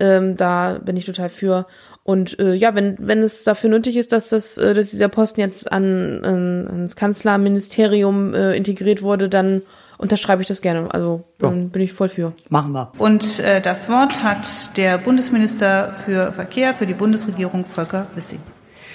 [0.00, 1.66] Ähm, da bin ich total für.
[2.08, 5.40] Und äh, ja, wenn, wenn es dafür nötig ist, dass das, äh, dass dieser Posten
[5.40, 9.60] jetzt an, an ans Kanzlerministerium äh, integriert wurde, dann
[9.98, 10.90] unterschreibe ich das gerne.
[10.94, 12.32] Also dann bin ich voll für.
[12.48, 12.92] Machen wir.
[12.96, 18.40] Und äh, das Wort hat der Bundesminister für Verkehr für die Bundesregierung, Volker Wissing.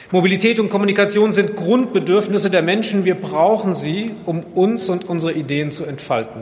[0.09, 3.05] Mobilität und Kommunikation sind Grundbedürfnisse der Menschen.
[3.05, 6.41] Wir brauchen sie, um uns und unsere Ideen zu entfalten.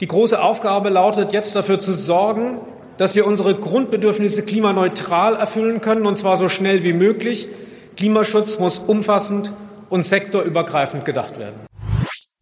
[0.00, 2.58] Die große Aufgabe lautet jetzt dafür zu sorgen,
[2.98, 7.48] dass wir unsere Grundbedürfnisse klimaneutral erfüllen können, und zwar so schnell wie möglich.
[7.96, 9.52] Klimaschutz muss umfassend
[9.88, 11.66] und sektorübergreifend gedacht werden.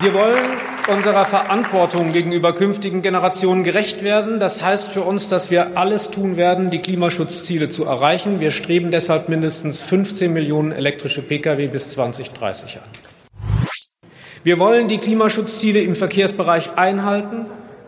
[0.02, 0.44] Wir wollen
[0.88, 4.38] unserer Verantwortung gegenüber künftigen Generationen gerecht werden.
[4.40, 8.38] Das heißt für uns, dass wir alles tun werden, die Klimaschutzziele zu erreichen.
[8.38, 12.84] Wir streben deshalb mindestens 15 Millionen elektrische Pkw bis 2030 an.
[14.44, 17.46] Wir wollen die Klimaschutzziele im Verkehrsbereich einhalten.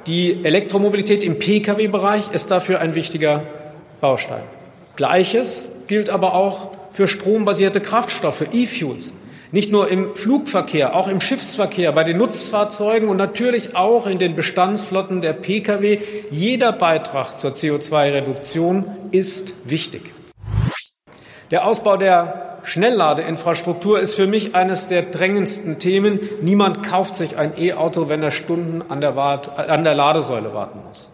[0.08, 3.42] Die Elektromobilität im Pkw-Bereich ist dafür ein wichtiger
[4.00, 4.42] Baustein.
[4.96, 9.12] Gleiches gilt aber auch für strombasierte Kraftstoffe, E-Fuels.
[9.52, 14.34] Nicht nur im Flugverkehr, auch im Schiffsverkehr, bei den Nutzfahrzeugen und natürlich auch in den
[14.34, 15.98] Bestandsflotten der Pkw.
[16.30, 20.14] Jeder Beitrag zur CO2-Reduktion ist wichtig.
[21.50, 26.20] Der Ausbau der Schnellladeinfrastruktur ist für mich eines der drängendsten Themen.
[26.42, 30.80] Niemand kauft sich ein E-Auto, wenn er Stunden an der, Wart, an der Ladesäule warten
[30.86, 31.10] muss.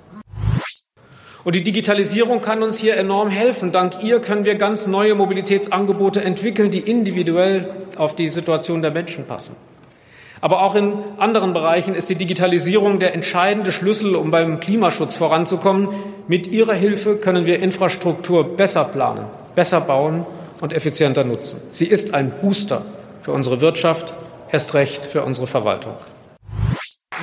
[1.44, 3.70] Und die Digitalisierung kann uns hier enorm helfen.
[3.70, 9.24] Dank ihr können wir ganz neue Mobilitätsangebote entwickeln, die individuell auf die Situation der Menschen
[9.24, 9.54] passen.
[10.40, 15.88] Aber auch in anderen Bereichen ist die Digitalisierung der entscheidende Schlüssel, um beim Klimaschutz voranzukommen.
[16.26, 20.26] Mit ihrer Hilfe können wir Infrastruktur besser planen, besser bauen
[20.60, 21.60] und effizienter nutzen.
[21.72, 22.82] Sie ist ein Booster
[23.22, 24.12] für unsere Wirtschaft,
[24.50, 25.94] erst recht für unsere Verwaltung.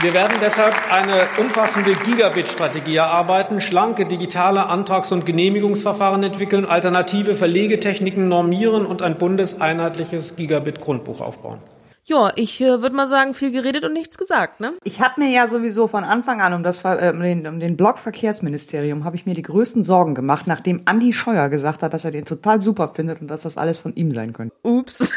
[0.01, 8.27] Wir werden deshalb eine umfassende Gigabit-Strategie erarbeiten, schlanke digitale Antrags- und Genehmigungsverfahren entwickeln, alternative Verlegetechniken
[8.27, 11.59] normieren und ein bundeseinheitliches Gigabit-Grundbuch aufbauen.
[12.03, 14.73] Ja, ich äh, würde mal sagen, viel geredet und nichts gesagt, ne?
[14.83, 17.77] Ich habe mir ja sowieso von Anfang an um das äh, um den, um den
[17.77, 22.05] Block Verkehrsministerium habe ich mir die größten Sorgen gemacht, nachdem Andi Scheuer gesagt hat, dass
[22.05, 24.55] er den total super findet und dass das alles von ihm sein könnte.
[24.63, 24.99] Ups.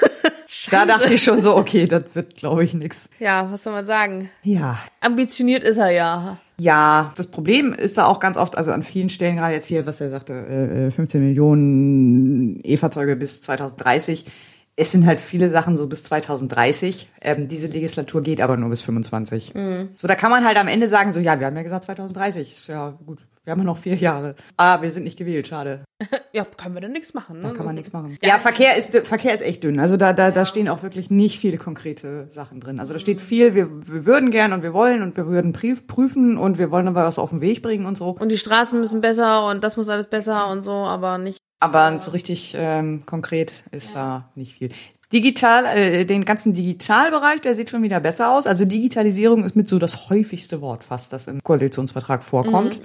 [0.71, 3.09] Da dachte ich schon so, okay, das wird, glaube ich, nix.
[3.19, 4.31] Ja, was soll man sagen?
[4.43, 4.79] Ja.
[5.01, 6.39] Ambitioniert ist er ja.
[6.61, 9.87] Ja, das Problem ist da auch ganz oft, also an vielen Stellen, gerade jetzt hier,
[9.87, 14.27] was er sagte, äh, 15 Millionen E-Fahrzeuge bis 2030.
[14.77, 17.09] Es sind halt viele Sachen so bis 2030.
[17.21, 19.55] Ähm, diese Legislatur geht aber nur bis 25.
[19.55, 19.91] Mhm.
[19.95, 22.51] So, da kann man halt am Ende sagen, so, ja, wir haben ja gesagt 2030.
[22.51, 23.25] Ist ja gut.
[23.45, 24.35] Wir haben ja noch vier Jahre.
[24.57, 25.85] Ah, wir sind nicht gewählt, schade.
[26.33, 27.43] Ja, können wir dann nichts machen, ne?
[27.43, 28.19] Da kann man nichts machen.
[28.21, 29.79] Ja, Verkehr ist Verkehr ist echt dünn.
[29.79, 32.81] Also da da da stehen auch wirklich nicht viele konkrete Sachen drin.
[32.81, 35.87] Also da steht viel, wir, wir würden gern und wir wollen und wir würden prüf-
[35.87, 38.17] prüfen und wir wollen aber was auf den Weg bringen und so.
[38.19, 41.39] Und die Straßen müssen besser und das muss alles besser und so, aber nicht.
[41.61, 44.71] Aber so richtig ähm, konkret ist da nicht viel.
[45.13, 48.47] Digital, äh, den ganzen Digitalbereich, der sieht schon wieder besser aus.
[48.47, 52.81] Also Digitalisierung ist mit so das häufigste Wort fast, das im Koalitionsvertrag vorkommt.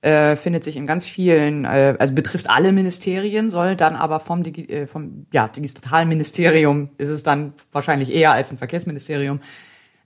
[0.00, 4.44] Äh, findet sich in ganz vielen, äh, also betrifft alle Ministerien, soll dann aber vom,
[4.44, 9.40] Digi äh, vom ja, Digitalministerium ist es dann wahrscheinlich eher als ein Verkehrsministerium,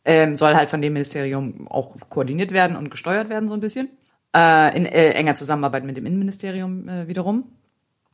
[0.06, 3.90] ähm, soll halt von dem Ministerium auch koordiniert werden und gesteuert werden so ein bisschen.
[4.34, 7.44] Äh, in äh, enger Zusammenarbeit mit dem Innenministerium äh, wiederum.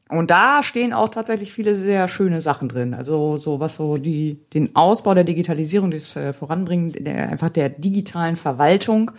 [0.09, 2.95] Und da stehen auch tatsächlich viele sehr schöne Sachen drin.
[2.95, 7.69] Also so was so die den Ausbau der Digitalisierung, das äh, Voranbringen der, einfach der
[7.69, 9.11] digitalen Verwaltung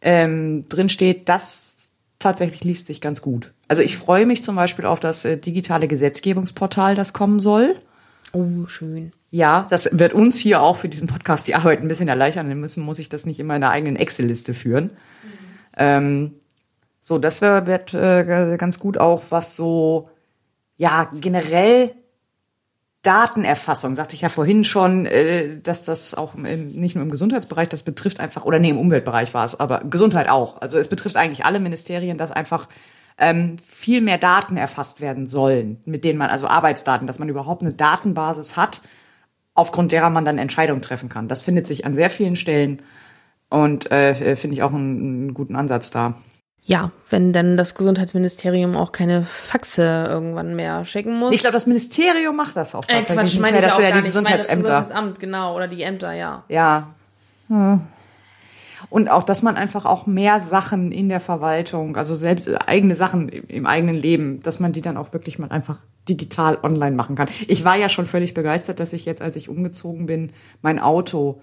[0.00, 1.90] ähm, drin steht, das
[2.20, 3.52] tatsächlich liest sich ganz gut.
[3.66, 7.80] Also ich freue mich zum Beispiel auf das äh, digitale Gesetzgebungsportal, das kommen soll.
[8.32, 9.12] Oh, schön.
[9.30, 12.48] Ja, das wird uns hier auch für diesen Podcast die Arbeit ein bisschen erleichtern.
[12.48, 14.90] Dann müssen, muss ich das nicht immer in der eigenen Excel-Liste führen.
[15.76, 16.34] Ähm,
[17.00, 20.10] so, das wird äh, ganz gut auch, was so,
[20.76, 21.94] ja, generell
[23.02, 27.82] Datenerfassung, sagte ich ja vorhin schon, äh, dass das auch nicht nur im Gesundheitsbereich, das
[27.82, 30.60] betrifft einfach, oder nee, im Umweltbereich war es, aber Gesundheit auch.
[30.60, 32.68] Also es betrifft eigentlich alle Ministerien, dass einfach
[33.18, 37.62] ähm, viel mehr Daten erfasst werden sollen, mit denen man, also Arbeitsdaten, dass man überhaupt
[37.62, 38.82] eine Datenbasis hat,
[39.54, 41.28] aufgrund derer man dann Entscheidungen treffen kann.
[41.28, 42.82] Das findet sich an sehr vielen Stellen
[43.50, 46.14] und äh, finde ich auch einen, einen guten Ansatz da.
[46.64, 51.34] Ja, wenn dann das Gesundheitsministerium auch keine Faxe irgendwann mehr schicken muss.
[51.34, 53.82] Ich glaube, das Ministerium macht das auch äh, tatsächlich Quatsch, nicht meine ich Das sind
[53.84, 53.90] ja die.
[53.90, 54.70] Ich meine das Gesundheitsämter.
[54.70, 56.44] Gesundheitsamt, genau, oder die Ämter, ja.
[56.48, 56.94] Ja.
[57.48, 57.80] Hm.
[58.90, 63.28] Und auch, dass man einfach auch mehr Sachen in der Verwaltung, also selbst eigene Sachen
[63.28, 67.16] im im eigenen Leben, dass man die dann auch wirklich mal einfach digital online machen
[67.16, 67.28] kann.
[67.48, 70.32] Ich war ja schon völlig begeistert, dass ich jetzt, als ich umgezogen bin,
[70.62, 71.40] mein Auto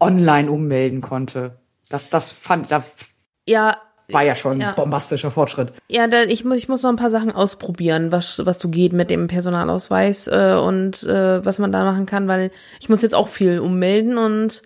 [0.00, 1.58] online ummelden konnte.
[1.88, 2.82] Das, das fand, da
[3.46, 3.76] Ja,
[4.10, 4.70] war ja schon Ja.
[4.70, 5.72] ein bombastischer Fortschritt.
[5.88, 8.92] Ja, da, ich muss ich muss noch ein paar Sachen ausprobieren, was was so geht
[8.92, 12.50] mit dem Personalausweis äh, und äh, was man da machen kann, weil
[12.80, 14.62] ich muss jetzt auch viel ummelden und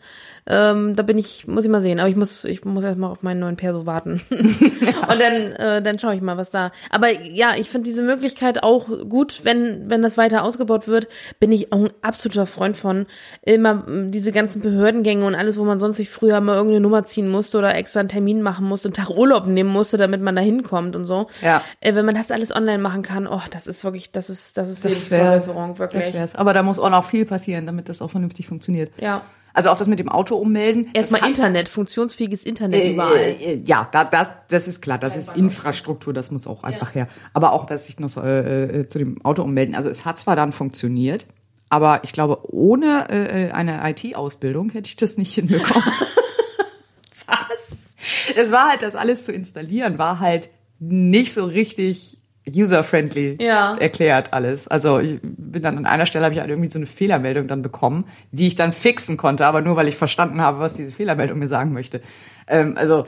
[0.49, 3.11] ähm, da bin ich muss ich mal sehen, aber ich muss ich muss erst mal
[3.11, 6.73] auf meinen neuen Perso warten und dann äh, dann schaue ich mal, was da.
[6.91, 11.09] Aber ja, ich finde diese Möglichkeit auch gut, wenn wenn das weiter ausgebaut wird,
[11.39, 13.07] bin ich auch ein absoluter Freund von
[13.43, 17.29] immer diese ganzen Behördengänge und alles, wo man sonst sich früher mal irgendeine Nummer ziehen
[17.29, 20.43] musste oder extra einen Termin machen musste, einen Tag Urlaub nehmen musste, damit man da
[20.43, 21.27] hinkommt und so.
[21.43, 21.63] Ja.
[21.81, 24.71] Äh, wenn man das alles online machen kann, oh, das ist wirklich, das ist, das
[24.71, 26.07] ist Das wäre wirklich.
[26.07, 26.35] das wär's.
[26.35, 28.91] Aber da muss auch noch viel passieren, damit das auch vernünftig funktioniert.
[28.99, 29.23] Ja.
[29.55, 30.91] Also auch das mit dem Auto ummelden.
[30.95, 33.17] Erstmal Internet, funktionsfähiges Internet Äh, überall.
[33.17, 36.95] äh, äh, ja, da, das, das ist klar, das ist Infrastruktur, das muss auch einfach
[36.95, 37.09] her.
[37.33, 39.75] Aber auch, dass ich noch so, äh, äh, zu dem Auto ummelden.
[39.75, 41.27] Also es hat zwar dann funktioniert,
[41.71, 45.83] aber ich glaube, ohne äh, eine IT-Ausbildung hätte ich das nicht hinbekommen.
[47.27, 48.37] Was?
[48.37, 52.19] Es war halt, das alles zu installieren, war halt nicht so richtig
[52.55, 53.77] user-friendly Ja.
[53.77, 54.69] erklärt alles.
[54.69, 57.63] Also ich bin dann an einer Stelle habe ich halt irgendwie so eine Fehlermeldung dann
[57.63, 61.39] bekommen, die ich dann fixen konnte, aber nur weil ich verstanden habe, was diese Fehlermeldung
[61.39, 62.01] mir sagen möchte.
[62.47, 63.05] Ähm, also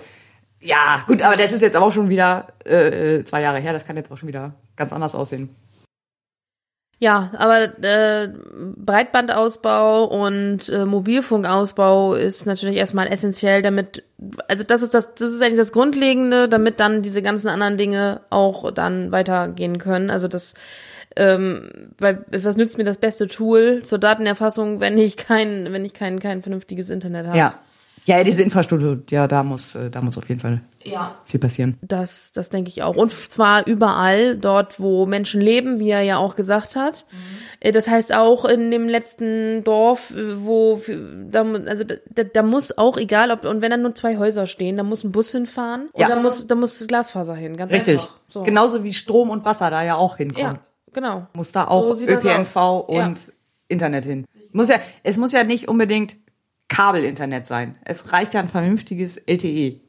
[0.61, 3.73] ja, gut, aber das ist jetzt auch schon wieder äh, zwei Jahre her.
[3.73, 5.49] Das kann jetzt auch schon wieder ganz anders aussehen.
[7.02, 8.28] Ja, aber äh,
[8.77, 14.02] Breitbandausbau und äh, Mobilfunkausbau ist natürlich erstmal essentiell, damit,
[14.48, 18.20] also das ist das, das ist eigentlich das Grundlegende, damit dann diese ganzen anderen Dinge
[18.28, 20.10] auch dann weitergehen können.
[20.10, 20.52] Also das,
[21.16, 25.94] ähm, weil was nützt mir das beste Tool zur Datenerfassung, wenn ich kein, wenn ich
[25.94, 27.39] kein kein vernünftiges Internet habe?
[27.39, 27.55] Ja.
[28.06, 31.16] Ja, diese Infrastruktur, ja, da muss, äh, da muss auf jeden Fall Ja.
[31.24, 31.77] viel passieren.
[31.82, 32.97] Das, das denke ich auch.
[32.97, 37.05] Und zwar überall dort, wo Menschen leben, wie er ja auch gesagt hat.
[37.60, 40.81] Äh, Das heißt auch in dem letzten Dorf, äh, wo,
[41.31, 44.77] da, also da, da, muss auch, egal ob, und wenn da nur zwei Häuser stehen,
[44.78, 46.09] da muss ein Bus hinfahren und Ja.
[46.09, 48.01] da muss, da muss Glasfaser hin, ganz Richtig.
[48.01, 48.16] einfach.
[48.31, 48.43] So.
[48.43, 50.59] Genauso wie Strom und Wasser da ja auch hinkommt.
[50.59, 51.27] Ja, genau.
[51.35, 52.56] Muss da auch So ÖPNV
[52.89, 53.14] und Ja.
[53.68, 54.24] Internet hin.
[54.52, 56.16] Muss ja, es muss ja nicht unbedingt
[56.70, 57.74] Kabelinternet sein.
[57.84, 59.80] Es reicht ja ein vernünftiges LTE.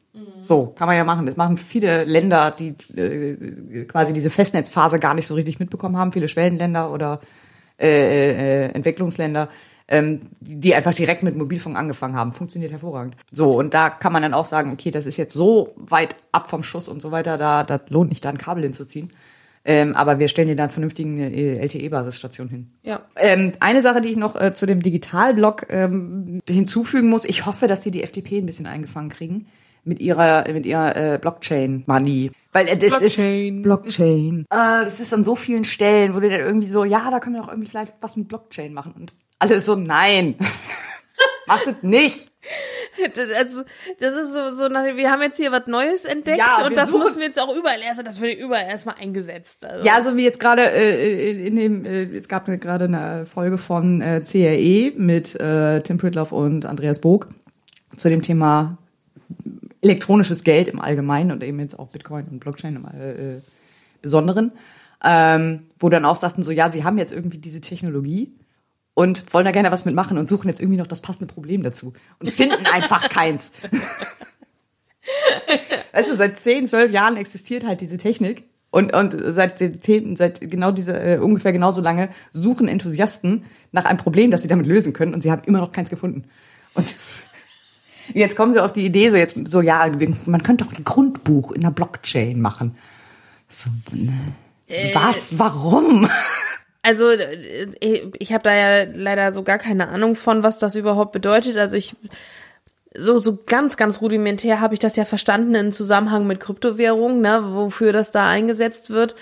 [0.41, 1.25] So, kann man ja machen.
[1.25, 6.11] Das machen viele Länder, die äh, quasi diese Festnetzphase gar nicht so richtig mitbekommen haben.
[6.11, 7.21] Viele Schwellenländer oder
[7.79, 9.49] äh, äh, Entwicklungsländer,
[9.87, 12.33] ähm, die einfach direkt mit Mobilfunk angefangen haben.
[12.33, 13.15] Funktioniert hervorragend.
[13.31, 16.49] So, und da kann man dann auch sagen, okay, das ist jetzt so weit ab
[16.49, 19.11] vom Schuss und so weiter, da, da lohnt nicht, da ein Kabel hinzuziehen.
[19.63, 22.67] Ähm, aber wir stellen dir da einen vernünftigen äh, LTE-Basisstation hin.
[22.81, 23.01] Ja.
[23.15, 27.67] Ähm, eine Sache, die ich noch äh, zu dem Digitalblock ähm, hinzufügen muss, ich hoffe,
[27.67, 29.45] dass die die FDP ein bisschen eingefangen kriegen
[29.83, 32.31] mit ihrer mit ihrer äh, Blockchain-Money.
[32.53, 33.57] Weil äh, das Blockchain.
[33.57, 34.45] ist Blockchain.
[34.49, 37.35] Äh, das ist an so vielen Stellen, wo du dann irgendwie so, ja, da können
[37.35, 38.93] wir doch irgendwie vielleicht was mit Blockchain machen.
[38.93, 40.35] Und alle so, nein,
[41.55, 42.31] macht es nicht.
[43.37, 43.63] Also,
[43.99, 46.77] das ist so, so nach, wir haben jetzt hier was Neues entdeckt Ja, und wir
[46.77, 49.63] das suchen- muss mir jetzt auch überall erst, das wird überall erstmal eingesetzt.
[49.63, 49.85] Also.
[49.85, 54.01] Ja, so wie jetzt gerade äh, in dem, äh, es gab gerade eine Folge von
[54.01, 57.29] äh, CRE mit äh, Tim Pritloff und Andreas Bog
[57.95, 58.77] zu dem Thema
[59.81, 63.41] elektronisches Geld im Allgemeinen und eben jetzt auch Bitcoin und Blockchain im äh, äh,
[64.01, 64.51] Besonderen,
[65.03, 68.33] ähm, wo dann auch sagten so, ja, sie haben jetzt irgendwie diese Technologie
[68.93, 71.93] und wollen da gerne was mitmachen und suchen jetzt irgendwie noch das passende Problem dazu
[72.19, 73.51] und finden einfach keins.
[75.93, 78.45] Weißt du, seit 10, 12 Jahren existiert halt diese Technik.
[78.69, 83.43] Und, und seit, seit genau dieser, äh, ungefähr genauso lange suchen Enthusiasten
[83.73, 85.13] nach einem Problem, das sie damit lösen können.
[85.13, 86.23] Und sie haben immer noch keins gefunden.
[86.73, 86.95] Und
[88.13, 89.91] jetzt kommen sie auf die Idee, so jetzt, so, ja,
[90.25, 92.77] man könnte doch ein Grundbuch in der Blockchain machen.
[93.49, 94.13] So, ne?
[94.93, 95.37] was?
[95.37, 96.09] Warum?
[96.81, 101.11] Also äh, ich habe da ja leider so gar keine Ahnung von, was das überhaupt
[101.11, 101.57] bedeutet.
[101.57, 101.95] Also ich
[102.95, 107.41] so so ganz ganz rudimentär habe ich das ja verstanden im Zusammenhang mit Kryptowährungen, ne,
[107.53, 109.15] wofür das da eingesetzt wird.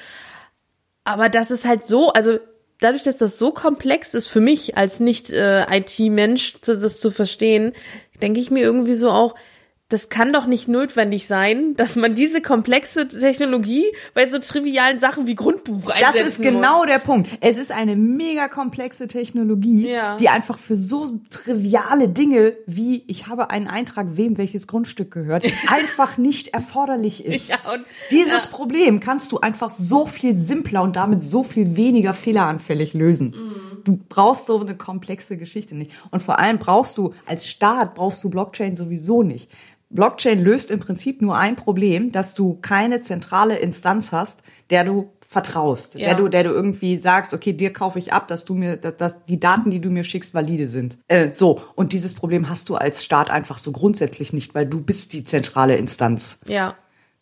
[1.03, 2.40] Aber das ist halt so, also
[2.80, 7.73] dadurch, dass das so komplex ist für mich als nicht äh, IT-Mensch, das zu verstehen,
[8.22, 9.36] denke ich mir irgendwie so auch,
[9.90, 13.84] das kann doch nicht notwendig sein, dass man diese komplexe Technologie
[14.14, 16.88] bei so trivialen Sachen wie Grundbuch einsetzen Das ist genau muss.
[16.88, 17.28] der Punkt.
[17.41, 20.16] Es ist eine mega komplexe Technologie, Ja.
[20.18, 25.44] die einfach für so triviale Dinge wie ich habe einen Eintrag, wem welches Grundstück gehört,
[25.68, 27.49] einfach nicht erforderlich ist.
[27.49, 32.14] Ja, und- Dieses Problem kannst du einfach so viel simpler und damit so viel weniger
[32.14, 33.30] fehleranfällig lösen.
[33.36, 33.84] Mhm.
[33.86, 35.91] Du brauchst so eine komplexe Geschichte nicht.
[36.11, 39.49] Und vor allem brauchst du als Staat brauchst du Blockchain sowieso nicht.
[39.90, 45.11] Blockchain löst im Prinzip nur ein Problem, dass du keine zentrale Instanz hast, der du
[45.26, 46.07] vertraust, Ja.
[46.07, 48.98] der du, der du irgendwie sagst, okay, dir kaufe ich ab, dass du mir, dass,
[48.98, 50.98] dass die Daten, die du mir schickst, valide sind.
[51.07, 54.82] Äh, so und dieses Problem hast du als Staat einfach so grundsätzlich nicht, weil du
[54.82, 56.40] bist die zentrale Instanz.
[56.48, 56.76] Ja.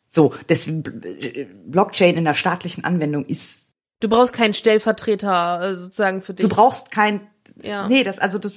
[0.09, 0.83] So, deswegen
[1.65, 3.73] Blockchain in der staatlichen Anwendung ist.
[3.99, 6.45] Du brauchst keinen Stellvertreter äh, sozusagen für dich.
[6.47, 7.21] Du brauchst kein.
[7.61, 7.87] Ja.
[7.89, 8.53] Nee, das also das.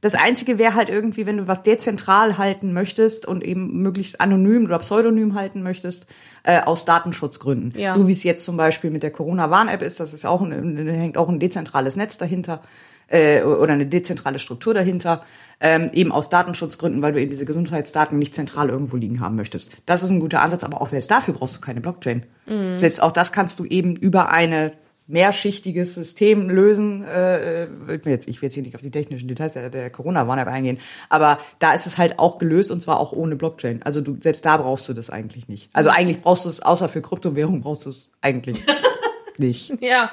[0.00, 4.64] Das Einzige wäre halt irgendwie, wenn du was dezentral halten möchtest und eben möglichst anonym
[4.66, 6.06] oder pseudonym halten möchtest,
[6.44, 7.72] äh, aus Datenschutzgründen.
[7.76, 7.90] Ja.
[7.90, 11.18] So wie es jetzt zum Beispiel mit der Corona-Warn-App ist, das ist auch ein, hängt
[11.18, 12.62] auch ein dezentrales Netz dahinter
[13.08, 15.22] äh, oder eine dezentrale Struktur dahinter,
[15.60, 19.82] ähm, eben aus Datenschutzgründen, weil du eben diese Gesundheitsdaten nicht zentral irgendwo liegen haben möchtest.
[19.86, 22.24] Das ist ein guter Ansatz, aber auch selbst dafür brauchst du keine Blockchain.
[22.46, 22.78] Mhm.
[22.78, 24.72] Selbst auch das kannst du eben über eine
[25.08, 27.02] mehrschichtiges System lösen.
[27.04, 27.68] Äh, äh,
[28.04, 30.78] jetzt, ich will jetzt hier nicht auf die technischen Details der, der Corona-Warn-App eingehen,
[31.08, 33.82] aber da ist es halt auch gelöst und zwar auch ohne Blockchain.
[33.82, 35.70] Also du selbst da brauchst du das eigentlich nicht.
[35.72, 38.62] Also eigentlich brauchst du es, außer für Kryptowährung brauchst du es eigentlich
[39.38, 39.70] nicht.
[39.82, 40.10] Ja.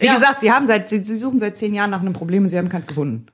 [0.00, 0.14] Wie Ja.
[0.14, 2.58] gesagt, sie haben seit, sie, sie suchen seit zehn Jahren nach einem Problem und sie
[2.58, 3.26] haben keins gefunden.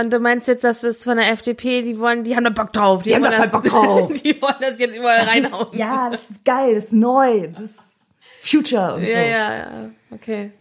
[0.00, 2.72] Und du meinst jetzt, das ist von der FDP, die wollen, die haben da Bock
[2.72, 3.02] drauf.
[3.02, 4.10] Die haben da voll Bock drauf.
[4.24, 5.66] Die wollen das jetzt überall Das reinhauen.
[5.72, 7.93] ist, ja, das ist geil, das ist neu, das ist
[8.44, 9.18] Future und ja, so.
[9.18, 10.52] ja, ja, okay.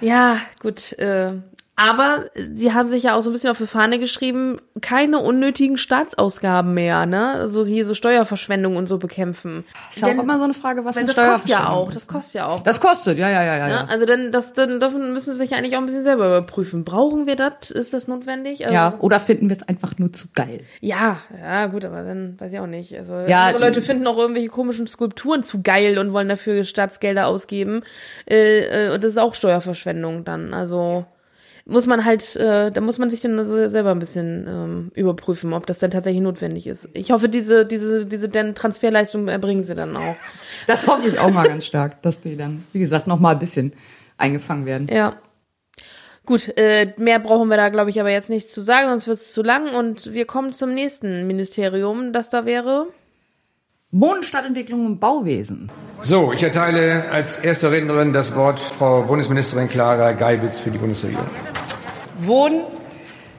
[0.00, 0.92] Ja, gut.
[0.98, 1.32] Äh,
[1.76, 2.24] aber
[2.54, 6.72] sie haben sich ja auch so ein bisschen auf die Fahne geschrieben, keine unnötigen Staatsausgaben
[6.72, 7.32] mehr, ne?
[7.32, 9.62] Also hier so Steuerverschwendung und so bekämpfen.
[9.94, 12.46] Ist auch immer so eine Frage, was eine das kostet ja auch, das kostet ja
[12.46, 12.62] auch.
[12.62, 13.68] Das kostet, ja, ja, ja, ja.
[13.68, 13.84] Ja, ja.
[13.90, 16.82] also dann, das, dann davon müssen sie sich eigentlich auch ein bisschen selber überprüfen.
[16.82, 17.70] Brauchen wir das?
[17.70, 18.62] Ist das notwendig?
[18.62, 20.62] Also, ja, oder finden wir es einfach nur zu geil?
[20.80, 22.96] Ja, ja, gut, aber dann weiß ich auch nicht.
[22.96, 27.26] Also Ja, andere Leute finden auch irgendwelche komischen Skulpturen zu geil und wollen dafür Staatsgelder
[27.26, 27.82] ausgeben.
[28.24, 30.54] Äh, äh, und das ist auch Steuerverschwendung dann.
[30.54, 31.04] Also
[31.68, 35.52] muss man halt, äh, da muss man sich dann also selber ein bisschen ähm, überprüfen,
[35.52, 36.88] ob das denn tatsächlich notwendig ist.
[36.92, 40.16] Ich hoffe, diese, diese, diese denn Transferleistung erbringen sie dann auch.
[40.66, 43.38] Das hoffe ich auch mal ganz stark, dass die dann, wie gesagt, noch mal ein
[43.38, 43.72] bisschen
[44.16, 44.88] eingefangen werden.
[44.88, 45.16] Ja.
[46.24, 49.18] Gut, äh, mehr brauchen wir da, glaube ich, aber jetzt nicht zu sagen, sonst wird
[49.18, 49.74] es zu lang.
[49.74, 52.86] Und wir kommen zum nächsten Ministerium, das da wäre.
[53.92, 55.70] Wohnen, Stadtentwicklung und Bauwesen.
[56.02, 61.26] So, ich erteile als erste Rednerin das Wort Frau Bundesministerin Clara Geiwitz für die Bundesregierung.
[62.18, 62.64] Wohnen,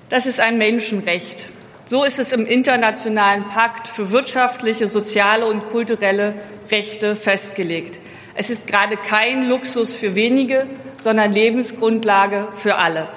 [0.08, 1.50] das ist ein Menschenrecht.
[1.84, 6.34] So ist es im Internationalen Pakt für wirtschaftliche, soziale und kulturelle
[6.72, 8.00] Rechte festgelegt.
[8.34, 10.66] Es ist gerade kein Luxus für wenige,
[11.02, 13.10] sondern Lebensgrundlage für alle.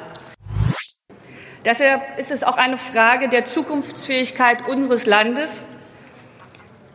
[1.65, 5.65] Deshalb ist es auch eine Frage der Zukunftsfähigkeit unseres Landes,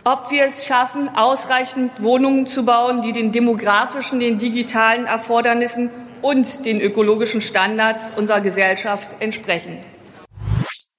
[0.07, 5.89] ob wir es schaffen, ausreichend Wohnungen zu bauen, die den demografischen, den digitalen Erfordernissen
[6.21, 9.79] und den ökologischen Standards unserer Gesellschaft entsprechen.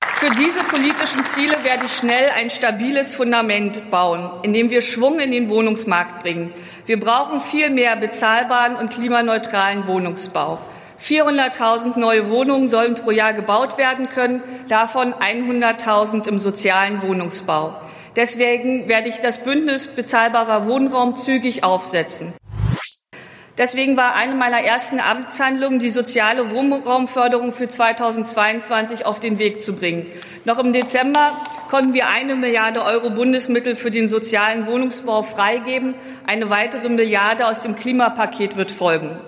[0.01, 5.31] Für diese politischen Ziele werde ich schnell ein stabiles Fundament bauen, indem wir Schwung in
[5.31, 6.53] den Wohnungsmarkt bringen.
[6.85, 10.59] Wir brauchen viel mehr bezahlbaren und klimaneutralen Wohnungsbau.
[11.01, 17.75] 400.000 neue Wohnungen sollen pro Jahr gebaut werden können, davon 100.000 im sozialen Wohnungsbau.
[18.17, 22.33] Deswegen werde ich das Bündnis bezahlbarer Wohnraum zügig aufsetzen.
[23.59, 29.75] Deswegen war eine meiner ersten Amtshandlungen, die soziale Wohnraumförderung für 2022 auf den Weg zu
[29.75, 30.07] bringen.
[30.45, 35.95] Noch im Dezember konnten wir eine Milliarde Euro Bundesmittel für den sozialen Wohnungsbau freigeben.
[36.27, 39.19] Eine weitere Milliarde aus dem Klimapaket wird folgen.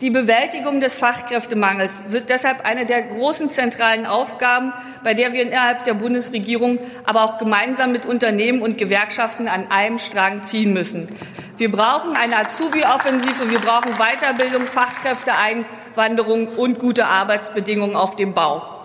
[0.00, 4.72] Die Bewältigung des Fachkräftemangels wird deshalb eine der großen zentralen Aufgaben,
[5.02, 9.98] bei der wir innerhalb der Bundesregierung, aber auch gemeinsam mit Unternehmen und Gewerkschaften an einem
[9.98, 11.08] Strang ziehen müssen.
[11.56, 18.77] Wir brauchen eine Azubi-Offensive, wir brauchen Weiterbildung, Fachkräfteeinwanderung und gute Arbeitsbedingungen auf dem Bau.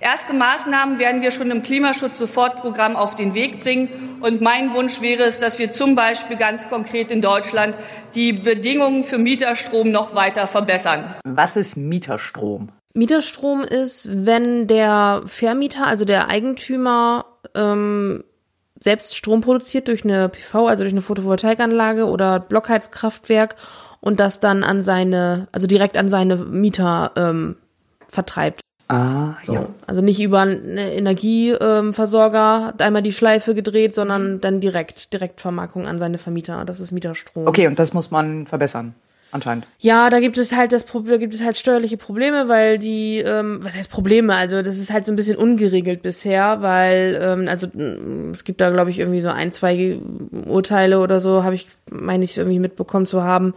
[0.00, 4.18] Erste Maßnahmen werden wir schon im Klimaschutz-Sofortprogramm auf den Weg bringen.
[4.22, 7.76] Und mein Wunsch wäre es, dass wir zum Beispiel ganz konkret in Deutschland
[8.14, 11.16] die Bedingungen für Mieterstrom noch weiter verbessern.
[11.24, 12.70] Was ist Mieterstrom?
[12.94, 18.24] Mieterstrom ist, wenn der Vermieter, also der Eigentümer, ähm,
[18.82, 23.56] selbst Strom produziert durch eine PV, also durch eine Photovoltaikanlage oder Blockheizkraftwerk
[24.00, 27.56] und das dann an seine, also direkt an seine Mieter ähm,
[28.08, 28.62] vertreibt.
[28.90, 29.54] Ah, so.
[29.54, 29.66] ja.
[29.86, 35.98] Also nicht über einen Energieversorger ähm, einmal die Schleife gedreht, sondern dann direkt, Direktvermarktung an
[35.98, 36.64] seine Vermieter.
[36.64, 37.46] Das ist Mieterstrom.
[37.46, 38.94] Okay, und das muss man verbessern
[39.32, 39.68] anscheinend.
[39.78, 43.18] Ja, da gibt es halt das Problem, da gibt es halt steuerliche Probleme, weil die,
[43.18, 44.34] ähm, was heißt Probleme?
[44.34, 48.60] Also das ist halt so ein bisschen ungeregelt bisher, weil ähm, also mm, es gibt
[48.60, 49.98] da glaube ich irgendwie so ein, zwei
[50.46, 53.54] Urteile oder so, habe ich meine ich irgendwie mitbekommen zu haben.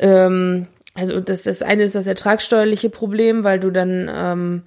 [0.00, 4.62] Ähm, also das, das eine ist das ertragssteuerliche Problem, weil du dann ähm,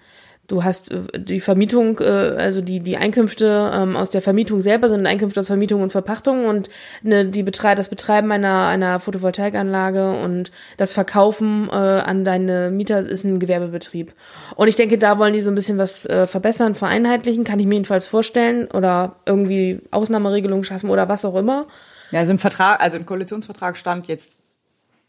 [0.47, 4.89] du hast äh, die Vermietung, äh, also die die Einkünfte ähm, aus der Vermietung selber
[4.89, 6.69] sind Einkünfte aus Vermietung und Verpachtung und
[7.01, 12.99] ne, die Betrei das Betreiben einer einer Photovoltaikanlage und das Verkaufen äh, an deine Mieter
[12.99, 14.13] ist ein Gewerbebetrieb.
[14.55, 17.65] Und ich denke, da wollen die so ein bisschen was äh, verbessern, vereinheitlichen, kann ich
[17.65, 21.67] mir jedenfalls vorstellen oder irgendwie Ausnahmeregelungen schaffen oder was auch immer.
[22.11, 24.35] Ja, also im Vertrag, also im Koalitionsvertrag stand jetzt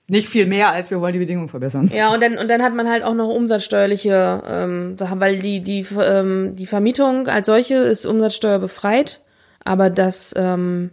[0.08, 1.90] nicht viel mehr, als wir wollen die Bedingungen verbessern.
[1.94, 5.60] Ja, und dann, und dann hat man halt auch noch umsatzsteuerliche ähm, Sachen, weil die,
[5.60, 9.20] die, ähm, die Vermietung als solche ist umsatzsteuerbefreit,
[9.64, 10.90] aber das, ähm,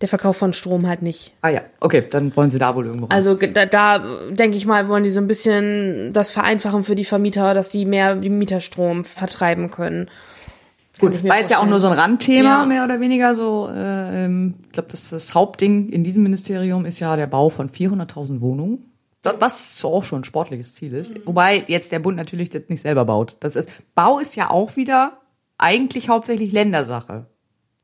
[0.00, 1.32] der Verkauf von Strom halt nicht.
[1.42, 3.16] Ah ja, okay, dann wollen sie da wohl irgendwo rein.
[3.16, 7.04] Also da, da denke ich mal, wollen die so ein bisschen das vereinfachen für die
[7.04, 10.08] Vermieter, dass die mehr Mieterstrom vertreiben können.
[11.00, 12.66] Gut, war jetzt ja auch nur so ein Randthema, ja.
[12.66, 13.68] mehr oder weniger so.
[13.68, 17.70] Äh, ähm, ich glaube, das, das Hauptding in diesem Ministerium ist ja der Bau von
[17.70, 18.86] 400.000 Wohnungen.
[19.22, 21.14] Was auch schon ein sportliches Ziel ist.
[21.14, 21.22] Mhm.
[21.26, 23.36] Wobei jetzt der Bund natürlich das nicht selber baut.
[23.40, 25.20] Das ist, Bau ist ja auch wieder
[25.58, 27.26] eigentlich hauptsächlich Ländersache.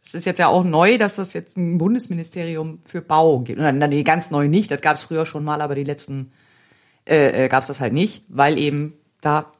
[0.03, 3.61] Es ist jetzt ja auch neu, dass das jetzt ein Bundesministerium für Bau gibt.
[3.61, 6.33] Nee, ganz neu nicht, das gab es früher schon mal, aber die letzten
[7.07, 9.53] äh, äh gab es das halt nicht, weil eben da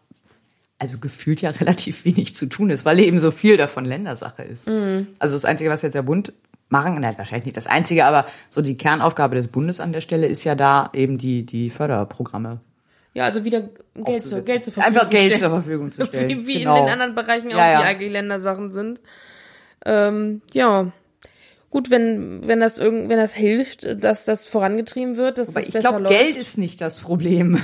[0.79, 4.69] also gefühlt ja relativ wenig zu tun ist, weil eben so viel davon Ländersache ist.
[4.69, 5.09] Mhm.
[5.19, 6.33] Also das Einzige, was jetzt der Bund
[6.69, 10.27] machen, nein, wahrscheinlich nicht das Einzige, aber so die Kernaufgabe des Bundes an der Stelle
[10.27, 12.61] ist ja da eben die, die Förderprogramme.
[13.15, 16.29] Ja, also wieder Geld, zu, Geld zur Verfügung Einfach Geld zur Verfügung zu stellen.
[16.29, 16.77] Wie, wie genau.
[16.77, 17.81] in den anderen Bereichen auch, ja, ja.
[17.81, 19.01] die eigentlich Ländersachen sind.
[19.87, 20.93] Ähm, ja.
[21.71, 25.75] Gut, wenn, wenn das irgend, wenn das hilft, dass das vorangetrieben wird, dass Aber das
[25.75, 27.59] ich glaube, Geld ist nicht das Problem.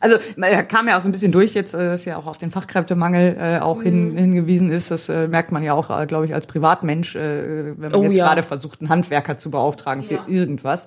[0.00, 2.38] Also man kam ja auch so ein bisschen durch jetzt, äh, dass ja auch auf
[2.38, 4.16] den Fachkräftemangel äh, auch hin, mhm.
[4.16, 4.90] hingewiesen ist.
[4.90, 8.02] Das äh, merkt man ja auch, äh, glaube ich, als Privatmensch, äh, wenn man oh,
[8.04, 8.26] jetzt ja.
[8.26, 10.24] gerade versucht, einen Handwerker zu beauftragen für ja.
[10.26, 10.86] irgendwas.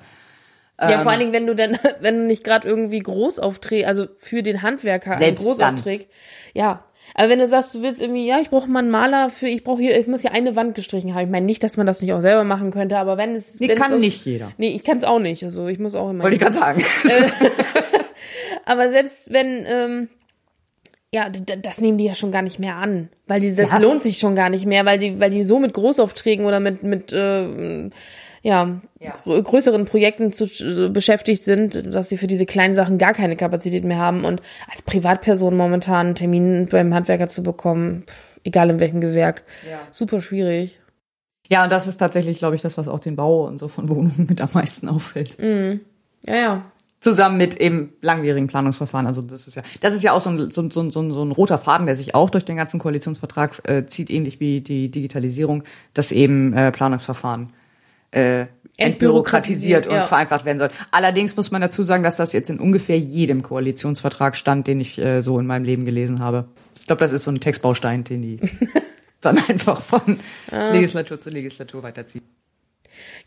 [0.79, 4.07] Ja, ähm, vor allen Dingen, wenn du dann, wenn du nicht gerade irgendwie Großaufträge, also
[4.17, 6.05] für den Handwerker einen Großaufträge,
[6.53, 6.83] ja.
[7.15, 9.63] Aber wenn du sagst, du willst irgendwie, ja, ich brauche mal einen Maler für, ich
[9.63, 11.25] brauche hier, ich muss hier eine Wand gestrichen haben.
[11.25, 13.59] Ich meine nicht, dass man das nicht auch selber machen könnte, aber wenn es.
[13.59, 14.51] Nee, wenn kann es aus, nicht jeder.
[14.57, 15.43] Nee, ich kann es auch nicht.
[15.43, 16.23] Also ich muss auch immer.
[16.23, 16.83] Wollte ich gerade sagen.
[18.65, 20.09] Aber selbst wenn, ähm,
[21.11, 23.77] ja, das nehmen die ja schon gar nicht mehr an, weil die, das ja.
[23.79, 26.83] lohnt sich schon gar nicht mehr, weil die, weil die so mit Großaufträgen oder mit
[26.83, 27.89] mit äh,
[28.41, 29.13] ja, ja.
[29.23, 33.35] Gr größeren Projekten zu, äh, beschäftigt sind, dass sie für diese kleinen Sachen gar keine
[33.35, 38.69] Kapazität mehr haben und als Privatperson momentan einen Termin beim Handwerker zu bekommen, pff, egal
[38.69, 39.79] in welchem Gewerk, ja.
[39.91, 40.79] super schwierig.
[41.51, 43.89] Ja, und das ist tatsächlich, glaube ich, das, was auch den Bau und so von
[43.89, 45.39] Wohnungen mit am meisten auffällt.
[45.39, 45.81] Mhm.
[46.25, 49.07] Ja, ja zusammen mit eben langwierigen Planungsverfahren.
[49.07, 51.31] Also das ist ja, das ist ja auch so ein, so, so, so, so ein
[51.31, 55.63] roter Faden, der sich auch durch den ganzen Koalitionsvertrag äh, zieht, ähnlich wie die Digitalisierung,
[55.93, 57.53] dass eben äh, Planungsverfahren
[58.11, 58.47] äh,
[58.77, 60.03] entbürokratisiert und ja.
[60.03, 60.69] vereinfacht werden soll.
[60.91, 64.97] Allerdings muss man dazu sagen, dass das jetzt in ungefähr jedem Koalitionsvertrag stand, den ich
[64.97, 66.45] äh, so in meinem Leben gelesen habe.
[66.79, 68.39] Ich glaube, das ist so ein Textbaustein, den die
[69.21, 70.19] dann einfach von
[70.51, 70.71] ah.
[70.71, 72.23] Legislatur zu Legislatur weiterziehen.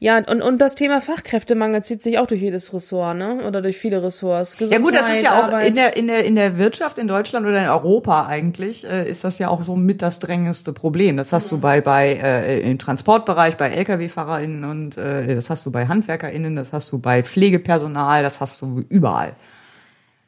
[0.03, 3.45] Ja, und, und das Thema Fachkräftemangel zieht sich auch durch jedes Ressort, ne?
[3.47, 4.57] Oder durch viele Ressorts.
[4.57, 5.69] Gesundheit, ja gut, das ist ja auch Arbeit.
[5.69, 9.23] in der, in der, in der Wirtschaft in Deutschland oder in Europa eigentlich, äh, ist
[9.23, 11.17] das ja auch so mit das drängendste Problem.
[11.17, 11.57] Das hast mhm.
[11.57, 16.57] du bei, bei äh, im Transportbereich, bei Lkw-FahrerInnen und äh, das hast du bei HandwerkerInnen,
[16.57, 19.37] das hast du bei Pflegepersonal, das hast du überall.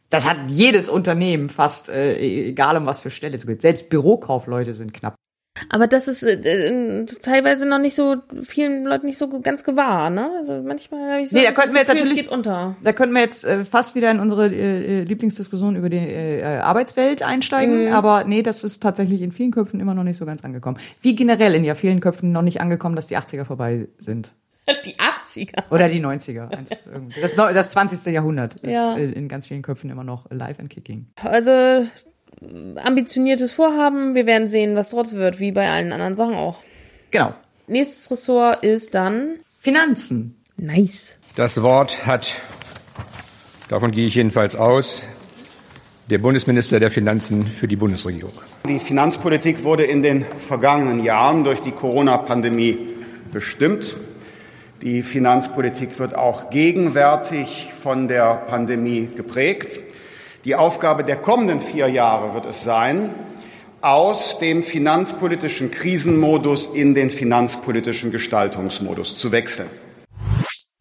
[0.08, 3.60] Das hat jedes Unternehmen fast, äh, egal um was für Stelle es geht.
[3.60, 5.16] Selbst Bürokaufleute sind knapp.
[5.68, 10.10] Aber das ist äh, äh, teilweise noch nicht so vielen Leuten nicht so ganz gewahr,
[10.10, 10.28] ne?
[10.40, 12.76] Also manchmal habe ich so nee, da könnten wir jetzt Gefühl, natürlich unter.
[12.82, 16.58] Da könnten wir jetzt äh, fast wieder in unsere äh, äh, Lieblingsdiskussion über die äh,
[16.58, 17.92] Arbeitswelt einsteigen, mhm.
[17.92, 20.78] aber nee, das ist tatsächlich in vielen Köpfen immer noch nicht so ganz angekommen.
[21.00, 24.32] Wie generell in ja vielen Köpfen noch nicht angekommen, dass die 80er vorbei sind.
[24.86, 25.70] Die 80er.
[25.70, 26.48] Oder die 90er.
[27.20, 28.14] Das, das 20.
[28.14, 28.94] Jahrhundert ja.
[28.94, 31.06] ist in ganz vielen Köpfen immer noch live and kicking.
[31.16, 31.84] Also
[32.76, 34.14] ambitioniertes Vorhaben.
[34.14, 36.58] Wir werden sehen, was draus wird, wie bei allen anderen Sachen auch.
[37.10, 37.32] Genau.
[37.66, 40.36] Nächstes Ressort ist dann Finanzen.
[40.56, 41.16] Nice.
[41.36, 42.34] Das Wort hat,
[43.68, 45.02] davon gehe ich jedenfalls aus,
[46.10, 48.32] der Bundesminister der Finanzen für die Bundesregierung.
[48.68, 52.78] Die Finanzpolitik wurde in den vergangenen Jahren durch die Corona-Pandemie
[53.32, 53.96] bestimmt.
[54.82, 59.80] Die Finanzpolitik wird auch gegenwärtig von der Pandemie geprägt.
[60.44, 63.14] Die Aufgabe der kommenden vier Jahre wird es sein,
[63.80, 69.70] aus dem finanzpolitischen Krisenmodus in den finanzpolitischen Gestaltungsmodus zu wechseln.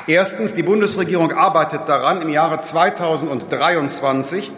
[0.06, 4.52] Erstens, die Bundesregierung arbeitet daran, im Jahre 2023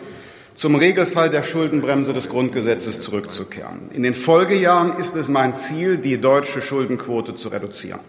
[0.56, 3.92] zum Regelfall der Schuldenbremse des Grundgesetzes zurückzukehren.
[3.92, 8.00] In den Folgejahren ist es mein Ziel, die deutsche Schuldenquote zu reduzieren.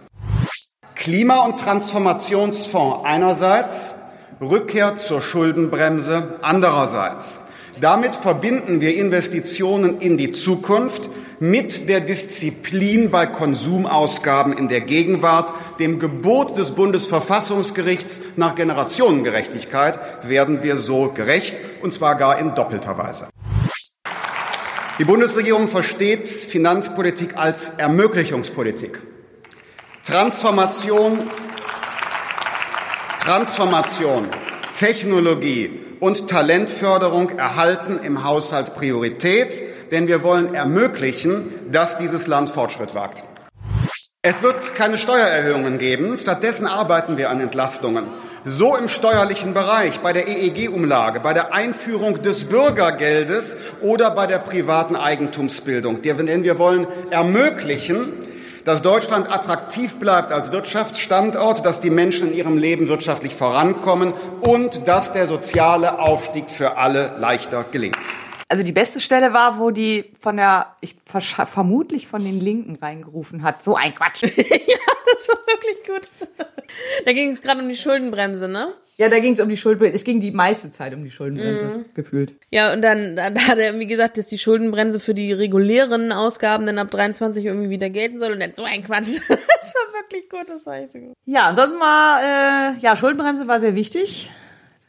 [0.94, 3.94] Klima- und Transformationsfonds einerseits,
[4.40, 7.40] Rückkehr zur Schuldenbremse andererseits.
[7.80, 11.10] Damit verbinden wir Investitionen in die Zukunft
[11.40, 20.62] mit der Disziplin bei Konsumausgaben in der Gegenwart, dem Gebot des Bundesverfassungsgerichts nach Generationengerechtigkeit werden
[20.62, 23.28] wir so gerecht, und zwar gar in doppelter Weise.
[24.98, 29.06] Die Bundesregierung versteht Finanzpolitik als Ermöglichungspolitik.
[30.02, 31.24] Transformation,
[33.26, 34.28] Transformation,
[34.74, 42.94] Technologie und Talentförderung erhalten im Haushalt Priorität, denn wir wollen ermöglichen, dass dieses Land Fortschritt
[42.94, 43.24] wagt.
[44.22, 46.18] Es wird keine Steuererhöhungen geben.
[46.20, 48.04] Stattdessen arbeiten wir an Entlastungen.
[48.44, 54.38] So im steuerlichen Bereich, bei der EEG-Umlage, bei der Einführung des Bürgergeldes oder bei der
[54.38, 56.00] privaten Eigentumsbildung.
[56.00, 58.12] Denn wir wollen ermöglichen,
[58.66, 64.88] dass Deutschland attraktiv bleibt als Wirtschaftsstandort, dass die Menschen in ihrem Leben wirtschaftlich vorankommen und
[64.88, 67.96] dass der soziale Aufstieg für alle leichter gelingt.
[68.48, 73.44] Also die beste Stelle war, wo die von der, ich vermutlich von den Linken reingerufen
[73.44, 73.62] hat.
[73.62, 74.22] So ein Quatsch.
[74.22, 76.10] ja, das war wirklich gut.
[77.04, 78.74] Da ging es gerade um die Schuldenbremse, ne?
[78.98, 79.94] Ja, da ging es um die Schuldenbremse.
[79.94, 81.84] Es ging die meiste Zeit um die Schuldenbremse, Mhm.
[81.94, 82.34] gefühlt.
[82.50, 86.64] Ja, und dann, dann hat er irgendwie gesagt, dass die Schuldenbremse für die regulären Ausgaben
[86.64, 89.08] dann ab 23 irgendwie wieder gelten soll und dann so ein Quatsch.
[89.28, 91.12] Das war wirklich gut, das war echt gut.
[91.24, 94.30] Ja, ansonsten war, äh, ja, Schuldenbremse war sehr wichtig.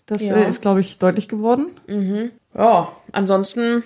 [0.06, 0.38] Das Ja.
[0.38, 1.68] äh, ist, glaube ich, deutlich geworden.
[1.88, 2.32] Mhm.
[2.56, 3.84] Ja, ansonsten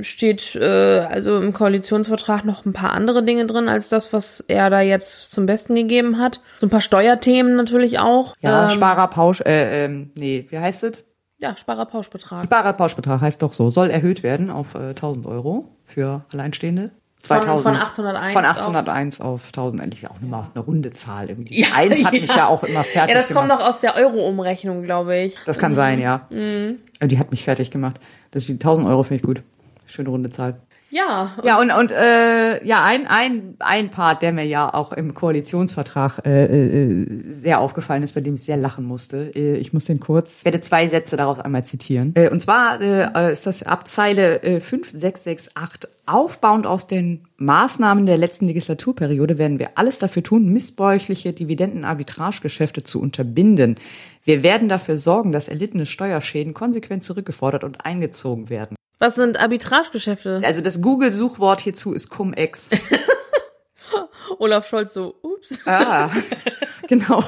[0.00, 4.70] steht äh, also im Koalitionsvertrag noch ein paar andere Dinge drin als das, was er
[4.70, 6.40] da jetzt zum Besten gegeben hat.
[6.58, 8.34] So ein paar Steuerthemen natürlich auch.
[8.40, 11.04] Ja, Ähm, Sparerpausch, äh, ähm, nee, wie heißt es?
[11.40, 12.44] Ja, Sparerpauschbetrag.
[12.44, 16.90] Sparerpauschbetrag heißt doch so, soll erhöht werden auf äh, 1000 Euro für Alleinstehende.
[17.20, 21.30] Von- 2000, von 801 von auf- 801 auf, 1000, endlich auch immer eine runde Zahl.
[21.30, 21.54] Irgendwie.
[21.54, 23.60] Dieses Eins hat mich ja auch immer fertig Ja, das kommt gemacht.
[23.62, 25.36] doch aus der Euro-Umrechnung, glaube ich.
[25.46, 26.26] Das kann sein, ja.
[26.30, 26.78] Mhm.
[27.02, 27.98] Die hat mich fertig gemacht.
[28.30, 29.42] Das die 1000 Euro finde ich gut.
[29.86, 30.60] Schöne runde Zahl.
[30.94, 31.32] Ja.
[31.42, 36.24] Ja, und, und äh, ja, ein, ein, ein Part, der mir ja auch im Koalitionsvertrag
[36.24, 39.32] äh, äh, sehr aufgefallen ist, bei dem ich sehr lachen musste.
[39.34, 42.12] Äh, ich muss den kurz, ich werde zwei Sätze daraus einmal zitieren.
[42.14, 48.18] Äh, und zwar äh, ist das ab Zeile äh, 5668 aufbauend aus den Maßnahmen der
[48.18, 53.80] letzten Legislaturperiode werden wir alles dafür tun, missbräuchliche Dividendenarbitragegeschäfte zu unterbinden.
[54.22, 58.76] Wir werden dafür sorgen, dass erlittene Steuerschäden konsequent zurückgefordert und eingezogen werden.
[58.98, 60.40] Was sind Arbitragegeschäfte?
[60.44, 62.70] Also das Google-Suchwort hierzu ist Cum-Ex.
[64.38, 65.58] Olaf Scholz so, ups.
[65.66, 66.10] Ah,
[66.88, 67.22] genau.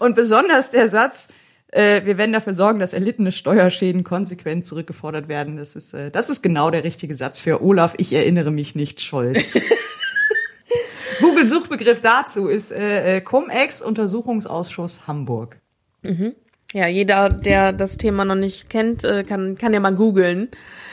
[0.00, 1.28] Und besonders der Satz,
[1.68, 5.56] äh, wir werden dafür sorgen, dass erlittene Steuerschäden konsequent zurückgefordert werden.
[5.56, 7.94] Das ist, äh, das ist genau der richtige Satz für Olaf.
[7.98, 9.60] Ich erinnere mich nicht, Scholz.
[11.20, 15.58] Google-Suchbegriff dazu ist äh, äh, Cum-Ex Untersuchungsausschuss Hamburg.
[16.02, 16.34] Mhm.
[16.72, 20.48] Ja, jeder, der das Thema noch nicht kennt, äh, kann, kann ja mal googeln.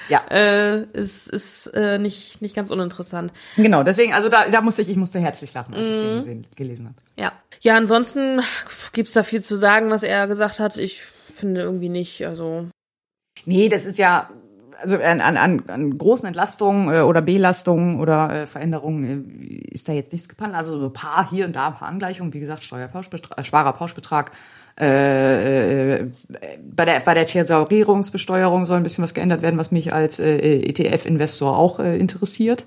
[0.10, 0.22] Ja.
[0.30, 3.32] Äh, ist ist äh, nicht, nicht ganz uninteressant.
[3.56, 6.18] Genau, deswegen, also da, da musste ich, ich musste herzlich lachen, als ich den Mhm.
[6.18, 6.96] gesehen, gelesen habe.
[7.18, 7.32] Ja.
[7.62, 8.42] Ja, ansonsten
[8.94, 10.78] gibt's da viel zu sagen, was er gesagt hat.
[10.78, 12.68] Ich finde irgendwie nicht, also.
[13.46, 14.30] Nee, das ist ja,
[14.80, 19.94] also an, an, an, großen Entlastungen äh, oder Belastungen oder äh, Veränderungen äh, ist da
[19.94, 20.56] jetzt nichts geplant.
[20.56, 24.32] Also so ein paar hier und da ein paar Angleichungen, wie gesagt, Steuerpauschbetrag, äh, Sparerpauschbetrag.
[24.80, 26.08] Äh, äh,
[26.64, 30.38] bei der bei der Thesaurierungsbesteuerung soll ein bisschen was geändert werden, was mich als äh,
[30.38, 32.66] ETF-Investor auch äh, interessiert.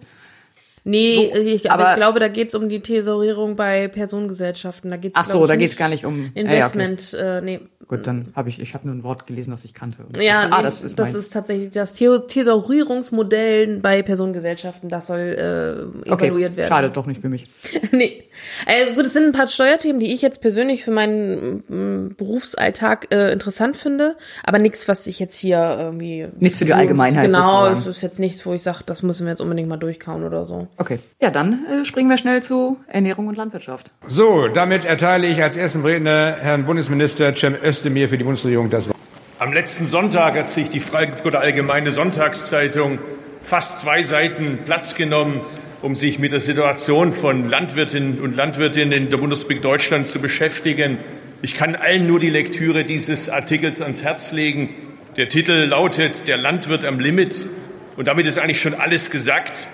[0.87, 4.91] Nee, So, ich, aber, aber- ich glaube, da geht's um die Thesaurierung bei Personengesellschaften.
[4.91, 6.83] Da geht's Ach so, da geht's gar nicht um- ja, ja, okay.
[6.83, 7.15] Investment.
[7.19, 7.61] äh, nee.
[7.87, 9.99] Gut, dann habe ich ich habe nur ein Wort gelesen, das ich kannte.
[10.19, 11.21] Ja, dachte, ah, das ist das meins.
[11.21, 14.89] ist tatsächlich das The Thesaurierungsmodell bei Personengesellschaften.
[14.89, 16.69] Das soll äh, okay, evaluiert werden.
[16.69, 17.47] schade doch nicht für mich.
[17.93, 18.25] nee.
[18.67, 23.13] Also gut, es sind ein paar Steuerthemen, die ich jetzt persönlich für meinen mm, Berufsalltag
[23.13, 27.65] äh, interessant finde, aber nichts, was ich jetzt hier irgendwie Nichts für die Allgemeinheit Genau,
[27.67, 27.79] sozusagen.
[27.91, 30.45] es ist jetzt nichts, wo ich sage, das müssen wir jetzt unbedingt mal durchkauen oder
[30.47, 30.69] so.
[30.77, 33.93] Okay, ja, dann äh, springen wir schnell zu Ernährung und Landwirtschaft.
[34.07, 38.89] So, damit erteile ich als ersten Redner Herrn Bundesminister Cem Özdemir für die Bundesregierung das
[38.89, 38.97] Wort.
[39.39, 42.99] Am letzten Sonntag hat sich die Frankfurter Allgemeine Sonntagszeitung
[43.41, 45.43] fast zwei Seiten Platz genommen
[45.85, 50.97] um sich mit der Situation von Landwirtinnen und Landwirtinnen in der Bundesrepublik Deutschland zu beschäftigen.
[51.43, 54.71] Ich kann allen nur die Lektüre dieses Artikels ans Herz legen.
[55.19, 57.51] Der Titel lautet Der Landwirt am Limit.
[57.99, 59.69] Und damit ist eigentlich schon alles gesagt.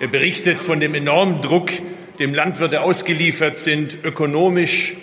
[0.00, 1.70] Er berichtet von dem enormen Druck,
[2.18, 4.96] dem Landwirte ausgeliefert sind, ökonomisch,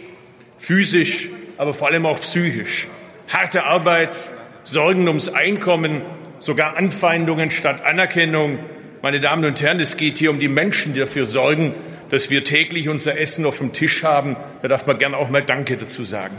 [0.58, 2.88] physisch, aber vor allem auch psychisch.
[3.30, 4.30] Harte Arbeit,
[4.64, 6.02] Sorgen ums Einkommen,
[6.40, 8.60] sogar Anfeindungen statt Anerkennung.
[9.02, 11.74] Meine Damen und Herren, es geht hier um die Menschen, die dafür sorgen,
[12.10, 14.36] dass wir täglich unser Essen auf dem Tisch haben.
[14.62, 16.38] Da darf man gern auch mal Danke dazu sagen.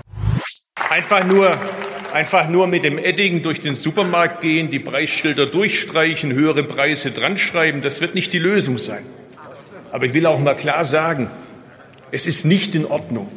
[0.90, 1.58] Einfach nur,
[2.12, 7.36] einfach nur mit dem Edding durch den Supermarkt gehen, die Preisschilder durchstreichen, höhere Preise dran
[7.36, 9.04] schreiben, das wird nicht die Lösung sein.
[9.90, 11.30] Aber ich will auch mal klar sagen,
[12.10, 13.28] es ist nicht in Ordnung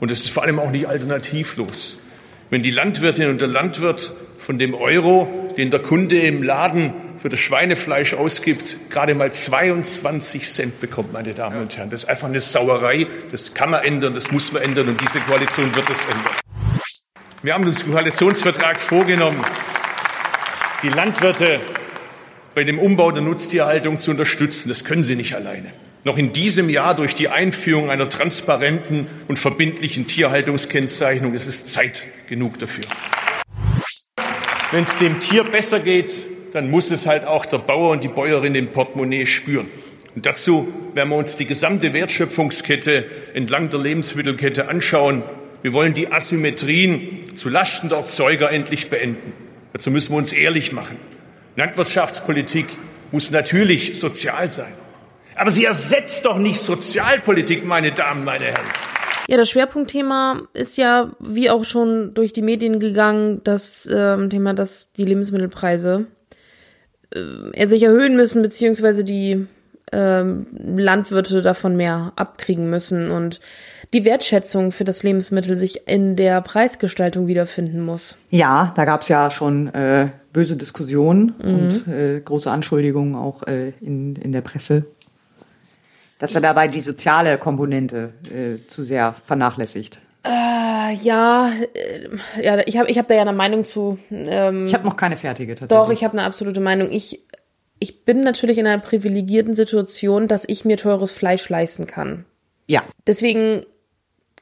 [0.00, 1.98] und es ist vor allem auch nicht alternativlos,
[2.50, 7.28] wenn die Landwirtin und der Landwirt von dem Euro, den der Kunde im Laden für
[7.28, 11.90] das Schweinefleisch ausgibt, gerade mal 22 Cent bekommt, meine Damen und Herren.
[11.90, 13.06] Das ist einfach eine Sauerei.
[13.30, 16.43] Das kann man ändern, das muss man ändern und diese Koalition wird es ändern.
[17.44, 19.38] Wir haben uns im Koalitionsvertrag vorgenommen,
[20.82, 21.60] die Landwirte
[22.54, 24.70] bei dem Umbau der Nutztierhaltung zu unterstützen.
[24.70, 25.74] Das können sie nicht alleine.
[26.04, 31.34] Noch in diesem Jahr durch die Einführung einer transparenten und verbindlichen Tierhaltungskennzeichnung.
[31.34, 32.84] Es ist Zeit genug dafür.
[34.70, 38.08] Wenn es dem Tier besser geht, dann muss es halt auch der Bauer und die
[38.08, 39.66] Bäuerin im Portemonnaie spüren.
[40.16, 43.04] Und dazu werden wir uns die gesamte Wertschöpfungskette
[43.34, 45.24] entlang der Lebensmittelkette anschauen.
[45.64, 49.32] Wir wollen die Asymmetrien zu Lasten der Erzeuger endlich beenden.
[49.72, 50.98] Dazu müssen wir uns ehrlich machen.
[51.56, 52.66] Landwirtschaftspolitik
[53.12, 54.74] muss natürlich sozial sein.
[55.34, 58.66] Aber sie ersetzt doch nicht Sozialpolitik, meine Damen, meine Herren.
[59.26, 64.52] Ja, das Schwerpunktthema ist ja, wie auch schon durch die Medien gegangen, das ähm, Thema,
[64.52, 66.04] dass die Lebensmittelpreise
[67.54, 69.46] äh, sich erhöhen müssen, beziehungsweise die
[69.94, 73.40] ähm, Landwirte davon mehr abkriegen müssen und
[73.92, 78.16] die Wertschätzung für das Lebensmittel sich in der Preisgestaltung wiederfinden muss.
[78.30, 81.54] Ja, da gab es ja schon äh, böse Diskussionen mhm.
[81.54, 84.84] und äh, große Anschuldigungen auch äh, in, in der Presse
[86.18, 90.00] dass er dabei die soziale Komponente äh, zu sehr vernachlässigt.
[90.22, 93.98] Äh, ja, äh, ja, ich habe ich hab da ja eine Meinung zu.
[94.10, 95.86] Ähm, ich habe noch keine fertige tatsächlich.
[95.86, 96.90] Doch, ich habe eine absolute Meinung.
[96.90, 97.20] Ich,
[97.84, 102.24] ich bin natürlich in einer privilegierten Situation, dass ich mir teures Fleisch leisten kann.
[102.66, 102.80] Ja.
[103.06, 103.66] Deswegen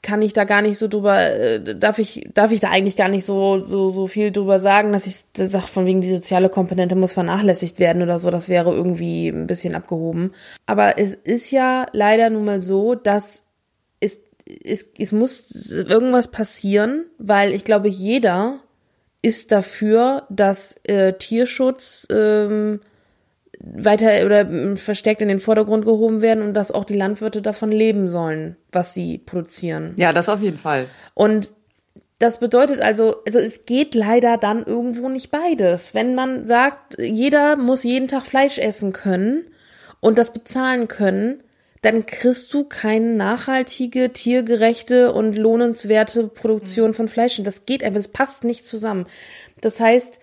[0.00, 3.08] kann ich da gar nicht so drüber, äh, darf ich, darf ich da eigentlich gar
[3.08, 6.94] nicht so, so, so viel drüber sagen, dass ich sage, von wegen die soziale Komponente
[6.94, 10.32] muss vernachlässigt werden oder so, das wäre irgendwie ein bisschen abgehoben.
[10.66, 13.42] Aber es ist ja leider nun mal so, dass
[13.98, 14.22] es,
[14.64, 18.60] es, es muss irgendwas passieren, weil ich glaube, jeder
[19.20, 22.78] ist dafür, dass äh, Tierschutz ähm,
[23.62, 28.08] weiter oder verstärkt in den Vordergrund gehoben werden und dass auch die Landwirte davon leben
[28.08, 29.94] sollen, was sie produzieren.
[29.98, 30.86] Ja, das auf jeden Fall.
[31.14, 31.52] Und
[32.18, 35.94] das bedeutet also, also es geht leider dann irgendwo nicht beides.
[35.94, 39.44] Wenn man sagt, jeder muss jeden Tag Fleisch essen können
[40.00, 41.42] und das bezahlen können,
[41.82, 47.38] dann kriegst du keine nachhaltige, tiergerechte und lohnenswerte Produktion von Fleisch.
[47.38, 49.06] Und das geht einfach, das passt nicht zusammen.
[49.60, 50.20] Das heißt,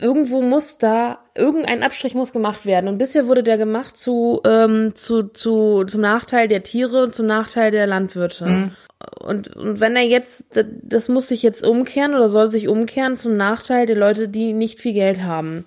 [0.00, 2.88] irgendwo muss da, irgendein Abstrich muss gemacht werden.
[2.88, 7.26] Und bisher wurde der gemacht zu, ähm, zu, zu, zum Nachteil der Tiere und zum
[7.26, 8.46] Nachteil der Landwirte.
[8.46, 8.72] Mhm.
[9.20, 13.16] Und, und wenn er jetzt, das, das muss sich jetzt umkehren oder soll sich umkehren
[13.16, 15.64] zum Nachteil der Leute, die nicht viel Geld haben.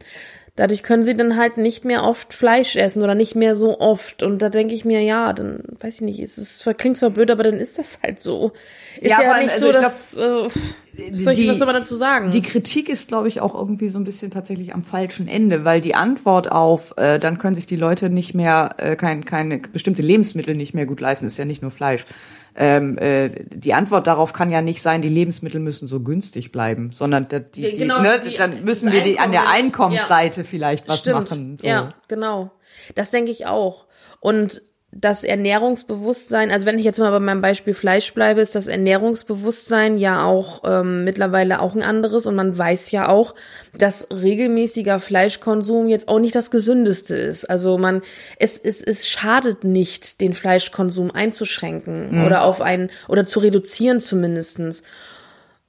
[0.55, 4.21] Dadurch können sie dann halt nicht mehr oft Fleisch essen oder nicht mehr so oft.
[4.21, 7.31] Und da denke ich mir, ja, dann weiß ich nicht, es ist, klingt zwar blöd,
[7.31, 8.51] aber dann ist das halt so.
[9.01, 10.11] Ist ja, ja nicht also so, dass.
[10.11, 10.51] Glaub,
[10.95, 12.29] äh, soll ich, die, was soll man dazu sagen?
[12.29, 15.81] Die Kritik ist, glaube ich, auch irgendwie so ein bisschen tatsächlich am falschen Ende, weil
[15.81, 20.03] die Antwort auf, äh, dann können sich die Leute nicht mehr, äh, kein, keine bestimmte
[20.03, 22.05] Lebensmittel nicht mehr gut leisten, ist ja nicht nur Fleisch
[22.55, 26.91] ähm, äh, die Antwort darauf kann ja nicht sein, die Lebensmittel müssen so günstig bleiben,
[26.91, 30.47] sondern die, die, genau, ne, die, dann müssen wir die an der Einkommensseite ja.
[30.47, 31.31] vielleicht was Stimmt.
[31.31, 31.57] machen.
[31.57, 31.67] So.
[31.67, 32.51] Ja, genau.
[32.95, 33.85] Das denke ich auch.
[34.19, 34.61] Und
[34.95, 39.97] das Ernährungsbewusstsein, also wenn ich jetzt mal bei meinem Beispiel Fleisch bleibe, ist das Ernährungsbewusstsein
[39.97, 43.33] ja auch ähm, mittlerweile auch ein anderes und man weiß ja auch,
[43.75, 47.49] dass regelmäßiger Fleischkonsum jetzt auch nicht das gesündeste ist.
[47.49, 48.03] Also man,
[48.37, 52.25] es, es, es schadet nicht, den Fleischkonsum einzuschränken mhm.
[52.25, 54.83] oder auf einen oder zu reduzieren zumindestens.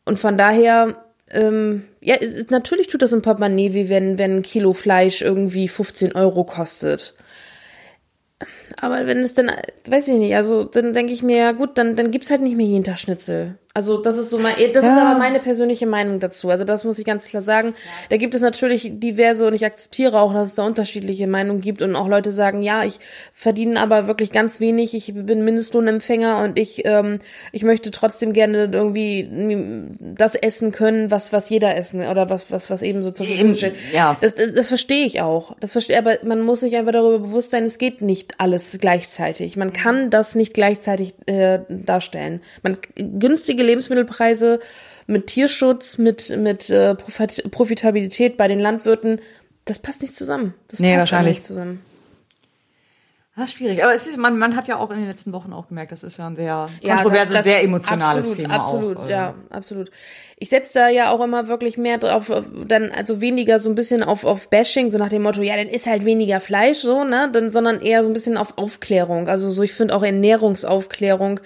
[0.05, 0.96] Und von daher
[1.30, 5.68] ähm, ja, es, natürlich tut das im Portemonnaie wie wenn, wenn ein Kilo Fleisch irgendwie
[5.68, 7.14] 15 Euro kostet.
[8.80, 9.51] Aber wenn es dann,
[9.86, 12.56] weiß ich nicht, also dann denke ich mir, ja gut, dann, dann gibt's halt nicht
[12.56, 13.59] mehr jeden Tag Schnitzel.
[13.76, 16.48] Also das ist so mein, das ist aber meine persönliche Meinung dazu.
[16.48, 17.74] Also das muss ich ganz klar sagen.
[18.09, 21.82] Da gibt es natürlich diverse und ich akzeptiere auch, dass es da unterschiedliche Meinungen gibt
[21.82, 23.01] und auch Leute sagen, ja, ich
[23.32, 27.18] verdiene aber wirklich ganz wenig, ich bin Mindestlohnempfänger und ich ähm,
[27.51, 32.70] ich möchte trotzdem gerne irgendwie das essen können, was was jeder essen oder was was
[32.70, 33.74] was eben so zur Verfügung steht.
[33.92, 34.16] Ja.
[34.20, 35.56] Das, das, das verstehe ich auch.
[35.59, 39.56] Das verstehe, aber man muss sich einfach darüber bewusst sein, es geht nicht alles gleichzeitig.
[39.56, 42.40] Man kann das nicht gleichzeitig äh, darstellen.
[42.62, 44.61] Man günstige Lebensmittelpreise
[45.07, 49.20] mit Tierschutz, mit, mit äh, Profit Profitabilität bei den Landwirten,
[49.65, 50.55] das passt nicht zusammen.
[50.69, 51.36] Das Nee, passt wahrscheinlich.
[51.39, 51.81] nicht zusammen.
[53.36, 53.82] Das ist schwierig.
[53.82, 56.05] Aber es ist, man, man hat ja auch in den letzten Wochen auch gemerkt, das
[56.05, 59.09] ist ja ein sehr Ja, kontroverses, das- das- sehr emotionales absolut, Thema Absolut, auch.
[59.09, 59.91] ja, absolut.
[60.36, 62.31] Ich setze da ja auch immer wirklich mehr drauf,
[62.69, 65.69] dann also weniger so ein bisschen auf auf Bashing, so nach dem Motto, ja, dann
[65.69, 69.27] ist halt weniger Fleisch, so ne, dann, sondern eher so ein bisschen auf Aufklärung.
[69.27, 71.41] Also so, ich finde auch Ernährungsaufklärung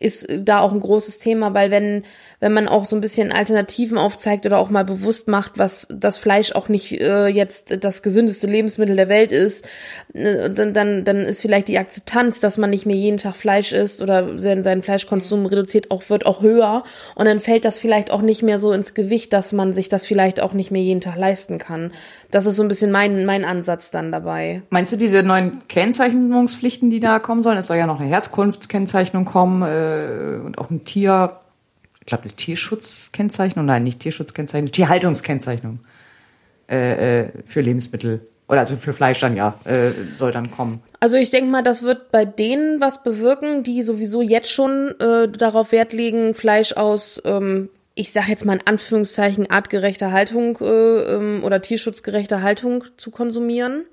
[0.00, 2.04] ist da auch ein großes Thema, weil wenn
[2.40, 6.16] wenn man auch so ein bisschen Alternativen aufzeigt oder auch mal bewusst macht, was das
[6.16, 9.68] Fleisch auch nicht äh, jetzt das gesündeste Lebensmittel der Welt ist,
[10.14, 13.72] äh, dann, dann, dann ist vielleicht die Akzeptanz, dass man nicht mehr jeden Tag Fleisch
[13.72, 16.82] isst oder seinen, seinen Fleischkonsum reduziert, auch wird auch höher.
[17.14, 20.06] Und dann fällt das vielleicht auch nicht mehr so ins Gewicht, dass man sich das
[20.06, 21.92] vielleicht auch nicht mehr jeden Tag leisten kann.
[22.30, 24.62] Das ist so ein bisschen mein, mein Ansatz dann dabei.
[24.70, 27.58] Meinst du diese neuen Kennzeichnungspflichten, die da kommen sollen?
[27.58, 31.40] Es soll ja noch eine Herzkunftskennzeichnung kommen äh, und auch ein Tier,
[32.10, 35.80] glaube, eine Tierschutzkennzeichnung, nein, nicht Tierschutzkennzeichnung, Tierhaltungskennzeichnung
[36.68, 40.82] äh, äh, für Lebensmittel oder also für Fleisch dann ja äh, soll dann kommen.
[40.98, 45.28] Also ich denke mal, das wird bei denen was bewirken, die sowieso jetzt schon äh,
[45.28, 50.64] darauf Wert legen, Fleisch aus, ähm, ich sage jetzt mal in Anführungszeichen, artgerechter Haltung äh,
[50.64, 53.84] ähm, oder tierschutzgerechter Haltung zu konsumieren.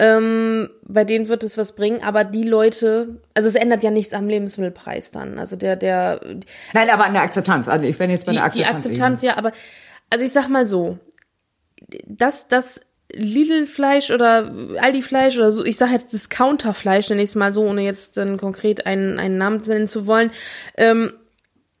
[0.00, 4.12] Ähm, bei denen wird es was bringen, aber die Leute, also es ändert ja nichts
[4.12, 5.38] am Lebensmittelpreis dann.
[5.38, 6.20] Also der, der.
[6.72, 7.68] Nein, aber an der Akzeptanz.
[7.68, 8.86] Also ich bin jetzt bei die, der die Akzeptanz.
[8.86, 9.52] Akzeptanz, ja, aber
[10.10, 10.98] also ich sag mal so,
[12.06, 12.80] das, das
[13.12, 17.82] Lidl-Fleisch oder Aldi-Fleisch oder so, ich sag jetzt Discounter-Fleisch, nenne ich es mal so, ohne
[17.82, 20.30] jetzt dann konkret einen, einen Namen nennen zu wollen,
[20.76, 21.12] ähm,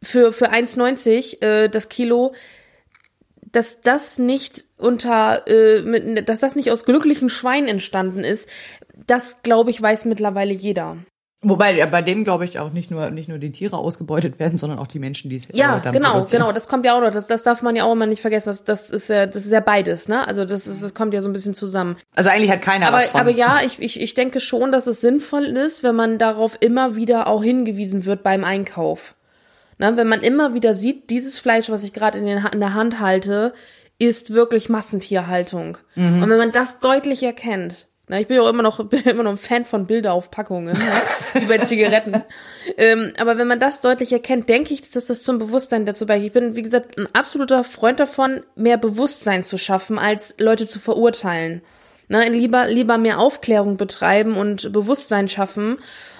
[0.02, 2.34] für, für 1,90 äh, das Kilo,
[3.40, 8.48] dass das nicht unter, äh, mit, dass das nicht aus glücklichen Schweinen entstanden ist,
[9.06, 10.98] das glaube ich weiß mittlerweile jeder.
[11.46, 14.56] Wobei ja, bei dem glaube ich auch nicht nur nicht nur die Tiere ausgebeutet werden,
[14.56, 16.42] sondern auch die Menschen, die es Ja, äh, genau, produzieren.
[16.42, 18.48] genau, das kommt ja auch noch, das, das darf man ja auch immer nicht vergessen,
[18.48, 20.26] das, das ist ja, das ist ja beides, ne?
[20.26, 21.96] Also das, ist, das kommt ja so ein bisschen zusammen.
[22.16, 23.20] Also eigentlich hat keiner aber, was von.
[23.20, 26.96] Aber ja, ich, ich, ich denke schon, dass es sinnvoll ist, wenn man darauf immer
[26.96, 29.14] wieder auch hingewiesen wird beim Einkauf.
[29.78, 29.96] Ne?
[29.96, 33.00] Wenn man immer wieder sieht, dieses Fleisch, was ich gerade in, den in der Hand
[33.00, 33.52] halte,
[33.98, 35.78] ist wirklich Massentierhaltung.
[35.94, 36.22] Mhm.
[36.22, 39.22] Und wenn man das deutlich erkennt, na, ich bin ja auch immer noch, bin immer
[39.22, 40.78] noch ein Fan von Bilderaufpackungen, ne?
[41.34, 42.22] wie bei Zigaretten.
[42.76, 46.26] ähm, aber wenn man das deutlich erkennt, denke ich, dass das zum Bewusstsein dazu beiträgt.
[46.26, 50.78] Ich bin, wie gesagt, ein absoluter Freund davon, mehr Bewusstsein zu schaffen, als Leute zu
[50.78, 51.62] verurteilen.
[52.08, 52.28] Ne?
[52.28, 55.78] Lieber, lieber mehr Aufklärung betreiben und Bewusstsein schaffen.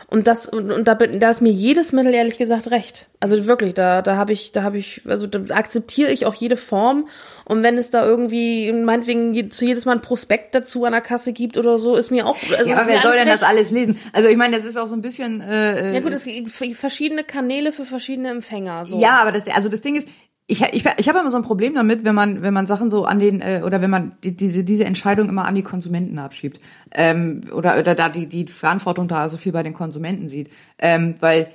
[0.09, 3.09] Und das, und, und da, da ist mir jedes Mittel ehrlich gesagt recht.
[3.21, 6.57] Also wirklich, da, da habe ich, da habe ich, also da akzeptiere ich auch jede
[6.57, 7.09] Form.
[7.45, 11.33] Und wenn es da irgendwie, meinetwegen zu jedes Mal ein Prospekt dazu an der Kasse
[11.33, 12.37] gibt oder so, ist mir auch.
[12.37, 13.51] Also ja, aber wer soll denn alles das recht.
[13.59, 13.99] alles lesen?
[14.13, 15.41] Also ich meine, das ist auch so ein bisschen.
[15.41, 18.85] Äh, Ja gut, es gibt verschiedene Kanäle für verschiedene Empfänger.
[18.85, 19.01] So.
[19.01, 20.09] Ja, aber das, also das Ding ist,
[20.47, 23.05] ich, ich, ich habe immer so ein Problem damit, wenn man, wenn man Sachen so
[23.05, 26.61] an den, äh, oder wenn man die, diese, diese Entscheidung immer an die Konsumenten abschiebt.
[26.93, 30.51] Ähm, oder, oder da die, die Verantwortung da so viel bei den Konsumenten sieht.
[30.79, 31.49] Ähm, weil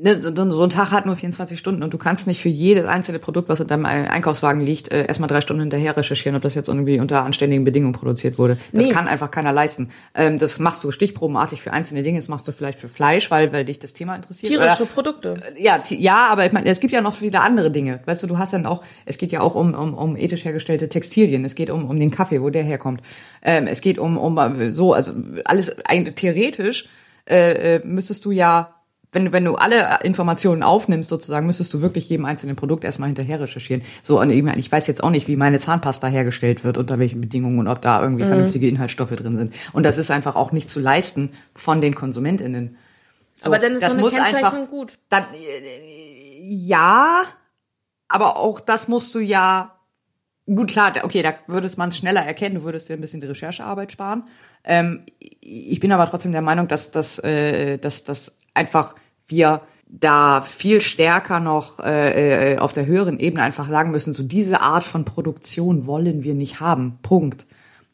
[0.00, 3.18] ne, so, ein Tag hat nur 24 Stunden und du kannst nicht für jedes einzelne
[3.18, 6.68] Produkt, was in deinem Einkaufswagen liegt, äh, erstmal drei Stunden hinterher recherchieren, ob das jetzt
[6.68, 8.58] irgendwie unter anständigen Bedingungen produziert wurde.
[8.72, 8.92] Das Nee.
[8.92, 9.88] kann einfach keiner leisten.
[10.14, 13.52] Ähm, das machst du stichprobenartig für einzelne Dinge, das machst du vielleicht für Fleisch, weil,
[13.52, 14.50] weil dich das Thema interessiert.
[14.52, 15.34] Tierische Oder- Produkte.
[15.58, 18.00] ja, ti- ja, aber ich meine, es gibt ja noch viele andere Dinge.
[18.04, 20.88] Weißt du, du hast dann auch, es geht ja auch um, um, um ethisch hergestellte
[20.88, 23.00] Textilien, es geht um, um den Kaffee, wo der herkommt.
[23.42, 25.12] Ähm, es geht um, um äh, so, also
[25.44, 26.88] alles eigentlich theoretisch
[27.28, 28.75] äh, äh, müsstest du ja,
[29.12, 33.40] wenn, wenn du alle Informationen aufnimmst, sozusagen, müsstest du wirklich jedem einzelnen Produkt erstmal hinterher
[33.40, 33.82] recherchieren.
[34.02, 36.98] So, und ich, meine, ich weiß jetzt auch nicht, wie meine Zahnpasta hergestellt wird, unter
[36.98, 38.28] welchen Bedingungen und ob da irgendwie Mhm.
[38.28, 39.54] vernünftige Inhaltsstoffe drin sind.
[39.72, 42.76] Und das ist einfach auch nicht zu leisten von den KonsumentInnen.
[43.36, 44.98] So, aber dann ist das so eine muss einfach, gut.
[45.08, 47.22] dann, äh, ja,
[48.08, 49.72] aber auch das musst du ja,
[50.46, 53.92] gut klar, okay, da würdest man schneller erkennen, du würdest dir ein bisschen die Recherchearbeit
[53.92, 54.24] sparen.
[54.64, 55.04] Ähm,
[55.40, 58.94] ich bin aber trotzdem der Meinung, dass, dass, äh, dass, dass einfach
[59.26, 64.22] wir da viel stärker noch äh, äh, auf der höheren Ebene einfach sagen müssen, so
[64.22, 66.98] diese Art von Produktion wollen wir nicht haben.
[67.02, 67.46] Punkt.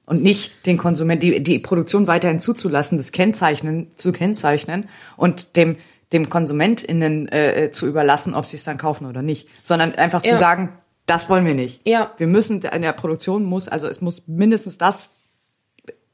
[0.07, 5.77] Und nicht den Konsument, die, die Produktion weiterhin zuzulassen, das Kennzeichnen zu kennzeichnen und dem
[6.13, 10.33] dem KonsumentInnen äh, zu überlassen, ob sie es dann kaufen oder nicht, sondern einfach Ja.
[10.33, 10.73] zu sagen,
[11.07, 11.87] das wollen wir nicht.
[11.87, 12.13] Ja.
[12.19, 15.13] Wir müssen, in der Produktion muss, also es muss mindestens das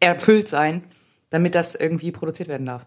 [0.00, 0.84] erfüllt sein,
[1.30, 2.86] damit das irgendwie produziert werden darf.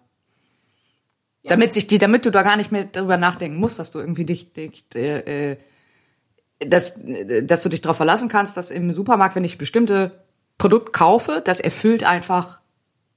[1.43, 4.25] Damit sich die, damit du da gar nicht mehr darüber nachdenken musst, dass du irgendwie
[4.25, 5.57] dich, dich äh, äh,
[6.59, 10.23] dass, äh, dass du dich darauf verlassen kannst, dass im Supermarkt, wenn ich bestimmte
[10.57, 12.60] Produkt kaufe, das erfüllt einfach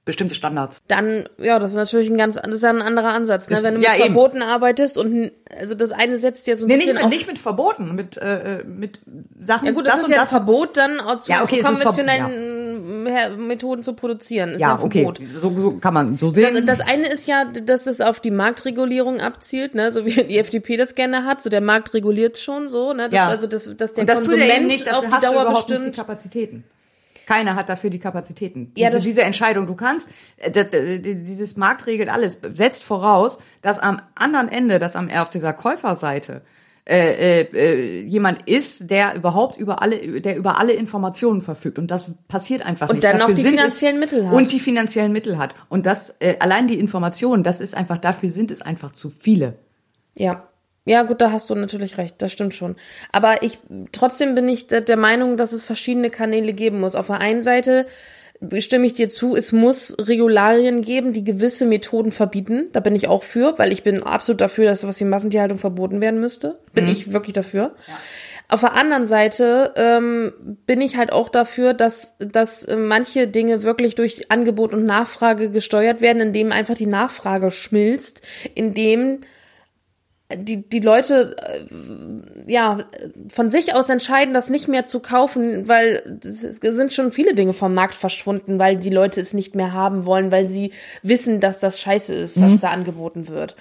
[0.05, 0.81] bestimmte Standards.
[0.87, 3.53] Dann, ja, das ist natürlich ein ganz, das ist ja ein anderer Ansatz, ne?
[3.57, 4.03] Ist- wenn du mit ja, eben.
[4.13, 7.09] Verboten arbeitest und, also das eine setzt ja so ein Nee, bisschen nicht, mit, auf,
[7.09, 9.01] nicht mit Verboten, mit, äh, mit
[9.41, 10.29] Sachen, ja gut, das das, ist ja das.
[10.29, 14.51] Verbot, dann auch zu, Ja, okay, konventionellen Her- Methoden zu produzieren.
[14.51, 16.65] Ist ja, ja, okay, so, so kann man so sehen.
[16.65, 20.37] Das, das eine ist ja, dass es auf die Marktregulierung abzielt, ne, so wie die
[20.37, 21.41] FDP das gerne hat.
[21.41, 23.27] So der Markt reguliert schon so, ne, dass, Ja.
[23.29, 25.31] also dass, dass der und das tut Konsument er eben nicht, auf die hast du
[25.33, 25.95] Dauer überhaupt nicht bestimmt.
[25.95, 26.63] die Kapazitäten.
[27.25, 28.71] Keiner hat dafür die Kapazitäten.
[28.77, 32.83] Ja, Diese, das- diese Entscheidung, du kannst, äh, das, äh, dieses Markt regelt alles, setzt
[32.83, 36.41] voraus, dass am anderen Ende, dass am auf dieser Käuferseite
[36.87, 41.79] äh, äh, äh, jemand ist, der überhaupt über alle, der über alle Informationen verfügt.
[41.79, 43.05] Und das passiert einfach Und nicht.
[43.05, 44.33] dann noch die finanziellen es, Mittel hat.
[44.35, 45.55] Und die finanziellen Mittel hat.
[45.69, 49.53] Und das, äh, allein die Informationen, das ist einfach, dafür sind es einfach zu viele.
[50.15, 50.47] Ja.
[50.85, 52.75] Ja, gut, da hast du natürlich recht, das stimmt schon.
[53.11, 53.57] Aber ich,
[53.91, 56.95] trotzdem bin ich der, Meinung, dass es verschiedene Kanäle geben muss.
[56.95, 57.87] Auf der einen Seite
[58.59, 62.67] stimme ich dir zu, es muss Regularien geben, die gewisse Methoden verbieten.
[62.71, 66.01] Da bin ich auch für, weil ich bin absolut dafür, dass sowas wie Massentierhaltung verboten
[66.01, 66.59] werden müsste.
[66.73, 66.91] Bin Mhm.
[66.91, 67.73] ich wirklich dafür.
[68.47, 70.33] Auf der anderen Seite ähm,
[70.67, 75.49] bin ich halt auch dafür, dass, dass äh, manche Dinge wirklich durch Angebot und Nachfrage
[75.49, 78.21] gesteuert werden, indem einfach die Nachfrage schmilzt,
[78.53, 79.21] indem
[80.33, 82.85] die, die Leute äh, ja
[83.29, 87.53] von sich aus entscheiden, das nicht mehr zu kaufen, weil es sind schon viele Dinge
[87.53, 90.71] vom Markt verschwunden, weil die Leute es nicht mehr haben wollen, weil sie
[91.03, 92.61] wissen, dass das scheiße ist, was Mhm.
[92.61, 93.55] da angeboten wird.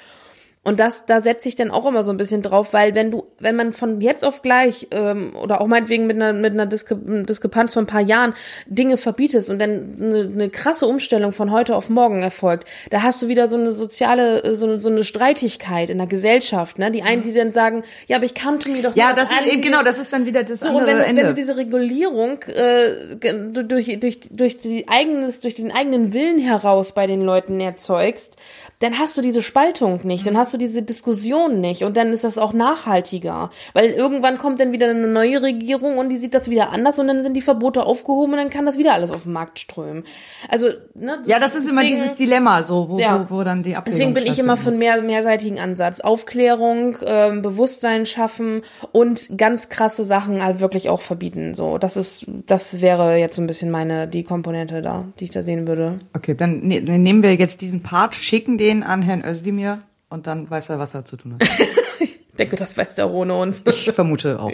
[0.65, 3.25] Und das, da setze ich dann auch immer so ein bisschen drauf, weil wenn du,
[3.39, 6.97] wenn man von jetzt auf gleich ähm, oder auch meinetwegen mit einer mit einer Diskre
[6.97, 8.33] Diskrepanz von ein paar Jahren
[8.67, 13.21] Dinge verbietest und dann eine, eine krasse Umstellung von heute auf morgen erfolgt, da hast
[13.21, 16.91] du wieder so eine soziale, äh, so eine, so eine Streitigkeit in der Gesellschaft, ne?
[16.91, 19.61] Die einen, die dann sagen, ja, aber ich kannte mir doch Ja, das ist eben
[19.61, 21.21] genau, das ist dann wieder das so, und andere wenn, du- Ende.
[21.23, 23.17] wenn du diese Regulierung äh,
[23.65, 28.37] durch, durch, durch, die eigenes, durch den eigenen Willen heraus bei den Leuten erzeugst,
[28.85, 32.23] dann hast du diese Spaltung nicht, dann hast du diese Diskussion nicht und dann ist
[32.25, 33.51] das auch nachhaltiger.
[33.73, 37.09] Weil irgendwann kommt dann wieder eine neue Regierung und die sieht das wieder anders und
[37.09, 40.05] dann sind die Verbote aufgehoben und dann kann das wieder alles auf den Markt strömen.
[40.49, 43.27] Also, ne, ja, das ist immer deswegen- dieses Dilemma, so, wo, Ja.
[43.29, 46.01] wo, wo dann die Abwägung Deswegen bin ich immer für einen mehr, mehrseitigen Ansatz.
[46.01, 48.63] Aufklärung, ähm, Bewusstsein schaffen
[48.93, 51.55] und ganz krasse Sachen halt wirklich auch verbieten.
[51.55, 55.31] So, das ist, das wäre jetzt so ein bisschen meine, die Komponente da, die ich
[55.31, 55.99] da sehen würde.
[56.15, 59.79] Okay, dann ne, dann nehmen wir jetzt diesen Part, schicken den an Herrn Özdemir
[60.09, 61.49] und dann weiß er, was er zu tun hat.
[62.01, 63.63] Ich denke, das weiß er ohne uns.
[63.65, 64.51] Ich vermute auch.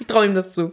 [0.00, 0.72] Ich traue ihm das zu.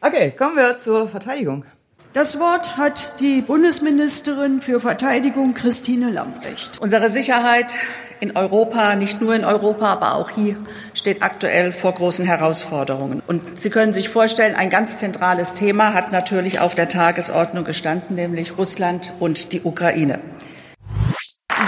[0.00, 1.64] Okay, kommen wir zur Verteidigung.
[2.12, 6.78] Das Wort hat die Bundesministerin für Verteidigung Christine Lambrecht.
[6.80, 7.76] Unsere Sicherheit
[8.18, 10.56] in Europa, nicht nur in Europa, aber auch hier
[10.92, 13.22] steht aktuell vor großen Herausforderungen.
[13.26, 18.16] Und Sie können sich vorstellen, ein ganz zentrales Thema hat natürlich auf der Tagesordnung gestanden,
[18.16, 20.18] nämlich Russland und die Ukraine.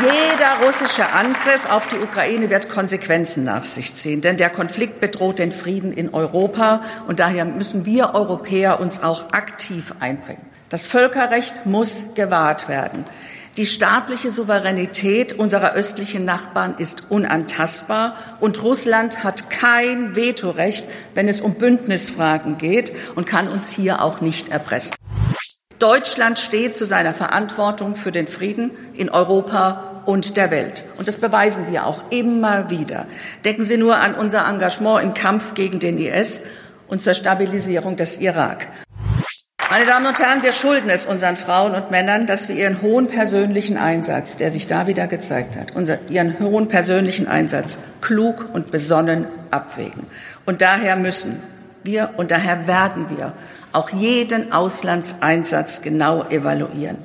[0.03, 5.39] Jeder russische Angriff auf die Ukraine wird Konsequenzen nach sich ziehen, denn der Konflikt bedroht
[5.39, 10.45] den Frieden in Europa und daher müssen wir Europäer uns auch aktiv einbringen.
[10.69, 13.05] Das Völkerrecht muss gewahrt werden.
[13.57, 21.41] Die staatliche Souveränität unserer östlichen Nachbarn ist unantastbar und Russland hat kein Vetorecht, wenn es
[21.41, 24.97] um Bündnisfragen geht und kann uns hier auch nicht erpressen.
[25.79, 30.87] Deutschland steht zu seiner Verantwortung für den Frieden in Europa und der Welt.
[30.99, 33.07] Und das beweisen wir auch immer wieder.
[33.45, 36.43] Denken Sie nur an unser Engagement im Kampf gegen den IS
[36.89, 38.69] und zur Stabilisierung des Irak.
[39.71, 43.09] Meine Damen und Herren, wir schulden es unseren Frauen und Männern, dass wir ihren hohen
[43.09, 48.71] persönlichen Einsatz, der sich da wieder gezeigt hat, unser, ihren hohen persönlichen Einsatz klug und
[48.71, 50.07] besonnen abwägen.
[50.45, 51.43] Und daher müssen
[51.83, 53.33] wir und daher werden wir
[53.75, 56.99] auch jeden Auslandseinsatz genau evaluieren.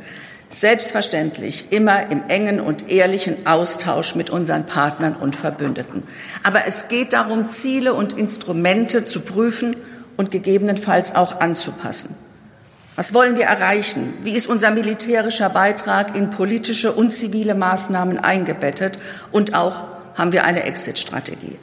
[0.51, 6.03] Selbstverständlich immer im engen und ehrlichen Austausch mit unseren Partnern und Verbündeten.
[6.43, 9.75] Aber es geht darum, Ziele und Instrumente zu prüfen
[10.17, 12.15] und gegebenenfalls auch anzupassen.
[12.95, 14.15] Was wollen wir erreichen?
[14.23, 18.99] Wie ist unser militärischer Beitrag in politische und zivile Maßnahmen eingebettet?
[19.31, 19.85] Und auch
[20.15, 21.57] haben wir eine Exit-Strategie?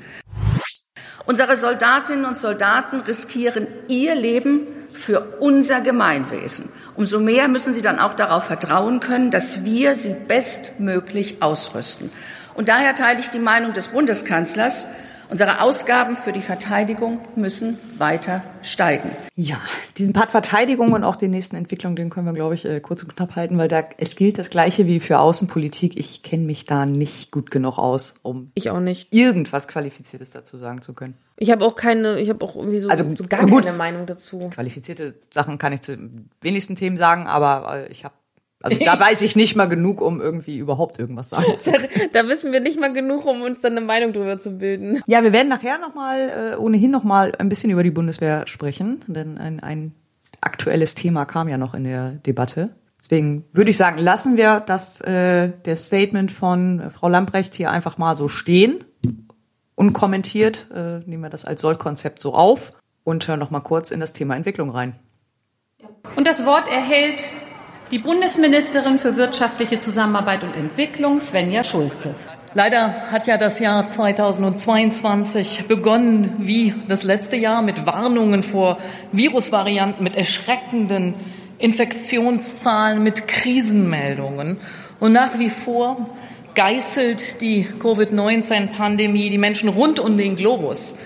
[1.26, 6.68] Unsere Soldatinnen und Soldaten riskieren ihr Leben für unser Gemeinwesen.
[6.94, 12.10] Umso mehr müssen sie dann auch darauf vertrauen können, dass wir sie bestmöglich ausrüsten.
[12.54, 14.86] Und daher teile ich die Meinung des Bundeskanzlers,
[15.28, 19.10] Unsere Ausgaben für die Verteidigung müssen weiter steigen.
[19.34, 19.60] Ja,
[19.98, 23.02] diesen Part Verteidigung und auch den nächsten Entwicklungen, den können wir, glaube ich, äh, kurz
[23.02, 25.98] und knapp halten, weil da es gilt das Gleiche wie für Außenpolitik.
[25.98, 30.58] Ich kenne mich da nicht gut genug aus, um ich auch nicht irgendwas Qualifiziertes dazu
[30.58, 31.14] sagen zu können.
[31.36, 33.64] Ich habe auch keine, ich habe auch irgendwie so, Also, so gar gut.
[33.64, 34.38] keine Meinung dazu.
[34.38, 38.14] Qualifizierte Sachen kann ich zu den wenigsten Themen sagen, aber äh, ich habe
[38.66, 41.88] also da weiß ich nicht mal genug, um irgendwie überhaupt irgendwas sagen zu können.
[42.12, 45.02] Da, da wissen wir nicht mal genug, um uns dann eine Meinung drüber zu bilden.
[45.06, 48.46] Ja, wir werden nachher noch mal äh, ohnehin noch mal ein bisschen über die Bundeswehr
[48.46, 49.94] sprechen, denn ein, ein
[50.40, 52.70] aktuelles Thema kam ja noch in der Debatte.
[53.00, 57.70] Deswegen würde ich sagen, lassen wir das äh, der Statement von äh, Frau Lamprecht hier
[57.70, 58.84] einfach mal so stehen,
[59.76, 60.68] unkommentiert.
[60.74, 62.72] Äh, nehmen wir das als Sollkonzept so auf
[63.04, 64.98] und hören noch mal kurz in das Thema Entwicklung rein.
[66.16, 67.30] Und das Wort erhält
[67.90, 72.14] die Bundesministerin für wirtschaftliche Zusammenarbeit und Entwicklung, Svenja Schulze.
[72.54, 78.78] Leider hat ja das Jahr 2022 begonnen wie das letzte Jahr mit Warnungen vor
[79.12, 81.14] Virusvarianten, mit erschreckenden
[81.58, 84.56] Infektionszahlen, mit Krisenmeldungen.
[85.00, 86.08] Und nach wie vor
[86.54, 90.96] geißelt die Covid-19-Pandemie die Menschen rund um den Globus.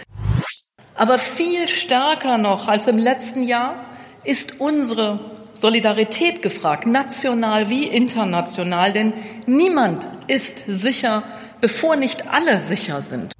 [0.94, 3.86] Aber viel stärker noch als im letzten Jahr
[4.22, 5.18] ist unsere
[5.60, 9.12] Solidarität gefragt, national wie international, denn
[9.46, 11.22] niemand ist sicher,
[11.60, 13.34] bevor nicht alle sicher sind.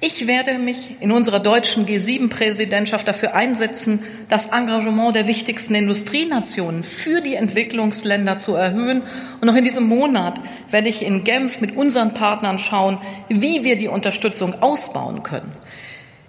[0.00, 7.22] Ich werde mich in unserer deutschen G7-Präsidentschaft dafür einsetzen, das Engagement der wichtigsten Industrienationen für
[7.22, 9.00] die Entwicklungsländer zu erhöhen.
[9.40, 10.38] Und noch in diesem Monat
[10.68, 12.98] werde ich in Genf mit unseren Partnern schauen,
[13.30, 15.52] wie wir die Unterstützung ausbauen können.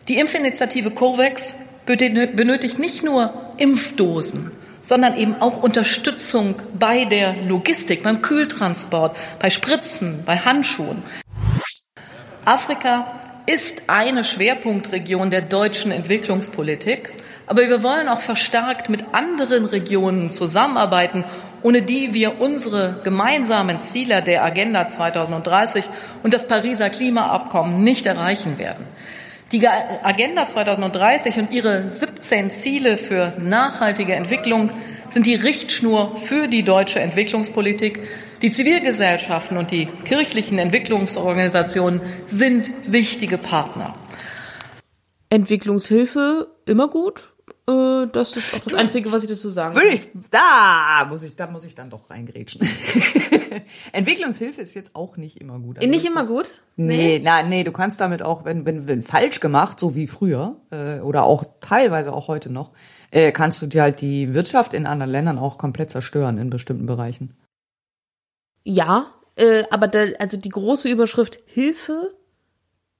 [0.07, 1.55] Die Impfinitiative COVAX
[1.85, 4.51] benötigt nicht nur Impfdosen,
[4.81, 11.03] sondern eben auch Unterstützung bei der Logistik, beim Kühltransport, bei Spritzen, bei Handschuhen.
[12.43, 17.13] Afrika ist eine Schwerpunktregion der deutschen Entwicklungspolitik,
[17.47, 21.23] aber wir wollen auch verstärkt mit anderen Regionen zusammenarbeiten,
[21.61, 25.85] ohne die wir unsere gemeinsamen Ziele der Agenda 2030
[26.23, 28.85] und das Pariser Klimaabkommen nicht erreichen werden.
[29.55, 34.69] Die Agenda 2030 und ihre 17 Ziele für nachhaltige Entwicklung
[35.07, 38.01] sind die Richtschnur für die deutsche Entwicklungspolitik.
[38.41, 43.93] Die Zivilgesellschaften und die kirchlichen Entwicklungsorganisationen sind wichtige Partner.
[45.29, 47.34] Entwicklungshilfe immer gut.
[47.67, 49.97] Äh, Das ist auch das Einzige, was ich dazu sagen Würde kann.
[49.97, 52.61] ich, da muss ich, da muss ich dann doch reingrätschen.
[53.91, 55.77] Entwicklungshilfe ist jetzt auch nicht immer gut.
[55.77, 56.61] Also Nicht immer ist- gut?
[56.75, 60.57] Nee, na, nee, du kannst damit auch, wenn, wenn, wenn falsch gemacht, so wie früher,
[60.71, 62.73] äh, oder auch teilweise auch heute noch,
[63.11, 66.85] äh, kannst du dir halt die Wirtschaft in anderen Ländern auch komplett zerstören in bestimmten
[66.85, 67.35] Bereichen.
[68.63, 72.13] Ja, äh, aber da, also die große Überschrift Hilfe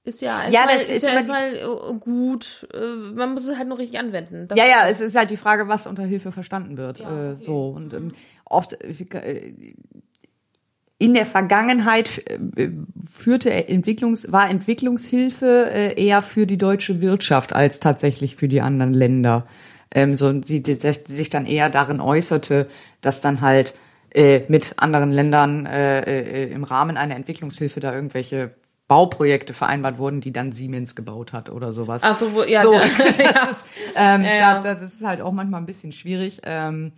[0.06, 2.68] ist ja erstmal, Ja, das ist ist ja erstmal äh, gut.
[2.72, 4.46] Äh, man muss es halt nur richtig anwenden.
[4.46, 7.00] Das ja, ja, es ist halt die Frage, was unter Hilfe verstanden wird.
[7.00, 8.12] äh, so und ähm,
[8.44, 8.78] oft
[10.98, 12.24] in der Vergangenheit
[13.04, 19.46] führte Entwicklungs war Entwicklungshilfe eher für die deutsche Wirtschaft als tatsächlich für die anderen Länder.
[19.90, 22.68] Ähm, so die, die sich dann eher darin äußerte,
[23.00, 23.74] dass dann halt
[24.48, 28.54] mit anderen Ländern im Rahmen einer Entwicklungshilfe da irgendwelche
[28.88, 32.02] Bauprojekte vereinbart wurden, die dann Siemens gebaut hat oder sowas.
[32.04, 32.80] Ach so, wo- ja, so, ja.
[32.98, 33.64] das, ist,
[33.96, 34.60] ähm, Ja.
[34.60, 36.42] Da, das ist halt auch manchmal ein bisschen schwierig.
[36.44, 36.92] Ähm,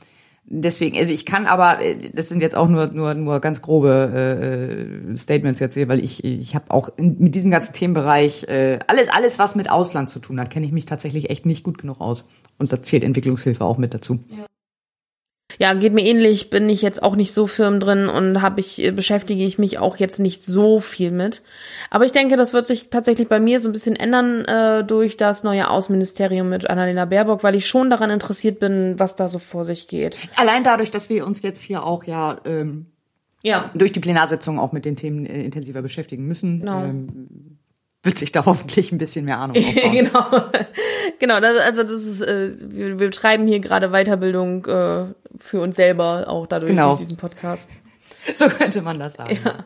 [0.44, 4.12] deswegen, also ich kann aber, äh, das sind jetzt auch nur nur nur ganz grobe
[4.14, 8.44] äh, äh, Statements jetzt hier, weil ich ich habe auch in, mit diesem ganzen Themenbereich
[8.48, 11.64] äh, alles alles was mit Ausland zu tun hat, kenne ich mich tatsächlich echt nicht
[11.64, 12.28] gut genug aus
[12.58, 14.18] und da zählt Entwicklungshilfe auch mit dazu.
[14.28, 14.44] Ja,
[15.74, 18.92] geht mir ähnlich, bin ich jetzt auch nicht so firm drin und habe ich äh,
[18.92, 21.42] beschäftige ich mich auch jetzt nicht so viel mit.
[21.90, 25.16] Aber ich denke, das wird sich tatsächlich bei mir so ein bisschen ändern äh, durch
[25.16, 29.38] das neue Außenministerium mit Annalena Baerbock, weil ich schon daran interessiert bin, was da so
[29.40, 30.16] vor sich geht.
[30.36, 32.86] Allein dadurch, dass wir uns jetzt hier auch ja ähm,
[33.42, 33.70] ja.
[33.74, 36.84] durch die Plenarsitzung auch mit den Themen äh, intensiver beschäftigen müssen, Genau.
[36.84, 37.57] ähm,
[38.02, 39.92] wird sich da hoffentlich ein bisschen mehr Ahnung aufbauen.
[39.92, 40.24] genau,
[41.18, 41.40] genau.
[41.40, 45.06] Das, also das ist, äh, wir, wir betreiben hier gerade Weiterbildung äh,
[45.38, 46.90] für uns selber auch dadurch Genau.
[46.96, 47.70] durch diesen Podcast.
[48.34, 49.38] So könnte man das sagen.
[49.42, 49.64] Ja.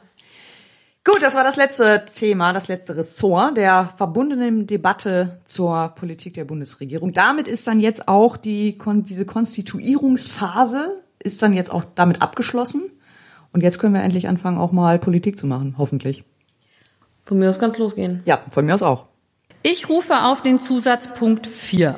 [1.04, 6.44] Gut, das war das letzte Thema, das letzte Ressort der verbundenen Debatte zur Politik der
[6.44, 7.12] Bundesregierung.
[7.12, 12.82] Damit ist dann jetzt auch die diese Konstituierungsphase ist dann jetzt auch damit abgeschlossen.
[13.52, 16.24] Und jetzt können wir endlich anfangen, auch mal Politik zu machen, hoffentlich.
[17.24, 18.22] Von mir aus ganz losgehen.
[18.24, 19.06] Ja, von mir aus auch.
[19.62, 21.96] Ich rufe auf den Zusatzpunkt 4.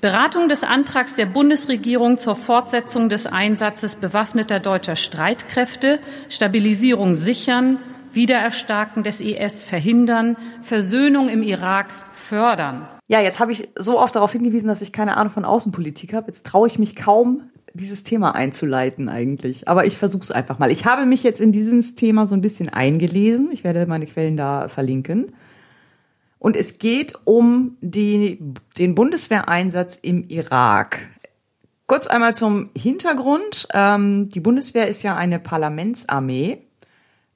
[0.00, 5.98] Beratung des Antrags der Bundesregierung zur Fortsetzung des Einsatzes bewaffneter deutscher Streitkräfte,
[6.30, 7.78] Stabilisierung sichern,
[8.12, 12.88] Wiedererstarken des IS verhindern, Versöhnung im Irak fördern.
[13.08, 16.28] Ja, jetzt habe ich so oft darauf hingewiesen, dass ich keine Ahnung von Außenpolitik habe.
[16.28, 19.68] Jetzt traue ich mich kaum, dieses Thema einzuleiten eigentlich.
[19.68, 20.70] Aber ich versuche es einfach mal.
[20.70, 23.50] Ich habe mich jetzt in dieses Thema so ein bisschen eingelesen.
[23.52, 25.32] Ich werde meine Quellen da verlinken.
[26.38, 28.38] Und es geht um die,
[28.78, 31.00] den Bundeswehreinsatz im Irak.
[31.86, 33.68] Kurz einmal zum Hintergrund.
[33.74, 36.58] Ähm, die Bundeswehr ist ja eine Parlamentsarmee.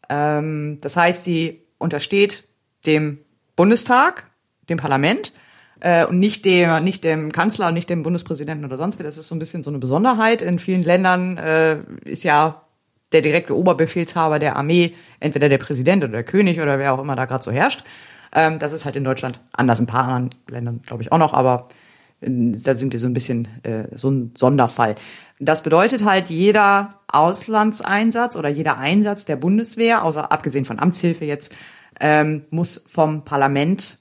[0.09, 2.49] Ähm, das heißt, sie untersteht
[2.87, 3.19] dem
[3.57, 4.31] Bundestag,
[4.69, 5.33] dem Parlament
[5.81, 9.03] äh, und nicht dem, nicht dem Kanzler und nicht dem Bundespräsidenten oder sonst wie.
[9.03, 10.43] Das ist so ein bisschen so eine Besonderheit.
[10.43, 12.63] In vielen Ländern äh, ist ja
[13.13, 17.17] der direkte Oberbefehlshaber der Armee entweder der Präsident oder der König oder wer auch immer
[17.17, 17.85] da gerade so herrscht.
[18.35, 21.19] Ähm, das ist halt in Deutschland anders, in ein paar anderen Ländern glaube ich auch
[21.19, 21.69] noch, aber
[22.21, 24.97] äh, da sind wir so ein bisschen äh, so ein Sonderfall.
[25.39, 31.55] Das bedeutet halt, jeder Auslandseinsatz oder jeder Einsatz der Bundeswehr, außer abgesehen von Amtshilfe jetzt,
[32.01, 33.99] ähm, muss vom Parlament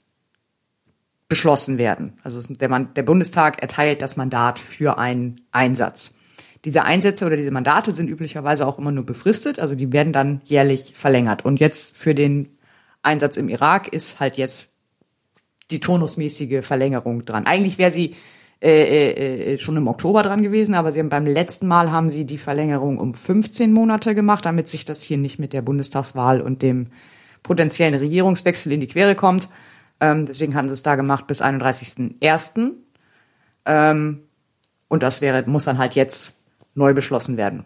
[1.34, 2.12] beschlossen werden.
[2.22, 6.14] Also der, der Bundestag erteilt das Mandat für einen Einsatz.
[6.64, 10.42] Diese Einsätze oder diese Mandate sind üblicherweise auch immer nur befristet, also die werden dann
[10.44, 11.44] jährlich verlängert.
[11.44, 12.50] Und jetzt für den
[13.02, 14.68] Einsatz im Irak ist halt jetzt
[15.72, 17.46] die turnusmäßige Verlängerung dran.
[17.46, 18.14] Eigentlich wäre sie
[18.62, 22.26] äh, äh, schon im Oktober dran gewesen, aber sie haben beim letzten Mal haben sie
[22.26, 26.62] die Verlängerung um 15 Monate gemacht, damit sich das hier nicht mit der Bundestagswahl und
[26.62, 26.90] dem
[27.42, 29.48] potenziellen Regierungswechsel in die Quere kommt.
[30.04, 32.72] Ähm, deswegen hatten sie es da gemacht bis 31.01.
[33.64, 34.22] Ähm,
[34.88, 36.36] und das wäre, muss dann halt jetzt
[36.74, 37.64] neu beschlossen werden.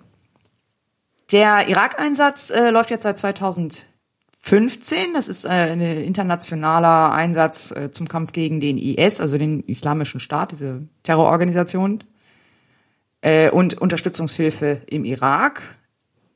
[1.32, 5.14] Der Irak-Einsatz äh, läuft jetzt seit 2015.
[5.14, 10.20] Das ist äh, ein internationaler Einsatz äh, zum Kampf gegen den IS, also den Islamischen
[10.20, 12.04] Staat, diese Terrororganisation.
[13.20, 15.62] Äh, und Unterstützungshilfe im Irak.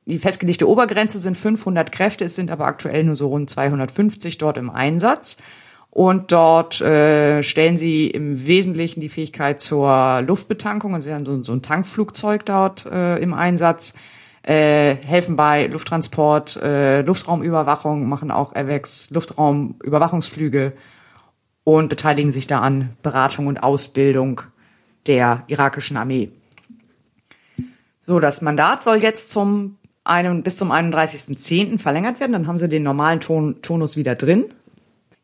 [0.07, 4.57] Die festgelegte Obergrenze sind 500 Kräfte, es sind aber aktuell nur so rund 250 dort
[4.57, 5.37] im Einsatz.
[5.93, 10.95] Und dort äh, stellen sie im Wesentlichen die Fähigkeit zur Luftbetankung.
[10.95, 13.93] Und sie haben so, so ein Tankflugzeug dort äh, im Einsatz,
[14.43, 20.73] äh, helfen bei Lufttransport, äh, Luftraumüberwachung, machen auch AWACS Luftraumüberwachungsflüge
[21.63, 24.41] und beteiligen sich da an Beratung und Ausbildung
[25.07, 26.33] der irakischen Armee.
[28.01, 31.79] So, das Mandat soll jetzt zum einen, bis zum 31.10.
[31.79, 32.33] verlängert werden.
[32.33, 34.47] Dann haben sie den normalen Ton, Tonus wieder drin.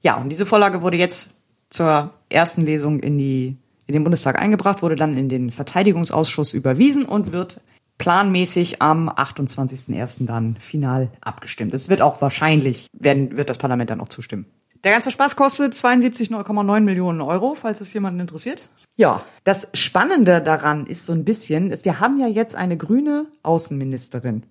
[0.00, 1.30] Ja, und diese Vorlage wurde jetzt
[1.70, 3.56] zur ersten Lesung in, die,
[3.86, 7.60] in den Bundestag eingebracht, wurde dann in den Verteidigungsausschuss überwiesen und wird
[7.98, 10.24] planmäßig am 28.01.
[10.24, 11.74] dann final abgestimmt.
[11.74, 14.46] Es wird auch wahrscheinlich, werden, wird das Parlament dann auch zustimmen.
[14.84, 18.70] Der ganze Spaß kostet 72,9 Millionen Euro, falls es jemanden interessiert.
[18.96, 24.44] Ja, das Spannende daran ist so ein bisschen, wir haben ja jetzt eine grüne Außenministerin.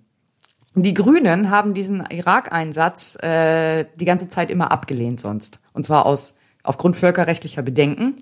[0.79, 5.59] Die Grünen haben diesen Irak-Einsatz äh, die ganze Zeit immer abgelehnt sonst.
[5.73, 8.15] Und zwar aus aufgrund völkerrechtlicher Bedenken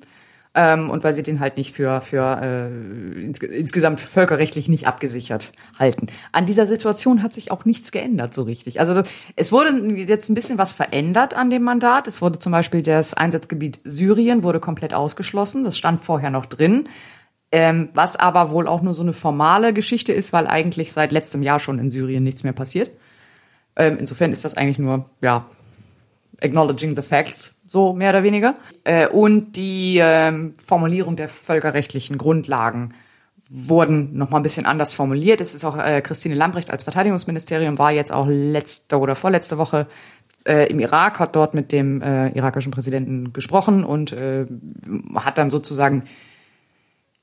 [0.53, 5.51] ähm, und weil sie den halt nicht für, für äh, ins, insgesamt völkerrechtlich nicht abgesichert
[5.77, 6.07] halten.
[6.31, 8.79] An dieser Situation hat sich auch nichts geändert so richtig.
[8.79, 9.03] Also
[9.35, 12.07] es wurde jetzt ein bisschen was verändert an dem Mandat.
[12.07, 15.65] Es wurde zum Beispiel das Einsatzgebiet Syrien wurde komplett ausgeschlossen.
[15.65, 16.87] Das stand vorher noch drin.
[17.57, 21.41] Ähm, was aber wohl auch nur so eine formale Geschichte ist, weil eigentlich seit letztem
[21.41, 22.91] Jahr schon in Syrien nichts mehr passiert.
[23.77, 25.45] Ähm, insofern ist das eigentlich nur, ja,
[26.41, 28.55] acknowledging the facts, so mehr oder weniger.
[28.83, 32.89] Äh, und die ähm, Formulierung der völkerrechtlichen Grundlagen
[33.49, 35.39] wurden noch mal ein bisschen anders formuliert.
[35.39, 39.87] Es ist auch äh, Christine Lambrecht als Verteidigungsministerium war jetzt auch letzte oder vorletzte Woche
[40.45, 44.45] äh, im Irak, hat dort mit dem äh, irakischen Präsidenten gesprochen und äh,
[45.15, 46.03] hat dann sozusagen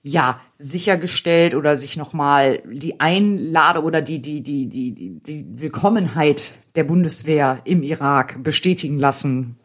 [0.03, 6.55] ja sichergestellt oder sich nochmal die Einlade oder die die die die die die Willkommenheit
[6.75, 9.57] der Bundeswehr im Irak bestätigen lassen.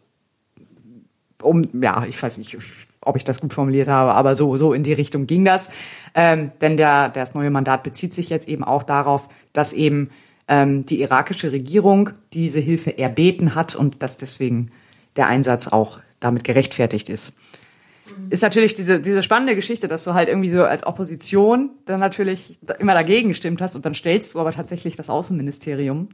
[1.41, 2.57] Um ja, ich weiß nicht,
[3.01, 5.69] ob ich das gut formuliert habe, aber so so in die Richtung ging das.
[6.13, 10.11] Ähm, denn der das neue Mandat bezieht sich jetzt eben auch darauf, dass eben
[10.47, 14.71] ähm, die irakische Regierung diese Hilfe erbeten hat und dass deswegen
[15.15, 17.33] der Einsatz auch damit gerechtfertigt ist
[18.29, 22.59] ist natürlich diese, diese spannende Geschichte, dass du halt irgendwie so als Opposition dann natürlich
[22.79, 26.09] immer dagegen gestimmt hast und dann stellst du aber tatsächlich das Außenministerium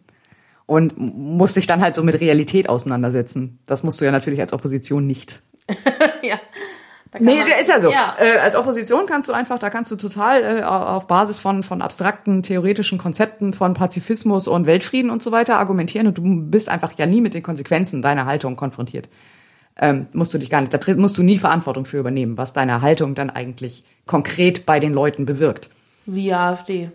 [0.66, 3.60] und musst dich dann halt so mit Realität auseinandersetzen.
[3.66, 5.42] Das musst du ja natürlich als Opposition nicht.
[6.22, 6.40] ja.
[7.20, 7.92] Nee, man, ist ja so.
[7.92, 8.16] Ja.
[8.20, 11.82] Äh, als Opposition kannst du einfach, da kannst du total äh, auf Basis von, von
[11.82, 16.94] abstrakten theoretischen Konzepten von Pazifismus und Weltfrieden und so weiter argumentieren und du bist einfach
[16.98, 19.10] ja nie mit den Konsequenzen deiner Haltung konfrontiert
[19.80, 22.82] ähm, musst du dich gar nicht, da musst du nie Verantwortung für übernehmen, was deine
[22.82, 25.70] Haltung dann eigentlich konkret bei den Leuten bewirkt.
[26.06, 26.92] Sie AfD.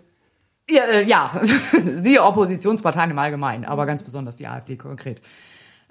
[0.69, 1.41] Ja, äh, ja.
[1.93, 5.21] siehe Oppositionsparteien im Allgemeinen, aber ganz besonders die AfD konkret.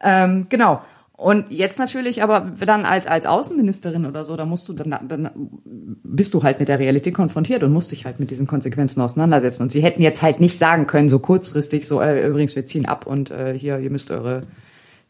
[0.03, 0.83] Ähm, genau.
[1.19, 5.31] Und jetzt natürlich, aber dann als, als Außenministerin oder so, da musst du, dann, dann
[5.65, 9.65] bist du halt mit der Realität konfrontiert und musst dich halt mit diesen Konsequenzen auseinandersetzen.
[9.65, 12.87] Und sie hätten jetzt halt nicht sagen können, so kurzfristig, so, äh, übrigens, wir ziehen
[12.87, 14.45] ab und äh, hier, ihr müsst eure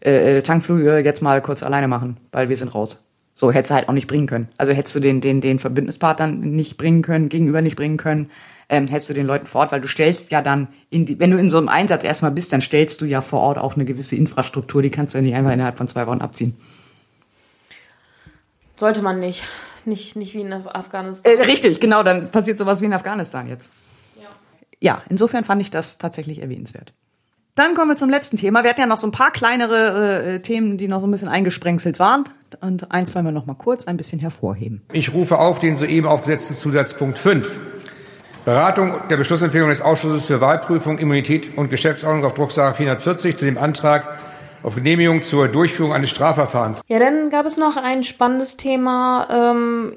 [0.01, 3.05] äh, Tankflüge jetzt mal kurz alleine machen, weil wir sind raus.
[3.35, 4.49] So hättest du halt auch nicht bringen können.
[4.57, 8.31] Also hättest du den, den, den Verbündnispartnern nicht bringen können, gegenüber nicht bringen können
[8.69, 11.31] ähm, hältst du den Leuten vor Ort, weil du stellst ja dann, in die, wenn
[11.31, 13.85] du in so einem Einsatz erstmal bist, dann stellst du ja vor Ort auch eine
[13.85, 16.57] gewisse Infrastruktur, die kannst du ja nicht einfach innerhalb von zwei Wochen abziehen.
[18.77, 19.43] Sollte man nicht.
[19.85, 21.33] Nicht, nicht wie in Afghanistan.
[21.33, 23.71] Äh, richtig, genau, dann passiert sowas wie in Afghanistan jetzt.
[24.17, 24.29] Ja.
[24.81, 26.93] ja, insofern fand ich das tatsächlich erwähnenswert.
[27.59, 28.63] Dann kommen wir zum letzten Thema.
[28.63, 31.27] Wir hatten ja noch so ein paar kleinere äh, Themen, die noch so ein bisschen
[31.27, 32.23] eingesprenkselt waren.
[32.61, 34.83] Und eins wollen wir noch mal kurz ein bisschen hervorheben.
[34.93, 37.59] Ich rufe auf den soeben aufgesetzten Zusatzpunkt 5.
[38.45, 43.59] Beratung der Beschlussempfehlung des Ausschusses für Wahlprüfung, Immunität und Geschäftsordnung auf Drucksache 440 zu dem
[43.59, 44.21] Antrag
[44.63, 46.81] auf Genehmigung zur Durchführung eines Strafverfahrens.
[46.87, 49.97] Ja, dann gab es noch ein spannendes Thema ähm,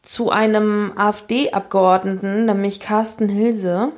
[0.00, 3.92] zu einem AfD-Abgeordneten, nämlich Carsten Hilse.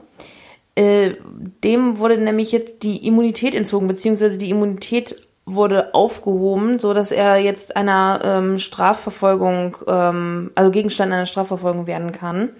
[0.77, 1.15] Äh,
[1.63, 7.37] dem wurde nämlich jetzt die Immunität entzogen, beziehungsweise die Immunität wurde aufgehoben, so dass er
[7.37, 12.51] jetzt einer ähm, Strafverfolgung, ähm, also Gegenstand einer Strafverfolgung werden kann.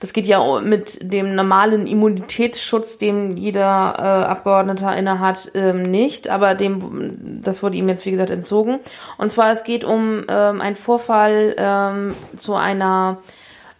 [0.00, 6.28] Das geht ja mit dem normalen Immunitätsschutz, den jeder äh, Abgeordneter innehat, ähm, nicht.
[6.28, 8.78] Aber dem, das wurde ihm jetzt, wie gesagt, entzogen.
[9.18, 13.18] Und zwar, es geht um ähm, einen Vorfall ähm, zu einer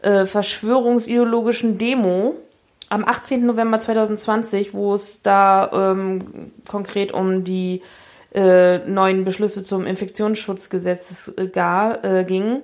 [0.02, 2.34] äh, verschwörungsideologischen Demo
[2.88, 3.46] am 18.
[3.46, 7.82] November 2020, wo es da ähm, konkret um die
[8.34, 12.62] äh, neuen Beschlüsse zum Infektionsschutzgesetz äh, äh, ging.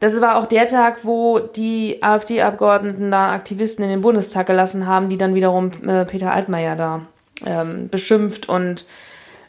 [0.00, 5.08] Das war auch der Tag, wo die AfD-Abgeordneten da Aktivisten in den Bundestag gelassen haben,
[5.08, 7.02] die dann wiederum äh, Peter Altmaier da
[7.44, 8.86] ähm, beschimpft und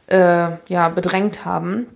[0.07, 1.87] äh, ja bedrängt haben.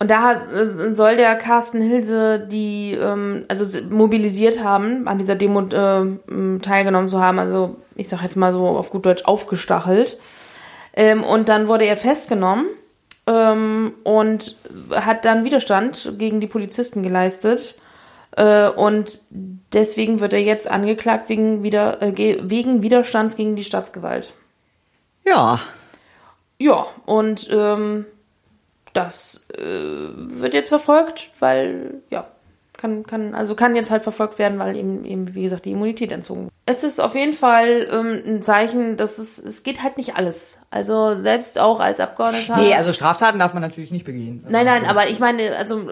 [0.00, 5.60] Und da äh, soll der Carsten Hilse die ähm, also mobilisiert haben, an dieser Demo
[5.60, 7.38] äh, teilgenommen zu haben.
[7.38, 10.18] Also ich sag jetzt mal so auf gut Deutsch aufgestachelt.
[10.94, 12.64] Ähm, und dann wurde er festgenommen
[13.26, 14.56] ähm, und
[14.90, 17.78] hat dann Widerstand gegen die Polizisten geleistet.
[18.36, 19.20] Äh, und
[19.74, 24.32] deswegen wird er jetzt angeklagt wegen, wieder, äh, wegen Widerstands gegen die Staatsgewalt.
[25.26, 25.60] Ja.
[26.58, 28.06] Ja, und ähm,
[28.92, 32.28] das äh, wird jetzt verfolgt, weil, ja,
[32.80, 36.12] kann, kann, also kann jetzt halt verfolgt werden, weil eben, eben, wie gesagt, die Immunität
[36.12, 36.52] entzogen wird.
[36.64, 40.60] Es ist auf jeden Fall ähm, ein Zeichen, dass es, es geht halt nicht alles.
[40.70, 42.56] Also selbst auch als Abgeordneter.
[42.56, 44.44] Nee, also Straftaten darf man natürlich nicht begehen.
[44.48, 45.90] Nein, nein, aber ich meine, also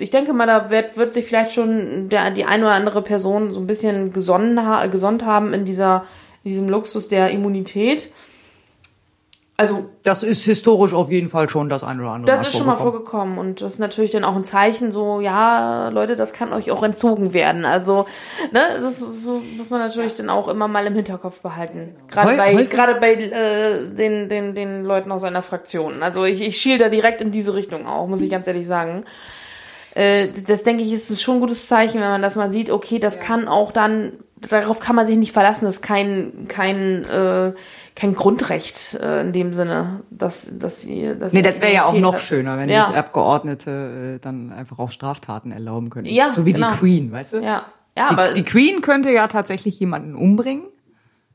[0.00, 3.52] ich denke mal, da wird, wird sich vielleicht schon der, die eine oder andere Person
[3.52, 4.58] so ein bisschen gesonnen,
[4.90, 6.04] gesonnt haben in dieser,
[6.42, 8.10] in diesem Luxus der Immunität.
[9.56, 12.36] Also das ist historisch auf jeden Fall schon das eine oder andere.
[12.36, 15.90] Das ist schon mal vorgekommen und das ist natürlich dann auch ein Zeichen, so ja
[15.90, 17.64] Leute, das kann euch auch entzogen werden.
[17.64, 18.06] Also
[18.50, 21.94] ne, das so, muss man natürlich dann auch immer mal im Hinterkopf behalten.
[22.08, 26.02] Gerade bei gerade bei äh, den den den Leuten aus einer Fraktion.
[26.02, 29.04] Also ich, ich schiel da direkt in diese Richtung auch, muss ich ganz ehrlich sagen.
[29.94, 32.70] Äh, das denke ich ist schon ein gutes Zeichen, wenn man das mal sieht.
[32.70, 33.20] Okay, das ja.
[33.20, 34.14] kann auch dann
[34.50, 35.64] darauf kann man sich nicht verlassen.
[35.64, 37.52] Das ist kein kein äh,
[37.94, 41.16] kein Grundrecht äh, in dem Sinne, dass, dass sie.
[41.18, 42.20] Dass nee, das wäre ja auch noch hat.
[42.20, 42.90] schöner, wenn ja.
[42.90, 46.12] die Abgeordnete äh, dann einfach auch Straftaten erlauben könnten.
[46.12, 46.70] Ja, so wie genau.
[46.72, 47.36] die Queen, weißt du?
[47.38, 47.66] Ja,
[47.96, 50.64] ja die, aber die Queen könnte ja tatsächlich jemanden umbringen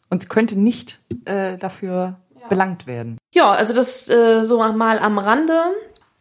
[0.09, 2.47] und könnte nicht äh, dafür ja.
[2.49, 3.17] belangt werden.
[3.33, 5.61] Ja, also das äh, so mal am Rande.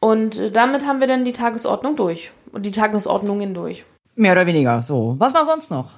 [0.00, 3.84] Und äh, damit haben wir dann die Tagesordnung durch und die Tagesordnungen durch.
[4.14, 4.82] Mehr oder weniger.
[4.82, 5.16] So.
[5.18, 5.94] Was war sonst noch?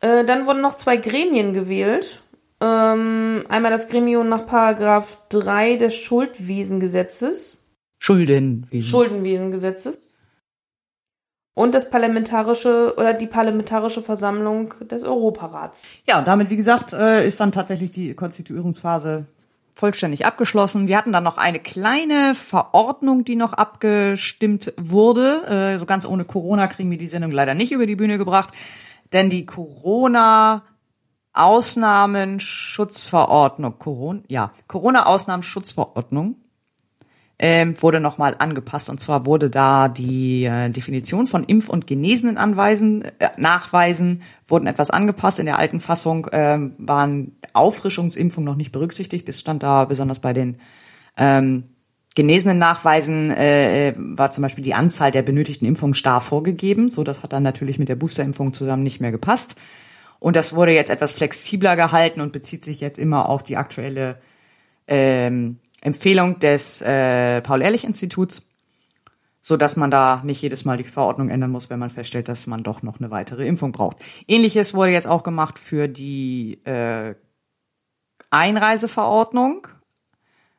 [0.00, 2.22] Äh, dann wurden noch zwei Gremien gewählt.
[2.60, 7.58] Ähm, einmal das Gremium nach Paragraph 3 des Schuldwesengesetzes.
[7.98, 8.82] Schuldenwesen.
[8.90, 10.14] Schuldenwesengesetzes.
[11.54, 15.86] Und das parlamentarische oder die parlamentarische Versammlung des Europarats.
[16.06, 19.26] Ja, und damit, wie gesagt, äh, ist dann tatsächlich die Konstituierungsphase
[19.72, 20.88] vollständig abgeschlossen.
[20.88, 25.76] Wir hatten dann noch eine kleine Verordnung, die noch abgestimmt wurde.
[25.76, 28.52] Äh, so ganz ohne Corona kriegen wir die Sendung leider nicht über die Bühne gebracht,
[29.12, 30.62] denn die Corona
[31.36, 36.36] Ausnahmenschutzverordnung, Corona, ja, Corona-Ausnahmenschutzverordnung
[37.38, 38.88] ähm, wurde nochmal angepasst.
[38.88, 44.66] Und zwar wurde da die äh, Definition von Impf- und Genesenen anweisen, äh, Nachweisen wurden
[44.66, 45.38] etwas angepasst.
[45.38, 49.28] In der alten Fassung ähm, waren Auffrischungsimpfungen noch nicht berücksichtigt.
[49.28, 50.56] Das stand da besonders bei den
[51.18, 51.64] ähm,
[52.14, 56.88] genesenen Nachweisen äh, war zum Beispiel die Anzahl der benötigten Impfungen starr vorgegeben.
[56.88, 59.56] So, das hat dann natürlich mit der Boosterimpfung zusammen nicht mehr gepasst.
[60.26, 64.18] Und das wurde jetzt etwas flexibler gehalten und bezieht sich jetzt immer auf die aktuelle
[64.88, 68.42] ähm, Empfehlung des äh, Paul-Ehrlich-Instituts,
[69.40, 72.48] so dass man da nicht jedes Mal die Verordnung ändern muss, wenn man feststellt, dass
[72.48, 73.98] man doch noch eine weitere Impfung braucht.
[74.26, 77.14] Ähnliches wurde jetzt auch gemacht für die äh,
[78.30, 79.68] Einreiseverordnung,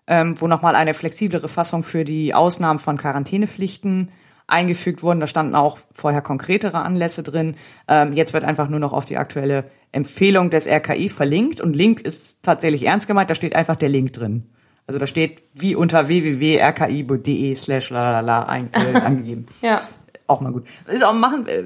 [0.07, 4.14] ähm, wo nochmal eine flexiblere Fassung für die Ausnahmen von Quarantänepflichten
[4.48, 5.19] eingefügt wurden.
[5.19, 7.56] Da standen auch vorher konkretere Anlässe drin.
[7.88, 12.02] Ähm, jetzt wird einfach nur noch auf die aktuelle Empfehlung des RKI verlinkt und Link
[12.02, 14.49] ist tatsächlich ernst gemeint, da steht einfach der Link drin.
[14.86, 19.48] Also da steht wie unter www.rki.de slash lalala äh, angegeben.
[19.61, 19.82] Ja.
[20.28, 20.68] Auch mal gut.
[20.88, 21.64] Ist auch machen, äh,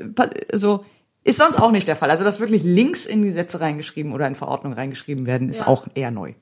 [0.54, 0.84] so,
[1.24, 2.10] ist sonst auch nicht der Fall.
[2.10, 5.68] Also dass wirklich Links in Gesetze reingeschrieben oder in Verordnungen reingeschrieben werden, ist Ja.
[5.68, 6.34] auch eher neu.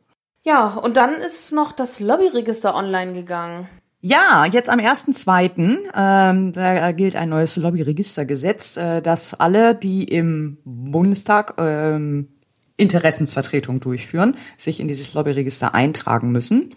[0.46, 3.68] Ja, und dann ist noch das Lobbyregister online gegangen.
[4.02, 5.78] Ja, jetzt am 1.2.
[5.94, 12.30] Ähm, da gilt ein neues Lobbyregistergesetz, äh, dass alle, die im Bundestag ähm,
[12.78, 16.70] Interessensvertretung durchführen, sich in dieses Lobbyregister eintragen müssen.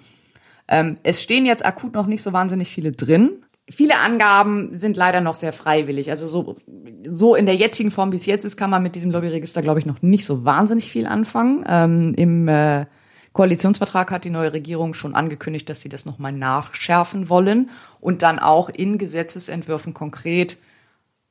[0.67, 3.45] Ähm, es stehen jetzt akut noch nicht so wahnsinnig viele drin.
[3.71, 6.11] Viele Angaben sind leider noch sehr freiwillig.
[6.11, 6.57] Also so,
[7.09, 9.79] so in der jetzigen Form, wie es jetzt ist, kann man mit diesem Lobbyregister, glaube
[9.79, 11.65] ich, noch nicht so wahnsinnig viel anfangen.
[11.69, 12.87] Ähm, Im äh,
[13.33, 18.39] Koalitionsvertrag hat die neue Regierung schon angekündigt, dass sie das nochmal nachschärfen wollen und dann
[18.39, 20.59] auch in Gesetzesentwürfen konkret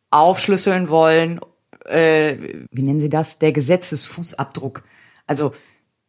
[0.09, 1.39] aufschlüsseln wollen,
[1.85, 4.83] äh, wie nennen Sie das, der Gesetzesfußabdruck.
[5.27, 5.53] Also,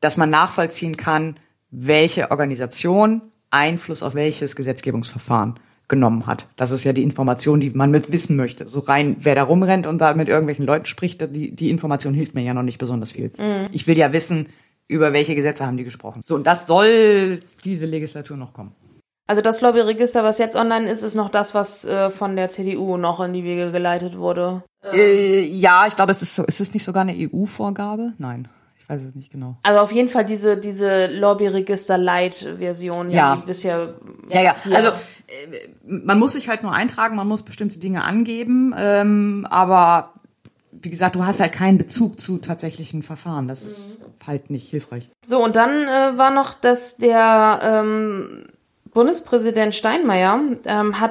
[0.00, 1.36] dass man nachvollziehen kann,
[1.70, 5.58] welche Organisation Einfluss auf welches Gesetzgebungsverfahren
[5.88, 6.46] genommen hat.
[6.56, 8.66] Das ist ja die Information, die man mit wissen möchte.
[8.66, 12.34] So rein, wer da rumrennt und da mit irgendwelchen Leuten spricht, die, die Information hilft
[12.34, 13.28] mir ja noch nicht besonders viel.
[13.36, 13.68] Mhm.
[13.72, 14.48] Ich will ja wissen,
[14.88, 16.22] über welche Gesetze haben die gesprochen.
[16.24, 18.72] So, und das soll diese Legislatur noch kommen.
[19.26, 22.96] Also das Lobbyregister, was jetzt online ist, ist noch das, was äh, von der CDU
[22.96, 24.62] noch in die Wege geleitet wurde.
[24.92, 28.12] Äh, ja, ich glaube, es ist so, ist es nicht sogar eine EU-Vorgabe?
[28.18, 29.56] Nein, ich weiß es nicht genau.
[29.62, 33.36] Also auf jeden Fall diese, diese Lobbyregister-Light-Version, Ja.
[33.36, 33.94] die bisher.
[34.28, 34.56] Ja, ja.
[34.74, 34.92] Also äh,
[35.84, 40.11] man muss sich halt nur eintragen, man muss bestimmte Dinge angeben, ähm, aber
[40.82, 43.48] wie gesagt, du hast halt keinen Bezug zu tatsächlichen Verfahren.
[43.48, 43.92] Das ist
[44.26, 45.08] halt nicht hilfreich.
[45.24, 48.44] So, und dann äh, war noch, dass der ähm,
[48.92, 51.10] Bundespräsident Steinmeier ähm, hat